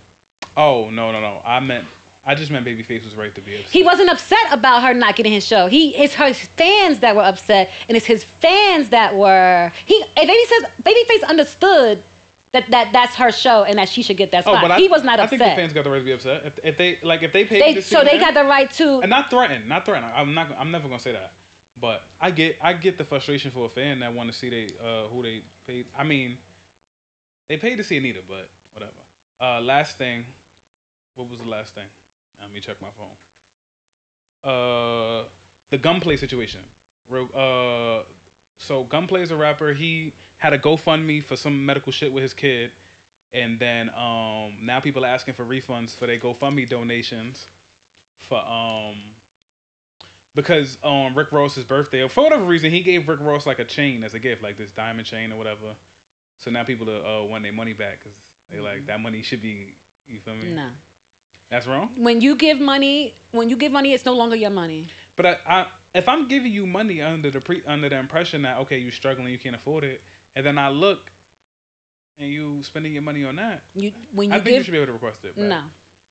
Oh 0.55 0.89
no 0.89 1.11
no 1.11 1.19
no! 1.21 1.41
I 1.43 1.59
meant. 1.59 1.87
I 2.25 2.35
just 2.35 2.51
meant 2.51 2.65
babyface 2.65 3.05
was 3.05 3.15
right 3.15 3.33
to 3.35 3.41
be 3.41 3.55
upset. 3.55 3.71
he 3.71 3.83
wasn't 3.83 4.09
upset 4.09 4.51
about 4.51 4.83
her 4.83 4.93
not 4.93 5.15
getting 5.15 5.31
his 5.31 5.45
show. 5.45 5.67
He 5.67 5.95
it's 5.95 6.13
her 6.15 6.33
fans 6.33 6.99
that 6.99 7.15
were 7.15 7.21
upset, 7.21 7.71
and 7.87 7.95
it's 7.95 8.05
his 8.05 8.23
fans 8.23 8.89
that 8.89 9.15
were 9.15 9.71
he. 9.85 10.01
And 10.01 10.27
Baby 10.27 10.45
says 10.45 10.63
Babyface 10.81 11.27
understood 11.27 12.03
that 12.57 12.71
that 12.71 12.93
that's 12.93 13.15
her 13.15 13.31
show 13.31 13.63
and 13.63 13.77
that 13.77 13.89
she 13.89 14.01
should 14.01 14.17
get 14.17 14.31
that 14.31 14.45
oh, 14.47 14.51
spot. 14.51 14.61
but 14.61 14.71
I, 14.71 14.79
he 14.79 14.87
was 14.87 15.03
not 15.03 15.19
I 15.19 15.23
upset. 15.23 15.41
I 15.41 15.45
think 15.45 15.55
the 15.55 15.61
fans 15.61 15.73
got 15.73 15.83
the 15.83 15.91
right 15.91 15.99
to 15.99 16.05
be 16.05 16.11
upset. 16.11 16.45
If, 16.45 16.65
if 16.65 16.77
they 16.77 16.99
like, 17.01 17.23
if 17.23 17.33
they 17.33 17.45
paid 17.45 17.61
they 17.61 17.81
so 17.81 18.03
they 18.03 18.17
got 18.19 18.33
the 18.33 18.43
right 18.43 18.69
to. 18.71 19.01
and 19.01 19.09
not 19.09 19.29
threaten, 19.29 19.67
not 19.67 19.85
threaten. 19.85 20.09
I'm 20.09 20.33
not. 20.33 20.51
I'm 20.51 20.71
never 20.71 20.87
gonna 20.87 20.99
say 20.99 21.13
that. 21.13 21.33
But 21.79 22.03
I 22.19 22.31
get. 22.31 22.63
I 22.63 22.73
get 22.73 22.97
the 22.97 23.05
frustration 23.05 23.51
for 23.51 23.65
a 23.65 23.69
fan 23.69 23.99
that 23.99 24.13
want 24.13 24.27
to 24.27 24.33
see 24.33 24.49
they 24.49 24.77
uh 24.77 25.07
who 25.07 25.21
they 25.21 25.41
paid. 25.65 25.87
I 25.93 26.03
mean, 26.03 26.39
they 27.47 27.57
paid 27.57 27.75
to 27.77 27.83
see 27.83 27.97
Anita, 27.97 28.21
but 28.21 28.49
whatever. 28.71 28.99
Uh, 29.39 29.61
last 29.61 29.97
thing. 29.97 30.25
What 31.15 31.29
was 31.29 31.39
the 31.39 31.47
last 31.47 31.73
thing? 31.73 31.89
Let 32.39 32.51
me 32.51 32.59
check 32.61 32.79
my 32.81 32.91
phone. 32.91 33.17
Uh, 34.43 35.29
the 35.67 35.77
gunplay 35.77 36.17
situation. 36.17 36.69
Uh, 37.09 38.03
so 38.57 38.83
gunplay 38.83 39.21
is 39.21 39.31
a 39.31 39.37
rapper. 39.37 39.73
He 39.73 40.13
had 40.37 40.53
a 40.53 40.59
GoFundMe 40.59 41.23
for 41.23 41.35
some 41.35 41.65
medical 41.65 41.91
shit 41.91 42.11
with 42.11 42.23
his 42.23 42.33
kid, 42.33 42.71
and 43.31 43.59
then 43.59 43.89
um 43.89 44.65
now 44.65 44.79
people 44.79 45.05
are 45.05 45.09
asking 45.09 45.35
for 45.35 45.45
refunds 45.45 45.95
for 45.95 46.07
their 46.07 46.19
GoFundMe 46.19 46.67
donations 46.67 47.47
for 48.15 48.39
um 48.39 49.15
because 50.33 50.81
on 50.83 51.15
Rick 51.15 51.31
Ross's 51.31 51.65
birthday, 51.65 52.03
or 52.03 52.09
for 52.09 52.23
whatever 52.23 52.45
reason, 52.45 52.69
he 52.69 52.83
gave 52.83 53.09
Rick 53.09 53.19
Ross 53.19 53.47
like 53.47 53.57
a 53.59 53.65
chain 53.65 54.03
as 54.03 54.13
a 54.13 54.19
gift, 54.19 54.41
like 54.43 54.55
this 54.55 54.71
diamond 54.71 55.07
chain 55.07 55.31
or 55.31 55.35
whatever. 55.37 55.75
So 56.37 56.51
now 56.51 56.63
people 56.63 56.89
are, 56.91 57.23
uh, 57.23 57.25
want 57.25 57.41
their 57.41 57.51
money 57.51 57.73
back 57.73 57.99
because 57.99 58.35
they 58.47 58.59
like 58.59 58.85
that 58.85 58.99
money 58.99 59.23
should 59.23 59.41
be. 59.41 59.75
You 60.05 60.21
feel 60.21 60.35
me? 60.35 60.53
no, 60.53 60.73
That's 61.49 61.67
wrong. 61.67 62.01
when 62.01 62.21
you 62.21 62.35
give 62.35 62.59
money, 62.59 63.15
when 63.31 63.49
you 63.49 63.57
give 63.57 63.71
money, 63.71 63.93
it's 63.93 64.05
no 64.05 64.13
longer 64.13 64.35
your 64.37 64.51
money. 64.51 64.87
But 65.17 65.25
I, 65.25 65.33
I, 65.45 65.71
if 65.97 66.07
I'm 66.07 66.27
giving 66.27 66.51
you 66.51 66.65
money 66.67 67.01
under 67.01 67.31
the 67.31 67.41
pre, 67.41 67.65
under 67.65 67.89
the 67.89 67.97
impression 67.97 68.43
that 68.43 68.57
okay, 68.59 68.77
you're 68.77 68.91
struggling, 68.91 69.31
you 69.33 69.39
can't 69.39 69.55
afford 69.55 69.83
it, 69.83 70.01
and 70.35 70.45
then 70.45 70.57
I 70.57 70.69
look, 70.69 71.11
and 72.17 72.29
you 72.31 72.63
spending 72.63 72.93
your 72.93 73.01
money 73.01 73.23
on 73.23 73.35
that, 73.37 73.63
You 73.73 73.91
when 74.11 74.29
you 74.29 74.35
I 74.35 74.41
think 74.41 74.57
you 74.57 74.63
should 74.63 74.71
be 74.71 74.77
able 74.77 74.87
to 74.87 74.93
request 74.93 75.25
it. 75.25 75.35
back. 75.35 75.45
No, 75.45 75.69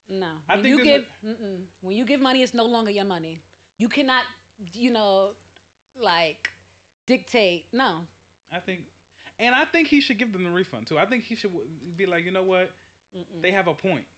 no. 0.09 0.43
I 0.49 0.57
when 0.57 0.63
think 0.65 0.79
you 0.79 0.85
give 0.85 1.05
mm-mm. 1.23 1.67
when 1.81 1.97
you 1.97 2.05
give 2.05 2.21
money, 2.21 2.43
it's 2.43 2.55
no 2.55 2.67
longer 2.67 2.91
your 2.91 3.05
money. 3.05 3.41
You 3.79 3.89
cannot, 3.89 4.27
you 4.73 4.91
know, 4.91 5.37
like 5.95 6.53
dictate. 7.07 7.73
No, 7.73 8.07
I 8.51 8.61
think, 8.61 8.91
and 9.39 9.55
I 9.55 9.65
think 9.67 9.89
he 9.89 10.01
should 10.01 10.19
give 10.19 10.33
them 10.33 10.43
the 10.43 10.51
refund 10.51 10.89
too. 10.89 10.99
I 10.99 11.07
think 11.07 11.25
he 11.25 11.35
should 11.37 11.97
be 11.97 12.07
like, 12.07 12.25
you 12.25 12.31
know 12.31 12.45
what, 12.45 12.73
they 13.13 13.53
have 13.53 13.69
a 13.69 13.75
point. 13.75 14.09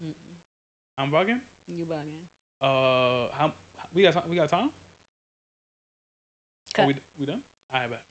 I'm 0.00 1.10
bugging. 1.10 1.40
you 1.66 1.86
bugging. 1.86 2.26
Uh, 2.60 3.28
how 3.32 3.54
we 3.92 4.02
got 4.02 4.28
we 4.28 4.36
got 4.36 4.48
time? 4.48 4.72
Cut. 6.72 6.84
Oh, 6.84 6.86
we 6.88 6.96
we 7.18 7.26
done? 7.26 7.44
All 7.70 7.80
right, 7.80 7.90
bet. 7.90 8.04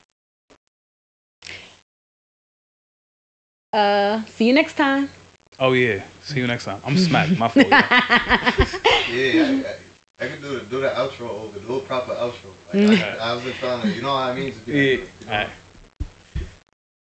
Uh, 3.73 4.23
see 4.25 4.47
you 4.47 4.53
next 4.53 4.75
time. 4.75 5.09
Oh 5.59 5.73
yeah. 5.73 6.03
See 6.23 6.39
you 6.39 6.47
next 6.47 6.65
time. 6.65 6.81
I'm 6.85 6.97
smacked. 6.97 7.37
My 7.37 7.47
fault. 7.47 7.67
yeah. 7.69 8.17
Yeah, 9.11 9.63
I, 10.19 10.23
I, 10.23 10.25
I 10.25 10.27
can 10.29 10.41
do 10.41 10.59
the 10.59 10.65
do 10.65 10.79
the 10.81 10.89
outro 10.89 11.27
over, 11.29 11.59
do 11.59 11.75
a 11.77 11.79
proper 11.81 12.13
outro. 12.13 12.51
Like, 12.71 12.99
I, 13.01 13.33
I've 13.33 13.43
been 13.43 13.53
trying 13.53 13.81
to, 13.81 13.91
you 13.93 14.01
know 14.01 14.13
what 14.13 14.23
I 14.23 14.33
mean? 14.35 14.53
To 14.53 14.59
be 14.59 14.71
Yeah. 14.71 14.97
like, 15.01 15.09
you 15.19 15.25
know, 15.25 15.31
All 15.33 15.37
right. 15.37 15.49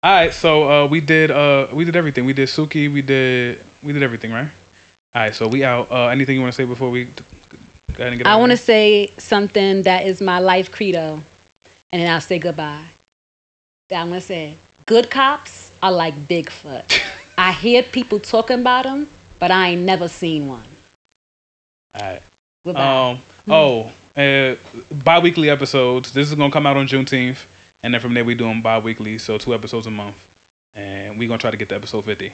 All 0.03 0.11
right. 0.13 0.33
So 0.33 0.69
uh, 0.69 0.87
we 0.87 1.01
did 1.01 1.29
uh 1.31 1.67
we 1.73 1.85
did 1.85 1.95
everything. 1.95 2.25
We 2.25 2.33
did 2.33 2.47
Suki. 2.49 2.91
We 2.91 3.01
did 3.01 3.63
we 3.83 3.93
did 3.93 4.01
everything, 4.03 4.31
right? 4.31 4.49
All 5.13 5.21
right. 5.23 5.35
So 5.35 5.47
we 5.47 5.63
out. 5.63 5.91
Uh, 5.91 6.07
anything 6.07 6.35
you 6.35 6.41
want 6.41 6.53
to 6.53 6.57
say 6.57 6.65
before 6.65 6.89
we 6.89 7.05
go 7.05 7.11
ahead 7.99 8.13
and 8.13 8.17
get? 8.17 8.27
Out? 8.27 8.33
I 8.33 8.37
want 8.37 8.51
to 8.51 8.57
say 8.57 9.11
something 9.17 9.83
that 9.83 10.05
is 10.07 10.21
my 10.21 10.39
life 10.39 10.71
credo, 10.71 11.21
and 11.91 12.01
then 12.01 12.11
I'll 12.11 12.21
say 12.21 12.39
goodbye. 12.39 12.85
I'm 13.91 14.09
gonna 14.09 14.21
say, 14.21 14.55
good 14.85 15.09
cops 15.09 15.71
are 15.81 15.91
like 15.91 16.13
Bigfoot. 16.27 17.01
I 17.37 17.51
hear 17.51 17.81
people 17.83 18.19
talking 18.19 18.59
about 18.59 18.83
them, 18.83 19.07
but 19.39 19.49
I 19.49 19.69
ain't 19.69 19.81
never 19.81 20.07
seen 20.07 20.47
one. 20.47 20.63
All 21.95 22.01
right. 22.01 22.21
Goodbye. 22.63 23.11
Um. 23.11 23.21
Oh, 23.47 23.91
uh, 24.15 24.55
bi-weekly 25.03 25.49
episodes. 25.49 26.13
This 26.13 26.29
is 26.29 26.35
gonna 26.35 26.51
come 26.51 26.67
out 26.67 26.77
on 26.77 26.87
Juneteenth, 26.87 27.45
and 27.81 27.93
then 27.93 28.01
from 28.01 28.13
there 28.13 28.25
we 28.25 28.35
doing 28.35 28.61
bi-weekly, 28.61 29.17
so 29.17 29.37
two 29.37 29.55
episodes 29.55 29.87
a 29.87 29.91
month, 29.91 30.27
and 30.73 31.17
we 31.17 31.25
gonna 31.25 31.39
try 31.39 31.51
to 31.51 31.57
get 31.57 31.69
to 31.69 31.75
episode 31.75 32.05
fifty. 32.05 32.33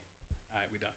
All 0.50 0.56
right, 0.56 0.70
we 0.70 0.78
done. 0.78 0.94